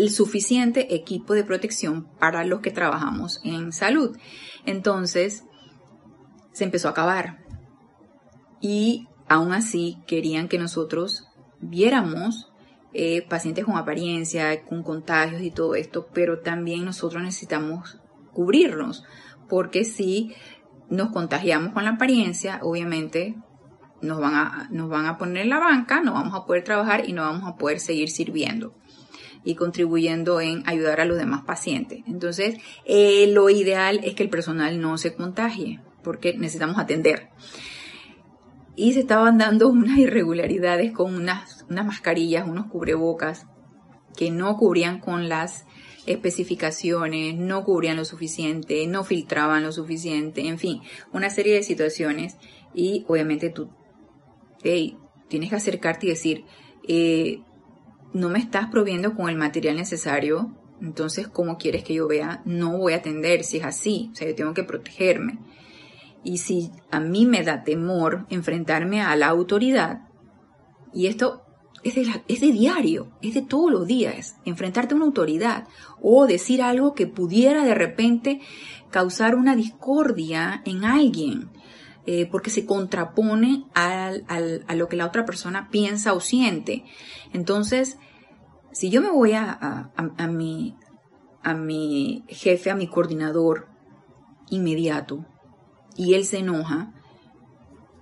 el 0.00 0.10
suficiente 0.10 0.94
equipo 0.94 1.34
de 1.34 1.44
protección 1.44 2.08
para 2.18 2.44
los 2.44 2.60
que 2.60 2.70
trabajamos 2.70 3.40
en 3.44 3.72
salud. 3.72 4.16
Entonces, 4.64 5.44
se 6.52 6.64
empezó 6.64 6.88
a 6.88 6.92
acabar. 6.92 7.38
Y 8.60 9.08
aún 9.28 9.52
así 9.52 9.98
querían 10.06 10.48
que 10.48 10.58
nosotros 10.58 11.28
viéramos 11.60 12.52
eh, 12.92 13.26
pacientes 13.26 13.64
con 13.64 13.76
apariencia, 13.76 14.64
con 14.64 14.82
contagios 14.82 15.42
y 15.42 15.50
todo 15.50 15.74
esto, 15.74 16.08
pero 16.12 16.40
también 16.40 16.84
nosotros 16.84 17.22
necesitamos 17.22 17.98
cubrirnos, 18.32 19.04
porque 19.48 19.84
si 19.84 20.34
nos 20.90 21.10
contagiamos 21.10 21.72
con 21.72 21.84
la 21.84 21.92
apariencia, 21.92 22.60
obviamente 22.62 23.36
nos 24.02 24.20
van 24.20 24.34
a, 24.34 24.68
nos 24.70 24.90
van 24.90 25.06
a 25.06 25.16
poner 25.16 25.44
en 25.44 25.50
la 25.50 25.58
banca, 25.58 26.02
no 26.02 26.12
vamos 26.12 26.34
a 26.34 26.44
poder 26.44 26.64
trabajar 26.64 27.08
y 27.08 27.12
no 27.12 27.22
vamos 27.22 27.48
a 27.48 27.56
poder 27.56 27.80
seguir 27.80 28.10
sirviendo 28.10 28.74
y 29.44 29.54
contribuyendo 29.54 30.40
en 30.40 30.62
ayudar 30.66 31.00
a 31.00 31.04
los 31.04 31.18
demás 31.18 31.44
pacientes. 31.44 32.02
Entonces, 32.06 32.56
eh, 32.84 33.26
lo 33.32 33.50
ideal 33.50 34.00
es 34.04 34.14
que 34.14 34.22
el 34.22 34.30
personal 34.30 34.80
no 34.80 34.98
se 34.98 35.14
contagie, 35.14 35.80
porque 36.02 36.36
necesitamos 36.36 36.78
atender. 36.78 37.28
Y 38.74 38.92
se 38.92 39.00
estaban 39.00 39.38
dando 39.38 39.68
unas 39.68 39.98
irregularidades 39.98 40.92
con 40.92 41.14
unas, 41.14 41.64
unas 41.68 41.86
mascarillas, 41.86 42.48
unos 42.48 42.66
cubrebocas 42.66 43.46
que 44.16 44.30
no 44.30 44.56
cubrían 44.56 44.98
con 44.98 45.28
las 45.28 45.64
especificaciones, 46.06 47.36
no 47.36 47.64
cubrían 47.64 47.96
lo 47.96 48.04
suficiente, 48.04 48.86
no 48.86 49.04
filtraban 49.04 49.62
lo 49.62 49.72
suficiente, 49.72 50.48
en 50.48 50.58
fin, 50.58 50.80
una 51.12 51.30
serie 51.30 51.54
de 51.54 51.62
situaciones 51.62 52.36
y 52.74 53.04
obviamente 53.06 53.50
tú 53.50 53.70
hey, 54.62 54.96
tienes 55.28 55.50
que 55.50 55.56
acercarte 55.56 56.06
y 56.06 56.10
decir, 56.10 56.44
eh, 56.86 57.40
no 58.12 58.28
me 58.28 58.38
estás 58.38 58.68
proviendo 58.68 59.14
con 59.14 59.28
el 59.28 59.36
material 59.36 59.76
necesario, 59.76 60.54
entonces, 60.82 61.28
¿cómo 61.28 61.58
quieres 61.58 61.84
que 61.84 61.94
yo 61.94 62.08
vea? 62.08 62.42
No 62.44 62.76
voy 62.76 62.92
a 62.92 62.96
atender 62.96 63.44
si 63.44 63.58
es 63.58 63.64
así, 63.64 64.10
o 64.12 64.16
sea, 64.16 64.28
yo 64.28 64.34
tengo 64.34 64.52
que 64.52 64.64
protegerme. 64.64 65.38
Y 66.24 66.38
si 66.38 66.72
a 66.90 66.98
mí 66.98 67.24
me 67.24 67.44
da 67.44 67.62
temor 67.62 68.26
enfrentarme 68.30 69.00
a 69.00 69.14
la 69.14 69.28
autoridad, 69.28 70.08
y 70.92 71.06
esto 71.06 71.42
es 71.84 71.94
de, 71.94 72.22
es 72.26 72.40
de 72.40 72.52
diario, 72.52 73.12
es 73.22 73.34
de 73.34 73.42
todos 73.42 73.70
los 73.70 73.86
días, 73.86 74.36
enfrentarte 74.44 74.94
a 74.94 74.96
una 74.96 75.06
autoridad 75.06 75.68
o 76.00 76.26
decir 76.26 76.62
algo 76.62 76.94
que 76.94 77.06
pudiera 77.06 77.64
de 77.64 77.74
repente 77.74 78.40
causar 78.90 79.36
una 79.36 79.54
discordia 79.54 80.62
en 80.64 80.84
alguien, 80.84 81.48
eh, 82.06 82.26
porque 82.26 82.50
se 82.50 82.66
contrapone 82.66 83.64
al, 83.74 84.24
al, 84.28 84.64
a 84.66 84.74
lo 84.74 84.88
que 84.88 84.96
la 84.96 85.06
otra 85.06 85.24
persona 85.24 85.68
piensa 85.70 86.12
o 86.12 86.20
siente. 86.20 86.84
Entonces, 87.32 87.98
si 88.72 88.90
yo 88.90 89.00
me 89.02 89.10
voy 89.10 89.32
a, 89.32 89.92
a, 89.94 90.26
mi, 90.26 90.76
a 91.42 91.54
mi 91.54 92.24
jefe, 92.28 92.70
a 92.70 92.74
mi 92.74 92.88
coordinador 92.88 93.68
inmediato, 94.50 95.26
y 95.96 96.14
él 96.14 96.24
se 96.24 96.38
enoja, 96.38 96.92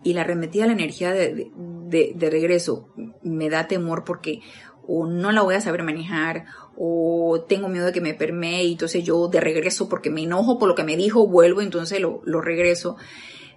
y 0.03 0.14
la 0.14 0.22
arremetida 0.22 0.66
la 0.66 0.72
energía 0.72 1.12
de, 1.12 1.51
de, 1.57 2.12
de, 2.14 2.30
regreso 2.30 2.88
me 3.22 3.51
da 3.51 3.68
temor 3.68 4.05
porque 4.05 4.40
o 4.86 5.07
no 5.07 5.30
la 5.30 5.42
voy 5.42 5.57
a 5.57 5.61
saber 5.61 5.82
manejar 5.82 6.46
o 6.74 7.44
tengo 7.46 7.68
miedo 7.68 7.84
de 7.84 7.92
que 7.92 8.01
me 8.01 8.14
permee 8.14 8.64
y 8.64 8.72
entonces 8.72 9.05
yo 9.05 9.28
de 9.28 9.40
regreso 9.40 9.90
porque 9.90 10.09
me 10.09 10.22
enojo 10.22 10.59
por 10.59 10.68
lo 10.68 10.74
que 10.74 10.84
me 10.84 10.96
dijo 10.96 11.26
vuelvo 11.26 11.61
entonces 11.61 12.01
lo, 12.01 12.22
lo 12.24 12.40
regreso 12.40 12.96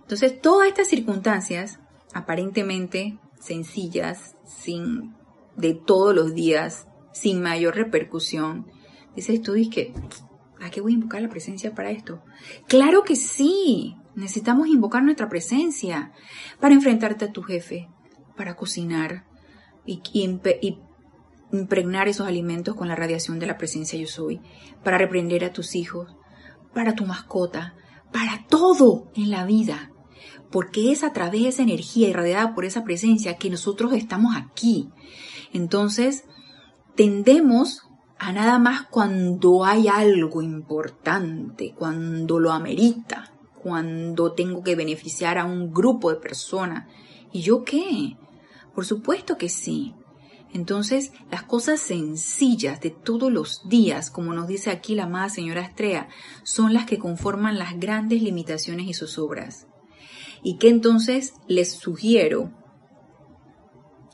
entonces, 0.03 0.41
todas 0.41 0.67
estas 0.67 0.89
circunstancias, 0.89 1.79
aparentemente 2.13 3.17
sencillas, 3.39 4.35
sin, 4.45 5.15
de 5.55 5.73
todos 5.73 6.13
los 6.13 6.33
días, 6.33 6.87
sin 7.13 7.41
mayor 7.41 7.75
repercusión, 7.75 8.67
dices 9.15 9.41
tú, 9.41 9.53
que, 9.71 9.93
¿a 10.61 10.69
qué 10.69 10.81
voy 10.81 10.93
a 10.93 10.95
invocar 10.95 11.21
la 11.21 11.29
presencia 11.29 11.73
para 11.73 11.91
esto? 11.91 12.21
Claro 12.67 13.03
que 13.03 13.15
sí, 13.15 13.95
necesitamos 14.15 14.67
invocar 14.67 15.03
nuestra 15.03 15.29
presencia 15.29 16.11
para 16.59 16.75
enfrentarte 16.75 17.25
a 17.25 17.31
tu 17.31 17.41
jefe, 17.41 17.87
para 18.35 18.55
cocinar 18.55 19.25
y 19.85 20.01
impregnar 21.51 22.07
esos 22.07 22.27
alimentos 22.27 22.75
con 22.75 22.87
la 22.87 22.95
radiación 22.95 23.39
de 23.39 23.45
la 23.45 23.57
presencia 23.57 23.97
yo 23.97 24.07
soy, 24.07 24.41
para 24.83 24.97
reprender 24.97 25.45
a 25.45 25.53
tus 25.53 25.75
hijos, 25.75 26.13
para 26.73 26.93
tu 26.93 27.05
mascota, 27.05 27.75
para 28.11 28.45
todo 28.47 29.11
en 29.15 29.29
la 29.29 29.45
vida 29.45 29.91
porque 30.53 30.91
es 30.91 31.03
a 31.03 31.13
través 31.13 31.41
de 31.41 31.47
esa 31.47 31.63
energía 31.63 32.09
irradiada 32.09 32.53
por 32.53 32.63
esa 32.63 32.83
presencia 32.83 33.37
que 33.37 33.49
nosotros 33.49 33.91
estamos 33.93 34.35
aquí. 34.37 34.91
Entonces, 35.51 36.25
tendemos 36.95 37.81
a 38.19 38.31
nada 38.33 38.59
más 38.59 38.83
cuando 38.83 39.65
hay 39.65 39.87
algo 39.87 40.43
importante, 40.43 41.73
cuando 41.75 42.39
lo 42.39 42.51
amerita, 42.51 43.33
cuando 43.63 44.33
tengo 44.33 44.61
que 44.61 44.75
beneficiar 44.75 45.39
a 45.39 45.45
un 45.45 45.73
grupo 45.73 46.11
de 46.11 46.17
personas. 46.17 46.87
¿Y 47.31 47.41
yo 47.41 47.63
qué? 47.63 48.15
Por 48.75 48.85
supuesto 48.85 49.39
que 49.39 49.49
sí. 49.49 49.95
Entonces, 50.53 51.13
las 51.31 51.41
cosas 51.41 51.79
sencillas 51.79 52.79
de 52.79 52.91
todos 52.91 53.31
los 53.31 53.67
días, 53.67 54.11
como 54.11 54.35
nos 54.35 54.47
dice 54.47 54.69
aquí 54.69 54.93
la 54.93 55.05
amada 55.05 55.29
señora 55.29 55.61
Estrella, 55.61 56.09
son 56.43 56.75
las 56.75 56.85
que 56.85 56.99
conforman 56.99 57.57
las 57.57 57.79
grandes 57.79 58.21
limitaciones 58.21 58.85
y 58.85 58.93
sus 58.93 59.17
obras 59.17 59.65
y 60.43 60.57
que 60.57 60.69
entonces 60.69 61.33
les 61.47 61.71
sugiero, 61.71 62.51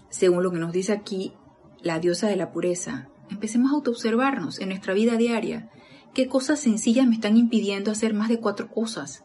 según 0.09 0.43
lo 0.43 0.51
que 0.51 0.59
nos 0.59 0.71
dice 0.71 0.93
aquí 0.93 1.33
la 1.81 1.99
diosa 1.99 2.27
de 2.27 2.35
la 2.35 2.51
pureza, 2.51 3.09
empecemos 3.29 3.71
a 3.71 3.75
autoobservarnos 3.75 4.59
en 4.59 4.69
nuestra 4.69 4.93
vida 4.93 5.17
diaria. 5.17 5.69
¿Qué 6.13 6.27
cosas 6.27 6.59
sencillas 6.59 7.07
me 7.07 7.15
están 7.15 7.37
impidiendo 7.37 7.91
hacer 7.91 8.13
más 8.13 8.29
de 8.29 8.39
cuatro 8.39 8.69
cosas? 8.69 9.23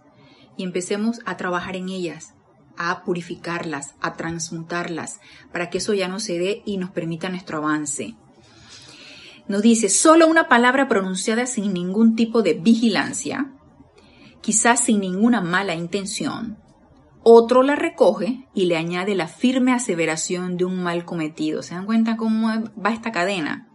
Y 0.56 0.64
empecemos 0.64 1.20
a 1.24 1.36
trabajar 1.36 1.76
en 1.76 1.88
ellas, 1.88 2.34
a 2.76 3.04
purificarlas, 3.04 3.94
a 4.00 4.14
transmutarlas, 4.14 5.20
para 5.52 5.70
que 5.70 5.78
eso 5.78 5.94
ya 5.94 6.08
no 6.08 6.20
se 6.20 6.38
dé 6.38 6.62
y 6.64 6.76
nos 6.76 6.90
permita 6.90 7.28
nuestro 7.28 7.58
avance. 7.58 8.14
Nos 9.48 9.62
dice, 9.62 9.88
solo 9.88 10.26
una 10.26 10.48
palabra 10.48 10.88
pronunciada 10.88 11.46
sin 11.46 11.74
ningún 11.74 12.14
tipo 12.14 12.42
de 12.42 12.54
vigilancia, 12.54 13.52
quizás 14.40 14.80
sin 14.84 15.00
ninguna 15.00 15.40
mala 15.40 15.74
intención, 15.74 16.58
otro 17.24 17.62
la 17.62 17.74
recoge 17.74 18.46
y 18.54 18.66
le 18.66 18.76
añade 18.76 19.14
la 19.14 19.26
firme 19.26 19.72
aseveración 19.72 20.56
de 20.56 20.66
un 20.66 20.82
mal 20.82 21.04
cometido. 21.04 21.62
¿Se 21.62 21.74
dan 21.74 21.86
cuenta 21.86 22.16
cómo 22.16 22.48
va 22.48 22.92
esta 22.92 23.10
cadena? 23.10 23.68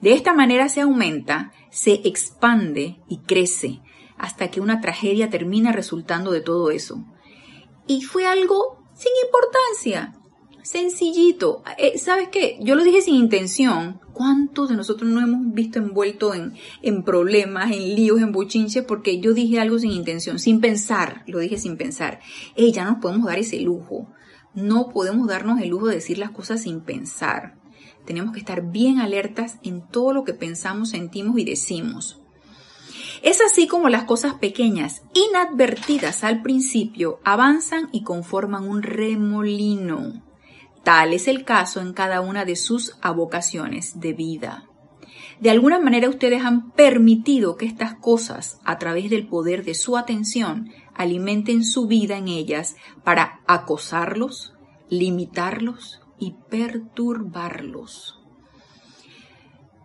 De 0.00 0.12
esta 0.12 0.34
manera 0.34 0.68
se 0.68 0.80
aumenta, 0.80 1.52
se 1.70 2.00
expande 2.04 3.00
y 3.08 3.18
crece 3.18 3.80
hasta 4.18 4.50
que 4.50 4.60
una 4.60 4.80
tragedia 4.80 5.30
termina 5.30 5.72
resultando 5.72 6.30
de 6.30 6.40
todo 6.40 6.70
eso. 6.70 7.04
Y 7.86 8.02
fue 8.02 8.26
algo 8.26 8.84
sin 8.92 9.12
importancia, 9.24 10.19
sencillito. 10.62 11.62
Eh, 11.78 11.98
¿Sabes 11.98 12.28
qué? 12.28 12.58
Yo 12.60 12.74
lo 12.74 12.84
dije 12.84 13.02
sin 13.02 13.14
intención. 13.14 14.00
¿Cuántos 14.12 14.68
de 14.68 14.76
nosotros 14.76 15.10
no 15.10 15.20
hemos 15.20 15.54
visto 15.54 15.78
envuelto 15.78 16.34
en, 16.34 16.54
en 16.82 17.02
problemas, 17.02 17.70
en 17.72 17.94
líos, 17.94 18.20
en 18.20 18.32
buchinches? 18.32 18.84
Porque 18.84 19.20
yo 19.20 19.32
dije 19.34 19.60
algo 19.60 19.78
sin 19.78 19.92
intención, 19.92 20.38
sin 20.38 20.60
pensar. 20.60 21.24
Lo 21.26 21.38
dije 21.38 21.58
sin 21.58 21.76
pensar. 21.76 22.20
Ey, 22.56 22.72
ya 22.72 22.84
no 22.84 23.00
podemos 23.00 23.26
dar 23.26 23.38
ese 23.38 23.60
lujo. 23.60 24.08
No 24.54 24.88
podemos 24.88 25.28
darnos 25.28 25.60
el 25.60 25.68
lujo 25.68 25.88
de 25.88 25.96
decir 25.96 26.18
las 26.18 26.30
cosas 26.30 26.62
sin 26.62 26.80
pensar. 26.80 27.54
Tenemos 28.04 28.32
que 28.32 28.40
estar 28.40 28.70
bien 28.70 28.98
alertas 28.98 29.58
en 29.62 29.86
todo 29.86 30.12
lo 30.12 30.24
que 30.24 30.34
pensamos, 30.34 30.90
sentimos 30.90 31.38
y 31.38 31.44
decimos. 31.44 32.20
Es 33.22 33.40
así 33.40 33.66
como 33.66 33.88
las 33.88 34.04
cosas 34.04 34.34
pequeñas, 34.34 35.02
inadvertidas 35.14 36.24
al 36.24 36.42
principio, 36.42 37.20
avanzan 37.24 37.88
y 37.92 38.02
conforman 38.02 38.66
un 38.66 38.82
remolino. 38.82 40.22
Tal 40.82 41.12
es 41.12 41.28
el 41.28 41.44
caso 41.44 41.80
en 41.80 41.92
cada 41.92 42.20
una 42.20 42.44
de 42.44 42.56
sus 42.56 42.96
avocaciones 43.02 44.00
de 44.00 44.12
vida. 44.12 44.64
De 45.40 45.50
alguna 45.50 45.78
manera 45.78 46.08
ustedes 46.08 46.44
han 46.44 46.70
permitido 46.72 47.56
que 47.56 47.66
estas 47.66 47.94
cosas, 47.94 48.60
a 48.64 48.78
través 48.78 49.08
del 49.08 49.26
poder 49.26 49.64
de 49.64 49.74
su 49.74 49.96
atención, 49.96 50.70
alimenten 50.94 51.64
su 51.64 51.86
vida 51.86 52.18
en 52.18 52.28
ellas 52.28 52.76
para 53.04 53.40
acosarlos, 53.46 54.54
limitarlos 54.90 56.00
y 56.18 56.36
perturbarlos. 56.50 58.20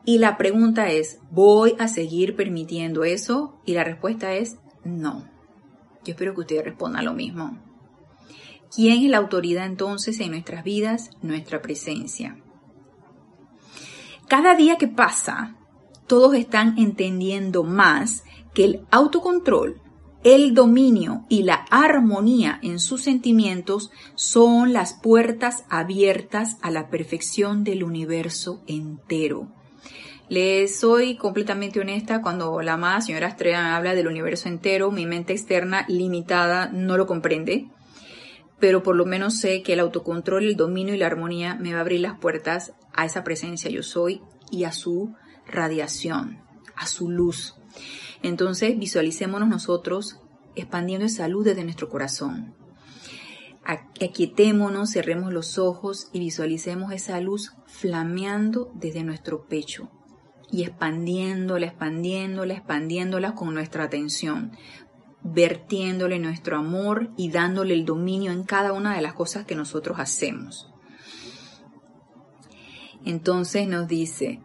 Y 0.03 0.19
la 0.19 0.37
pregunta 0.37 0.91
es, 0.91 1.19
¿voy 1.31 1.75
a 1.79 1.87
seguir 1.87 2.35
permitiendo 2.35 3.03
eso? 3.03 3.59
Y 3.65 3.73
la 3.73 3.83
respuesta 3.83 4.33
es 4.33 4.57
no. 4.83 5.27
Yo 6.03 6.11
espero 6.11 6.35
que 6.35 6.41
ustedes 6.41 6.65
respondan 6.65 7.05
lo 7.05 7.13
mismo. 7.13 7.57
¿Quién 8.73 9.03
es 9.03 9.09
la 9.09 9.17
autoridad 9.17 9.65
entonces 9.65 10.19
en 10.19 10.31
nuestras 10.31 10.63
vidas? 10.63 11.09
Nuestra 11.21 11.61
presencia. 11.61 12.37
Cada 14.27 14.55
día 14.55 14.77
que 14.77 14.87
pasa, 14.87 15.55
todos 16.07 16.33
están 16.35 16.77
entendiendo 16.77 17.63
más 17.63 18.23
que 18.53 18.65
el 18.65 18.85
autocontrol, 18.89 19.81
el 20.23 20.55
dominio 20.55 21.25
y 21.29 21.43
la 21.43 21.65
armonía 21.69 22.59
en 22.63 22.79
sus 22.79 23.03
sentimientos 23.03 23.91
son 24.15 24.73
las 24.73 24.93
puertas 24.93 25.65
abiertas 25.69 26.57
a 26.63 26.71
la 26.71 26.89
perfección 26.89 27.63
del 27.63 27.83
universo 27.83 28.63
entero. 28.65 29.51
Les 30.27 30.79
soy 30.79 31.17
completamente 31.17 31.79
honesta, 31.79 32.23
cuando 32.23 32.59
la 32.63 32.73
amada 32.73 33.01
señora 33.01 33.27
Estrella 33.27 33.75
habla 33.75 33.93
del 33.93 34.07
universo 34.07 34.49
entero, 34.49 34.89
mi 34.89 35.05
mente 35.05 35.33
externa 35.33 35.85
limitada 35.87 36.71
no 36.73 36.97
lo 36.97 37.05
comprende 37.05 37.67
pero 38.59 38.83
por 38.83 38.95
lo 38.95 39.05
menos 39.05 39.37
sé 39.37 39.61
que 39.63 39.73
el 39.73 39.79
autocontrol, 39.79 40.43
el 40.45 40.55
dominio 40.55 40.93
y 40.95 40.97
la 40.97 41.07
armonía 41.07 41.55
me 41.55 41.73
va 41.73 41.79
a 41.79 41.81
abrir 41.81 41.99
las 41.99 42.19
puertas 42.19 42.73
a 42.93 43.05
esa 43.05 43.23
presencia 43.23 43.69
yo 43.69 43.83
soy 43.83 44.21
y 44.51 44.63
a 44.63 44.71
su 44.71 45.13
radiación, 45.47 46.39
a 46.75 46.87
su 46.87 47.09
luz. 47.09 47.55
Entonces 48.23 48.77
visualicémonos 48.77 49.49
nosotros 49.49 50.19
expandiendo 50.55 51.05
esa 51.05 51.27
luz 51.27 51.45
desde 51.45 51.63
nuestro 51.63 51.89
corazón. 51.89 52.55
Aquietémonos, 53.65 54.91
cerremos 54.91 55.33
los 55.33 55.57
ojos 55.57 56.09
y 56.13 56.19
visualicemos 56.19 56.93
esa 56.93 57.19
luz 57.19 57.53
flameando 57.65 58.71
desde 58.75 59.03
nuestro 59.03 59.45
pecho 59.47 59.89
y 60.51 60.63
expandiéndola, 60.63 61.65
expandiéndola, 61.65 62.53
expandiéndola 62.53 63.33
con 63.33 63.53
nuestra 63.53 63.85
atención, 63.85 64.51
vertiéndole 65.25 66.19
nuestro 66.19 66.57
amor 66.57 67.09
y 67.17 67.31
dándole 67.31 67.73
el 67.73 67.83
dominio 67.83 68.31
en 68.31 68.43
cada 68.43 68.73
una 68.73 68.95
de 68.95 69.01
las 69.01 69.13
cosas 69.13 69.45
que 69.45 69.55
nosotros 69.55 69.97
hacemos. 69.99 70.71
Entonces 73.03 73.67
nos 73.67 73.87
dice, 73.87 74.39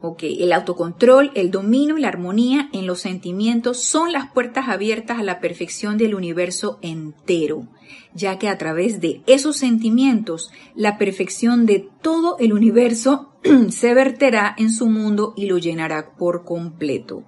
ok, 0.00 0.22
el 0.24 0.52
autocontrol, 0.52 1.30
el 1.34 1.52
dominio 1.52 1.98
y 1.98 2.00
la 2.00 2.08
armonía 2.08 2.68
en 2.72 2.86
los 2.86 3.00
sentimientos 3.00 3.78
son 3.78 4.12
las 4.12 4.30
puertas 4.32 4.68
abiertas 4.68 5.20
a 5.20 5.22
la 5.22 5.38
perfección 5.38 5.96
del 5.96 6.16
universo 6.16 6.80
entero, 6.82 7.68
ya 8.12 8.38
que 8.38 8.48
a 8.48 8.58
través 8.58 9.00
de 9.00 9.22
esos 9.26 9.56
sentimientos 9.56 10.50
la 10.74 10.98
perfección 10.98 11.64
de 11.64 11.88
todo 12.02 12.38
el 12.40 12.52
universo 12.52 13.34
se 13.70 13.94
verterá 13.94 14.52
en 14.58 14.72
su 14.72 14.86
mundo 14.86 15.32
y 15.36 15.46
lo 15.46 15.58
llenará 15.58 16.16
por 16.16 16.44
completo. 16.44 17.24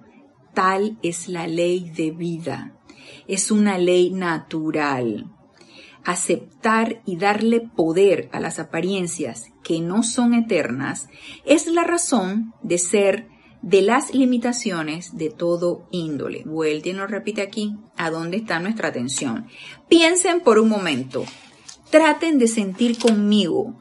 Tal 0.53 0.97
es 1.01 1.27
la 1.27 1.47
ley 1.47 1.89
de 1.89 2.11
vida. 2.11 2.77
Es 3.27 3.51
una 3.51 3.77
ley 3.77 4.11
natural. 4.11 5.31
Aceptar 6.03 7.01
y 7.05 7.15
darle 7.17 7.61
poder 7.61 8.29
a 8.33 8.39
las 8.39 8.59
apariencias 8.59 9.45
que 9.63 9.79
no 9.79 10.03
son 10.03 10.33
eternas 10.33 11.07
es 11.45 11.67
la 11.67 11.83
razón 11.83 12.53
de 12.61 12.77
ser 12.77 13.27
de 13.63 13.81
las 13.81 14.13
limitaciones 14.13 15.15
de 15.15 15.29
todo 15.29 15.87
índole. 15.89 16.43
Vuelta 16.45 16.89
y 16.89 16.93
nos 16.93 17.09
repite 17.09 17.41
aquí 17.41 17.77
a 17.95 18.09
dónde 18.11 18.37
está 18.37 18.59
nuestra 18.59 18.89
atención. 18.89 19.47
Piensen 19.87 20.41
por 20.41 20.59
un 20.59 20.67
momento. 20.67 21.23
Traten 21.89 22.37
de 22.37 22.47
sentir 22.47 22.99
conmigo. 22.99 23.79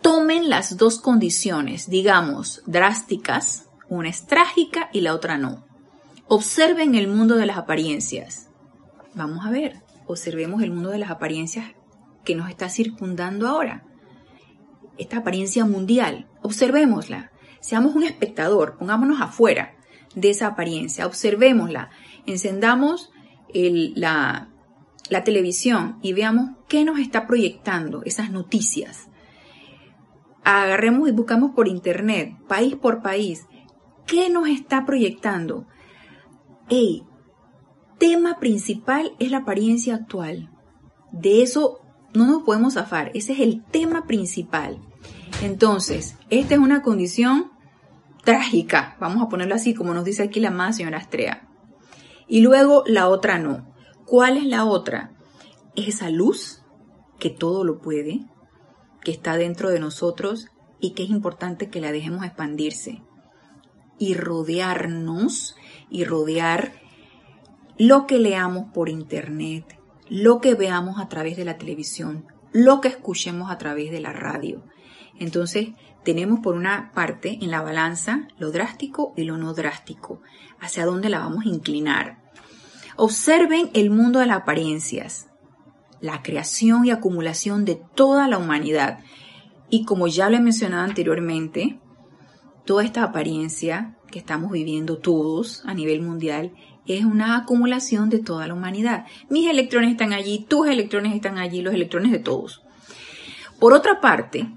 Tomen 0.00 0.48
las 0.48 0.76
dos 0.76 1.00
condiciones, 1.00 1.90
digamos, 1.90 2.62
drásticas. 2.66 3.66
Una 3.88 4.10
es 4.10 4.26
trágica 4.26 4.88
y 4.92 5.00
la 5.00 5.14
otra 5.14 5.36
no. 5.36 5.67
Observen 6.30 6.94
el 6.94 7.08
mundo 7.08 7.36
de 7.36 7.46
las 7.46 7.56
apariencias. 7.56 8.50
Vamos 9.14 9.46
a 9.46 9.50
ver, 9.50 9.82
observemos 10.06 10.62
el 10.62 10.70
mundo 10.70 10.90
de 10.90 10.98
las 10.98 11.10
apariencias 11.10 11.72
que 12.22 12.34
nos 12.34 12.50
está 12.50 12.68
circundando 12.68 13.48
ahora. 13.48 13.86
Esta 14.98 15.18
apariencia 15.18 15.64
mundial, 15.64 16.28
observémosla. 16.42 17.30
Seamos 17.60 17.94
un 17.96 18.02
espectador, 18.02 18.76
pongámonos 18.76 19.22
afuera 19.22 19.74
de 20.14 20.28
esa 20.28 20.48
apariencia, 20.48 21.06
observémosla, 21.06 21.88
encendamos 22.26 23.10
la, 23.54 24.50
televisión 25.24 25.98
y 26.02 26.12
veamos 26.12 26.50
qué 26.68 26.84
nos 26.84 26.98
está 26.98 27.26
proyectando 27.26 28.02
esas 28.04 28.30
noticias. 28.30 29.08
Agarremos 30.44 31.08
y 31.08 31.12
buscamos 31.12 31.52
por 31.54 31.68
internet, 31.68 32.36
país 32.46 32.76
por 32.76 33.00
país, 33.00 33.46
qué 34.06 34.28
nos 34.28 34.46
está 34.46 34.84
proyectando 34.84 35.66
hey, 36.68 37.04
tema 37.98 38.38
principal 38.38 39.12
es 39.18 39.30
la 39.30 39.38
apariencia 39.38 39.94
actual. 39.94 40.50
De 41.12 41.42
eso 41.42 41.80
no 42.14 42.26
nos 42.26 42.42
podemos 42.42 42.74
zafar. 42.74 43.10
Ese 43.14 43.32
es 43.32 43.40
el 43.40 43.64
tema 43.64 44.06
principal. 44.06 44.78
Entonces, 45.42 46.16
esta 46.30 46.54
es 46.54 46.60
una 46.60 46.82
condición 46.82 47.52
trágica, 48.24 48.96
vamos 49.00 49.22
a 49.22 49.28
ponerlo 49.28 49.54
así, 49.54 49.72
como 49.72 49.94
nos 49.94 50.04
dice 50.04 50.22
aquí 50.22 50.40
la 50.40 50.50
más 50.50 50.76
señora 50.76 50.98
Astrea. 50.98 51.48
Y 52.26 52.40
luego 52.40 52.84
la 52.86 53.08
otra 53.08 53.38
no. 53.38 53.72
¿Cuál 54.04 54.36
es 54.36 54.44
la 54.44 54.64
otra? 54.64 55.12
Es 55.76 55.88
esa 55.88 56.10
luz 56.10 56.62
que 57.18 57.30
todo 57.30 57.64
lo 57.64 57.80
puede, 57.80 58.26
que 59.02 59.10
está 59.10 59.36
dentro 59.36 59.70
de 59.70 59.80
nosotros 59.80 60.48
y 60.80 60.90
que 60.90 61.04
es 61.04 61.10
importante 61.10 61.70
que 61.70 61.80
la 61.80 61.92
dejemos 61.92 62.24
expandirse 62.24 63.02
y 63.98 64.14
rodearnos 64.14 65.56
y 65.90 66.04
rodear 66.04 66.72
lo 67.78 68.06
que 68.06 68.18
leamos 68.18 68.72
por 68.72 68.88
internet, 68.88 69.78
lo 70.08 70.40
que 70.40 70.54
veamos 70.54 71.00
a 71.00 71.08
través 71.08 71.36
de 71.36 71.44
la 71.44 71.58
televisión, 71.58 72.26
lo 72.52 72.80
que 72.80 72.88
escuchemos 72.88 73.50
a 73.50 73.58
través 73.58 73.90
de 73.90 74.00
la 74.00 74.12
radio. 74.12 74.64
Entonces, 75.18 75.68
tenemos 76.04 76.40
por 76.40 76.54
una 76.54 76.92
parte 76.94 77.38
en 77.42 77.50
la 77.50 77.60
balanza 77.60 78.28
lo 78.38 78.50
drástico 78.50 79.12
y 79.16 79.24
lo 79.24 79.36
no 79.36 79.52
drástico, 79.52 80.22
hacia 80.60 80.86
dónde 80.86 81.08
la 81.08 81.18
vamos 81.18 81.44
a 81.44 81.48
inclinar. 81.48 82.18
Observen 82.96 83.70
el 83.74 83.90
mundo 83.90 84.18
de 84.18 84.26
las 84.26 84.38
apariencias, 84.38 85.28
la 86.00 86.22
creación 86.22 86.86
y 86.86 86.90
acumulación 86.90 87.64
de 87.64 87.80
toda 87.94 88.26
la 88.28 88.38
humanidad. 88.38 89.00
Y 89.68 89.84
como 89.84 90.08
ya 90.08 90.30
lo 90.30 90.36
he 90.36 90.40
mencionado 90.40 90.84
anteriormente, 90.84 91.78
toda 92.64 92.84
esta 92.84 93.02
apariencia 93.02 93.97
que 94.10 94.18
estamos 94.18 94.50
viviendo 94.50 94.98
todos 94.98 95.62
a 95.64 95.74
nivel 95.74 96.02
mundial 96.02 96.52
es 96.86 97.04
una 97.04 97.36
acumulación 97.36 98.08
de 98.08 98.18
toda 98.18 98.46
la 98.46 98.54
humanidad. 98.54 99.06
Mis 99.28 99.48
electrones 99.48 99.90
están 99.90 100.12
allí, 100.12 100.46
tus 100.48 100.66
electrones 100.66 101.14
están 101.14 101.38
allí, 101.38 101.60
los 101.60 101.74
electrones 101.74 102.12
de 102.12 102.18
todos. 102.18 102.62
Por 103.60 103.74
otra 103.74 104.00
parte, 104.00 104.50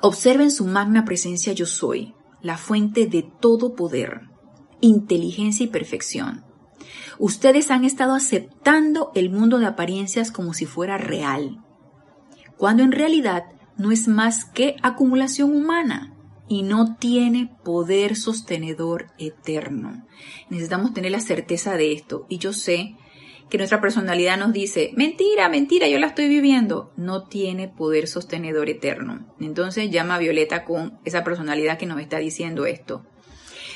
observen 0.00 0.50
su 0.50 0.66
magna 0.66 1.04
presencia 1.04 1.52
yo 1.52 1.66
soy, 1.66 2.14
la 2.40 2.58
fuente 2.58 3.06
de 3.06 3.22
todo 3.40 3.74
poder, 3.74 4.22
inteligencia 4.80 5.64
y 5.64 5.68
perfección. 5.68 6.44
Ustedes 7.18 7.70
han 7.70 7.84
estado 7.84 8.14
aceptando 8.14 9.10
el 9.14 9.30
mundo 9.30 9.58
de 9.58 9.66
apariencias 9.66 10.30
como 10.30 10.54
si 10.54 10.66
fuera 10.66 10.98
real, 10.98 11.62
cuando 12.56 12.82
en 12.82 12.92
realidad 12.92 13.44
no 13.76 13.90
es 13.90 14.06
más 14.06 14.44
que 14.44 14.76
acumulación 14.82 15.54
humana 15.54 16.14
y 16.48 16.62
no 16.62 16.96
tiene 16.96 17.50
poder 17.64 18.16
sostenedor 18.16 19.06
eterno. 19.18 20.06
Necesitamos 20.50 20.92
tener 20.92 21.12
la 21.12 21.20
certeza 21.20 21.76
de 21.76 21.92
esto. 21.92 22.26
Y 22.28 22.38
yo 22.38 22.52
sé 22.52 22.96
que 23.48 23.58
nuestra 23.58 23.80
personalidad 23.80 24.38
nos 24.38 24.52
dice, 24.52 24.92
mentira, 24.96 25.48
mentira, 25.48 25.88
yo 25.88 25.98
la 25.98 26.08
estoy 26.08 26.28
viviendo. 26.28 26.92
No 26.96 27.24
tiene 27.24 27.68
poder 27.68 28.08
sostenedor 28.08 28.68
eterno. 28.68 29.34
Entonces 29.40 29.90
llama 29.90 30.16
a 30.16 30.18
Violeta 30.18 30.64
con 30.64 30.98
esa 31.04 31.22
personalidad 31.22 31.78
que 31.78 31.86
nos 31.86 32.00
está 32.00 32.18
diciendo 32.18 32.66
esto. 32.66 33.04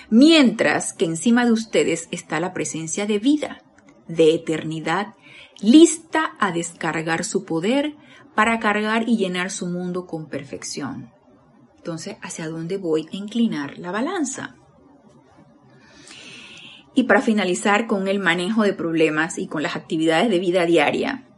Mientras 0.09 0.93
que 0.93 1.05
encima 1.05 1.45
de 1.45 1.53
ustedes 1.53 2.09
está 2.11 2.41
la 2.41 2.53
presencia 2.53 3.07
de 3.07 3.19
vida, 3.19 3.63
de 4.09 4.35
eternidad, 4.35 5.15
lista 5.61 6.37
a 6.39 6.53
descargar 6.53 7.25
su 7.25 7.45
poder 7.45 7.97
para 8.35 8.61
cargar 8.61 9.09
y 9.09 9.17
llenar 9.17 9.51
su 9.51 9.67
mundo 9.67 10.07
con 10.07 10.29
perfección. 10.29 11.11
Entonces, 11.87 12.17
¿hacia 12.21 12.49
dónde 12.49 12.79
voy 12.79 13.09
a 13.13 13.17
inclinar 13.17 13.79
la 13.79 13.93
balanza? 13.93 14.57
Y 16.97 17.05
para 17.05 17.23
finalizar 17.23 17.87
con 17.87 18.09
el 18.09 18.19
manejo 18.19 18.65
de 18.65 18.73
problemas 18.73 19.39
y 19.39 19.47
con 19.47 19.63
las 19.63 19.77
actividades 19.77 20.29
de 20.29 20.41
vida 20.41 20.67
diaria, 20.67 21.29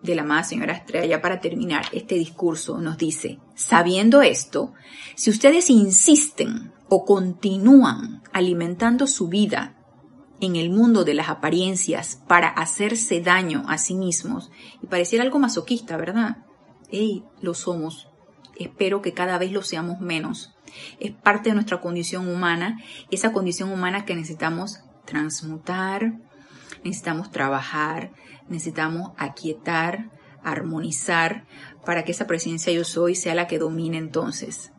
de 0.00 0.14
la 0.14 0.22
amada 0.22 0.44
señora 0.44 0.74
Estrella, 0.74 1.20
para 1.20 1.40
terminar 1.40 1.86
este 1.90 2.14
discurso, 2.14 2.78
nos 2.78 2.96
dice, 2.96 3.40
sabiendo 3.56 4.22
esto, 4.22 4.72
si 5.16 5.30
ustedes 5.30 5.68
insisten 5.68 6.72
o 6.88 7.04
continúan 7.04 8.22
alimentando 8.32 9.08
su 9.08 9.26
vida 9.26 9.84
en 10.40 10.54
el 10.54 10.70
mundo 10.70 11.02
de 11.02 11.14
las 11.14 11.28
apariencias 11.28 12.22
para 12.28 12.46
hacerse 12.46 13.20
daño 13.20 13.64
a 13.66 13.78
sí 13.78 13.96
mismos, 13.96 14.52
y 14.80 14.86
pareciera 14.86 15.24
algo 15.24 15.40
masoquista, 15.40 15.96
¿verdad? 15.96 16.46
Ey, 16.88 17.24
lo 17.40 17.52
somos. 17.52 18.08
Espero 18.58 19.02
que 19.02 19.12
cada 19.12 19.38
vez 19.38 19.52
lo 19.52 19.62
seamos 19.62 20.00
menos. 20.00 20.54
Es 21.00 21.12
parte 21.12 21.50
de 21.50 21.54
nuestra 21.54 21.80
condición 21.80 22.28
humana, 22.28 22.82
esa 23.10 23.32
condición 23.32 23.70
humana 23.72 24.04
que 24.04 24.14
necesitamos 24.14 24.80
transmutar, 25.04 26.18
necesitamos 26.84 27.30
trabajar, 27.30 28.12
necesitamos 28.48 29.12
aquietar, 29.16 30.10
armonizar, 30.42 31.46
para 31.84 32.04
que 32.04 32.12
esa 32.12 32.26
presencia 32.26 32.72
yo 32.72 32.84
soy 32.84 33.14
sea 33.14 33.34
la 33.34 33.46
que 33.46 33.58
domine 33.58 33.96
entonces. 33.98 34.72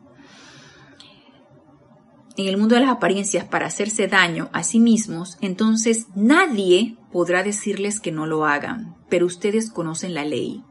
En 2.36 2.46
el 2.46 2.56
mundo 2.56 2.74
de 2.74 2.82
las 2.82 2.90
apariencias 2.90 3.44
para 3.44 3.66
hacerse 3.66 4.06
daño 4.06 4.48
a 4.52 4.62
sí 4.62 4.80
mismos, 4.80 5.36
entonces 5.40 6.06
nadie 6.14 6.96
podrá 7.12 7.42
decirles 7.42 8.00
que 8.00 8.12
no 8.12 8.26
lo 8.26 8.46
hagan, 8.46 8.96
pero 9.08 9.26
ustedes 9.26 9.70
conocen 9.70 10.14
la 10.14 10.24
ley. 10.24 10.62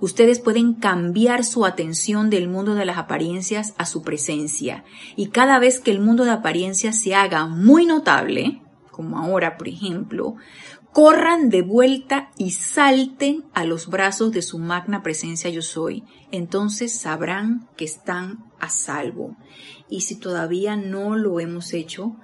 Ustedes 0.00 0.38
pueden 0.38 0.74
cambiar 0.74 1.44
su 1.44 1.66
atención 1.66 2.30
del 2.30 2.48
mundo 2.48 2.74
de 2.76 2.84
las 2.84 2.98
apariencias 2.98 3.74
a 3.78 3.84
su 3.84 4.02
presencia. 4.02 4.84
Y 5.16 5.28
cada 5.28 5.58
vez 5.58 5.80
que 5.80 5.90
el 5.90 6.00
mundo 6.00 6.24
de 6.24 6.30
apariencias 6.30 7.00
se 7.00 7.16
haga 7.16 7.46
muy 7.46 7.84
notable, 7.84 8.62
como 8.92 9.18
ahora 9.18 9.56
por 9.56 9.66
ejemplo, 9.66 10.36
corran 10.92 11.50
de 11.50 11.62
vuelta 11.62 12.30
y 12.38 12.52
salten 12.52 13.44
a 13.54 13.64
los 13.64 13.88
brazos 13.88 14.30
de 14.30 14.42
su 14.42 14.60
magna 14.60 15.02
presencia 15.02 15.50
yo 15.50 15.62
soy. 15.62 16.04
Entonces 16.30 17.00
sabrán 17.00 17.68
que 17.76 17.84
están 17.84 18.44
a 18.60 18.68
salvo. 18.68 19.36
Y 19.88 20.02
si 20.02 20.16
todavía 20.16 20.76
no 20.76 21.16
lo 21.16 21.40
hemos 21.40 21.74
hecho, 21.74 22.16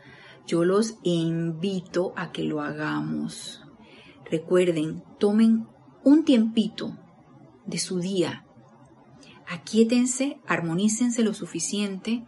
yo 0.47 0.65
los 0.65 0.97
invito 1.03 2.13
a 2.17 2.31
que 2.31 2.45
lo 2.45 2.61
hagamos. 2.61 3.63
Recuerden, 4.31 5.03
tomen 5.19 5.67
un 6.05 6.25
tiempito 6.25 6.97
de 7.67 7.79
su 7.79 8.01
día. 8.01 8.45
Aquíétense, 9.49 10.39
armonícense 10.47 11.23
lo 11.23 11.35
suficiente 11.35 12.25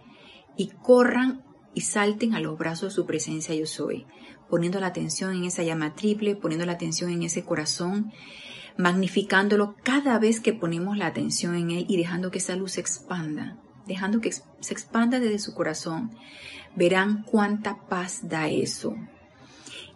y 0.57 0.69
corran 0.69 1.45
y 1.75 1.83
salten 1.83 2.35
a 2.35 2.41
los 2.41 2.59
brazos 2.59 2.91
de 2.91 2.95
su 2.95 3.07
presencia 3.07 3.55
yo 3.55 3.67
soy, 3.67 4.07
poniendo 4.49 4.81
la 4.81 4.87
atención 4.87 5.35
en 5.35 5.45
esa 5.45 5.63
llama 5.63 5.95
triple, 5.95 6.37
poniendo 6.37 6.67
la 6.67 6.73
atención 6.73 7.11
en 7.11 7.23
ese 7.23 7.45
corazón, 7.45 8.13
magnificándolo 8.79 9.77
cada 9.83 10.19
vez 10.19 10.41
que 10.41 10.53
ponemos 10.53 10.97
la 10.97 11.07
atención 11.07 11.55
en 11.55 11.71
él 11.71 11.87
y 11.89 11.97
dejando 11.97 12.31
que 12.31 12.39
esa 12.39 12.57
luz 12.57 12.73
se 12.73 12.81
expanda, 12.81 13.59
dejando 13.87 14.21
que 14.21 14.33
se 14.33 14.73
expanda 14.73 15.21
desde 15.21 15.39
su 15.39 15.55
corazón. 15.55 16.13
Verán 16.75 17.23
cuánta 17.25 17.87
paz 17.89 18.21
da 18.23 18.49
eso. 18.49 18.95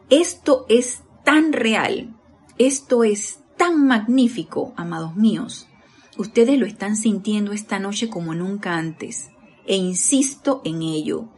Esto 0.08 0.66
es 0.68 1.02
tan 1.24 1.52
real, 1.52 2.16
esto 2.58 3.04
es 3.04 3.40
tan 3.60 3.86
magnífico, 3.86 4.72
amados 4.74 5.16
míos. 5.16 5.68
Ustedes 6.16 6.58
lo 6.58 6.64
están 6.64 6.96
sintiendo 6.96 7.52
esta 7.52 7.78
noche 7.78 8.08
como 8.08 8.34
nunca 8.34 8.78
antes. 8.78 9.28
E 9.66 9.76
insisto 9.76 10.62
en 10.64 10.80
ello. 10.80 11.28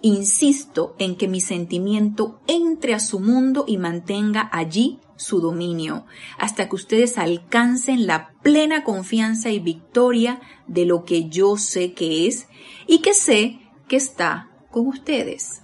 Insisto 0.00 0.94
en 1.00 1.16
que 1.16 1.26
mi 1.26 1.40
sentimiento 1.40 2.40
entre 2.46 2.94
a 2.94 3.00
su 3.00 3.18
mundo 3.18 3.64
y 3.66 3.76
mantenga 3.78 4.48
allí 4.52 5.00
su 5.16 5.40
dominio, 5.40 6.06
hasta 6.38 6.68
que 6.68 6.76
ustedes 6.76 7.18
alcancen 7.18 8.06
la 8.06 8.30
plena 8.44 8.84
confianza 8.84 9.50
y 9.50 9.58
victoria 9.58 10.40
de 10.68 10.86
lo 10.86 11.04
que 11.04 11.28
yo 11.28 11.56
sé 11.56 11.92
que 11.92 12.28
es 12.28 12.46
y 12.86 13.00
que 13.00 13.14
sé 13.14 13.58
que 13.88 13.96
está 13.96 14.48
con 14.70 14.86
ustedes. 14.86 15.60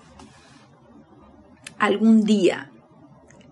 Algún 1.79 2.25
día 2.25 2.70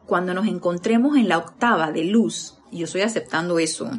cuando 0.09 0.32
nos 0.32 0.48
encontremos 0.48 1.18
en 1.18 1.28
la 1.28 1.36
octava 1.36 1.92
de 1.92 2.02
luz, 2.02 2.56
y 2.70 2.78
yo 2.78 2.86
estoy 2.86 3.02
aceptando 3.02 3.59
eso, 3.59 3.90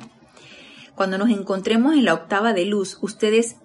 cuando 0.96 1.20
nos 1.20 1.30
encontremos 1.30 1.94
en 1.94 2.04
la 2.04 2.16
octava 2.16 2.52
de 2.52 2.66
luz, 2.66 2.98
ustedes 3.02 3.58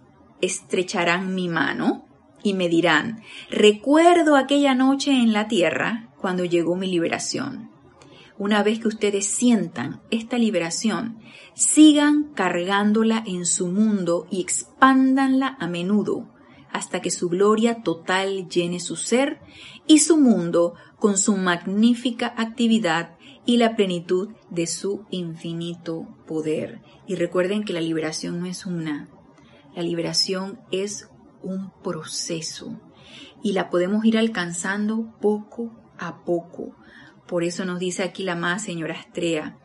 estrecharán 0.43 1.35
mi 1.35 1.49
mano 1.49 2.05
y 2.43 2.53
me 2.53 2.69
dirán, 2.69 3.23
recuerdo 3.49 4.37
aquella 4.37 4.75
noche 4.75 5.11
en 5.11 5.33
la 5.33 5.49
tierra 5.49 6.11
cuando 6.21 6.45
llegó 6.45 6.77
mi 6.77 6.87
liberación. 6.87 7.71
Una 8.37 8.63
vez 8.63 8.79
que 8.79 8.89
ustedes 8.89 9.25
sientan 9.25 10.03
esta 10.11 10.37
liberación, 10.37 11.21
sigan 11.55 12.25
cargándola 12.35 13.25
en 13.27 13.47
su 13.47 13.69
mundo 13.69 14.27
y 14.31 14.43
expándanla 14.43 15.57
a 15.59 15.67
menudo 15.67 16.29
hasta 16.75 17.01
que 17.01 17.13
su 17.13 17.29
gloria 17.29 17.83
total 17.83 18.49
llene 18.49 18.81
su 18.81 18.97
ser 18.97 19.39
y 19.87 19.99
su 19.99 20.17
mundo 20.17 20.75
con 20.99 21.19
su 21.19 21.37
magnífica 21.37 22.35
actividad 22.37 23.17
y 23.47 23.59
la 23.59 23.77
plenitud 23.77 24.31
de 24.51 24.67
su 24.67 25.05
infinito 25.11 26.09
poder. 26.27 26.81
Y 27.07 27.17
recuerden 27.17 27.65
que 27.65 27.73
la 27.73 27.81
liberación 27.81 28.41
no 28.41 28.47
es 28.47 28.67
una, 28.67 29.09
la 29.75 29.83
liberación 29.83 30.61
es 30.71 31.09
un 31.43 31.71
proceso 31.83 32.81
y 33.43 33.53
la 33.53 33.69
podemos 33.69 34.05
ir 34.05 34.17
alcanzando 34.17 35.15
poco 35.21 35.73
a 35.99 36.25
poco. 36.25 36.75
Por 37.27 37.45
eso 37.45 37.65
nos 37.65 37.79
dice 37.79 38.03
aquí 38.03 38.23
la 38.23 38.37
más 38.37 38.63
señora 38.63 38.95
Astrea, 38.95 39.59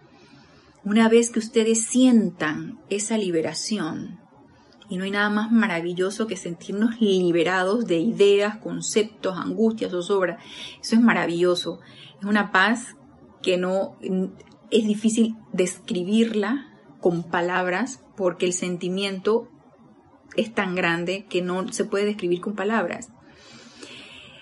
una 0.84 1.10
vez 1.10 1.30
que 1.30 1.40
ustedes 1.40 1.86
sientan 1.86 2.80
esa 2.90 3.18
liberación, 3.18 4.20
y 4.90 4.98
no 4.98 5.04
hay 5.04 5.12
nada 5.12 5.30
más 5.30 5.52
maravilloso 5.52 6.26
que 6.26 6.36
sentirnos 6.36 7.00
liberados 7.00 7.86
de 7.86 8.00
ideas, 8.00 8.58
conceptos, 8.58 9.38
angustias, 9.38 9.94
o 9.94 10.02
sobra. 10.02 10.40
Eso 10.82 10.96
es 10.96 11.02
maravilloso. 11.02 11.80
Es 12.20 12.26
una 12.26 12.52
paz 12.52 12.96
que 13.44 13.58
no 13.58 13.98
es 14.72 14.88
difícil 14.88 15.36
describirla 15.54 16.74
con 17.00 17.24
palabras 17.24 18.04
porque 18.18 18.48
el 18.48 18.54
sentimiento 18.54 19.48
es 20.36 20.54
tan 20.54 20.76
grande 20.76 21.26
que 21.30 21.42
no 21.42 21.72
se 21.72 21.86
puede 21.86 22.06
describir 22.06 22.42
con 22.42 22.56
palabras. 22.56 23.10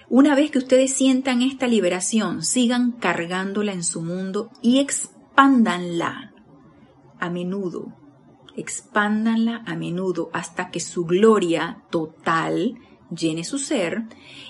Una 0.10 0.36
vez 0.36 0.52
que 0.52 0.60
ustedes 0.60 0.94
sientan 0.94 1.42
esta 1.42 1.68
liberación, 1.68 2.42
sigan 2.42 2.94
cargándola 2.94 3.74
en 3.74 3.84
su 3.84 4.02
mundo 4.02 4.50
y 4.62 4.80
expándanla 4.80 6.32
a 7.20 7.30
menudo 7.30 7.94
expándanla 8.58 9.64
a 9.66 9.76
menudo 9.76 10.30
hasta 10.34 10.70
que 10.72 10.80
su 10.80 11.06
gloria 11.06 11.84
total 11.90 12.78
llene 13.16 13.44
su 13.44 13.60
ser 13.60 14.04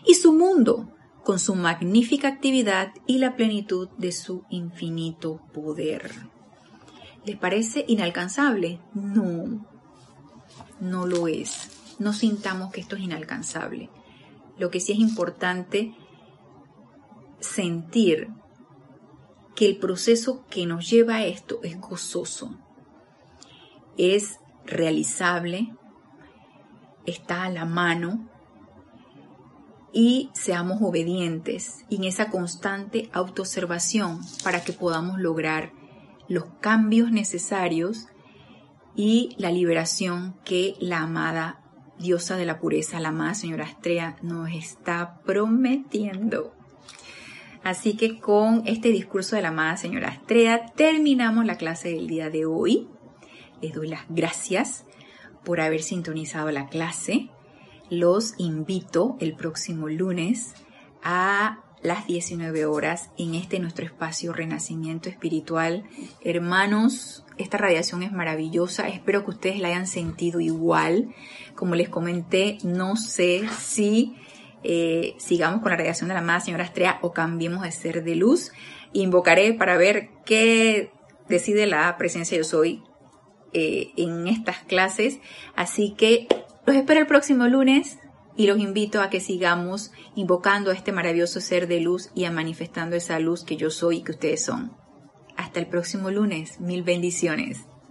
y 0.05 0.15
su 0.15 0.33
mundo 0.33 0.89
con 1.23 1.39
su 1.39 1.55
magnífica 1.55 2.29
actividad 2.29 2.93
y 3.05 3.17
la 3.17 3.35
plenitud 3.35 3.89
de 3.97 4.13
su 4.13 4.45
infinito 4.49 5.41
poder. 5.53 6.11
¿Les 7.25 7.37
parece 7.37 7.83
inalcanzable? 7.87 8.79
No, 8.93 9.67
no 10.79 11.05
lo 11.05 11.27
es. 11.27 11.69
No 11.99 12.13
sintamos 12.13 12.71
que 12.71 12.79
esto 12.79 12.95
es 12.95 13.01
inalcanzable. 13.01 13.89
Lo 14.57 14.71
que 14.71 14.79
sí 14.79 14.93
es 14.93 14.99
importante 14.99 15.93
sentir 17.41 18.29
que 19.55 19.65
el 19.65 19.77
proceso 19.77 20.45
que 20.49 20.65
nos 20.65 20.89
lleva 20.89 21.15
a 21.15 21.25
esto 21.25 21.59
es 21.63 21.79
gozoso, 21.81 22.57
es 23.97 24.39
realizable, 24.65 25.73
está 27.05 27.43
a 27.43 27.49
la 27.49 27.65
mano 27.65 28.27
y 29.93 30.29
seamos 30.33 30.81
obedientes 30.81 31.85
en 31.89 32.03
esa 32.03 32.29
constante 32.29 33.09
autoobservación 33.13 34.21
para 34.43 34.63
que 34.63 34.73
podamos 34.73 35.19
lograr 35.19 35.71
los 36.27 36.45
cambios 36.59 37.11
necesarios 37.11 38.07
y 38.95 39.35
la 39.37 39.51
liberación 39.51 40.35
que 40.43 40.75
la 40.79 40.99
amada 40.99 41.61
diosa 41.99 42.37
de 42.37 42.45
la 42.45 42.59
pureza, 42.59 42.99
la 42.99 43.09
amada 43.09 43.33
señora 43.33 43.65
Estrella, 43.65 44.17
nos 44.21 44.51
está 44.51 45.19
prometiendo. 45.25 46.53
Así 47.63 47.95
que 47.95 48.19
con 48.19 48.63
este 48.65 48.89
discurso 48.89 49.35
de 49.35 49.41
la 49.41 49.49
amada 49.49 49.77
señora 49.77 50.09
Estrella 50.09 50.65
terminamos 50.75 51.45
la 51.45 51.57
clase 51.57 51.89
del 51.89 52.07
día 52.07 52.29
de 52.29 52.45
hoy. 52.45 52.87
Les 53.61 53.73
doy 53.73 53.87
las 53.87 54.01
gracias 54.09 54.85
por 55.43 55.61
haber 55.61 55.81
sintonizado 55.81 56.51
la 56.51 56.67
clase. 56.67 57.29
Los 57.89 58.33
invito 58.37 59.17
el 59.19 59.35
próximo 59.35 59.87
lunes 59.87 60.53
a 61.03 61.63
las 61.81 62.07
19 62.07 62.65
horas 62.65 63.11
en 63.17 63.35
este 63.35 63.59
nuestro 63.59 63.85
espacio 63.85 64.33
Renacimiento 64.33 65.09
Espiritual. 65.09 65.83
Hermanos, 66.21 67.23
esta 67.37 67.57
radiación 67.57 68.03
es 68.03 68.11
maravillosa. 68.11 68.87
Espero 68.87 69.23
que 69.23 69.31
ustedes 69.31 69.59
la 69.59 69.69
hayan 69.69 69.87
sentido 69.87 70.39
igual. 70.39 71.13
Como 71.55 71.75
les 71.75 71.89
comenté, 71.89 72.57
no 72.63 72.95
sé 72.95 73.47
si 73.57 74.15
eh, 74.63 75.15
sigamos 75.17 75.61
con 75.61 75.71
la 75.71 75.77
radiación 75.77 76.07
de 76.09 76.15
la 76.15 76.21
amada 76.21 76.41
señora 76.41 76.63
Estrella 76.63 76.99
o 77.01 77.13
cambiemos 77.13 77.61
de 77.61 77.71
ser 77.71 78.03
de 78.03 78.15
luz. 78.15 78.51
Invocaré 78.93 79.53
para 79.53 79.77
ver 79.77 80.09
qué 80.25 80.91
decide 81.29 81.67
la 81.67 81.95
presencia 81.97 82.37
yo 82.37 82.43
soy 82.43 82.83
eh, 83.53 83.91
en 83.97 84.27
estas 84.27 84.57
clases. 84.59 85.19
Así 85.55 85.93
que 85.97 86.27
los 86.65 86.75
espero 86.75 86.99
el 86.99 87.07
próximo 87.07 87.47
lunes 87.47 87.99
y 88.35 88.47
los 88.47 88.59
invito 88.59 89.01
a 89.01 89.09
que 89.09 89.19
sigamos 89.19 89.91
invocando 90.15 90.71
a 90.71 90.73
este 90.73 90.91
maravilloso 90.91 91.41
ser 91.41 91.67
de 91.67 91.79
luz 91.79 92.11
y 92.13 92.25
a 92.25 92.31
manifestando 92.31 92.95
esa 92.95 93.19
luz 93.19 93.43
que 93.43 93.57
yo 93.57 93.71
soy 93.71 93.97
y 93.97 94.01
que 94.03 94.11
ustedes 94.11 94.43
son. 94.43 94.71
Hasta 95.35 95.59
el 95.59 95.67
próximo 95.67 96.11
lunes. 96.11 96.59
Mil 96.59 96.83
bendiciones. 96.83 97.65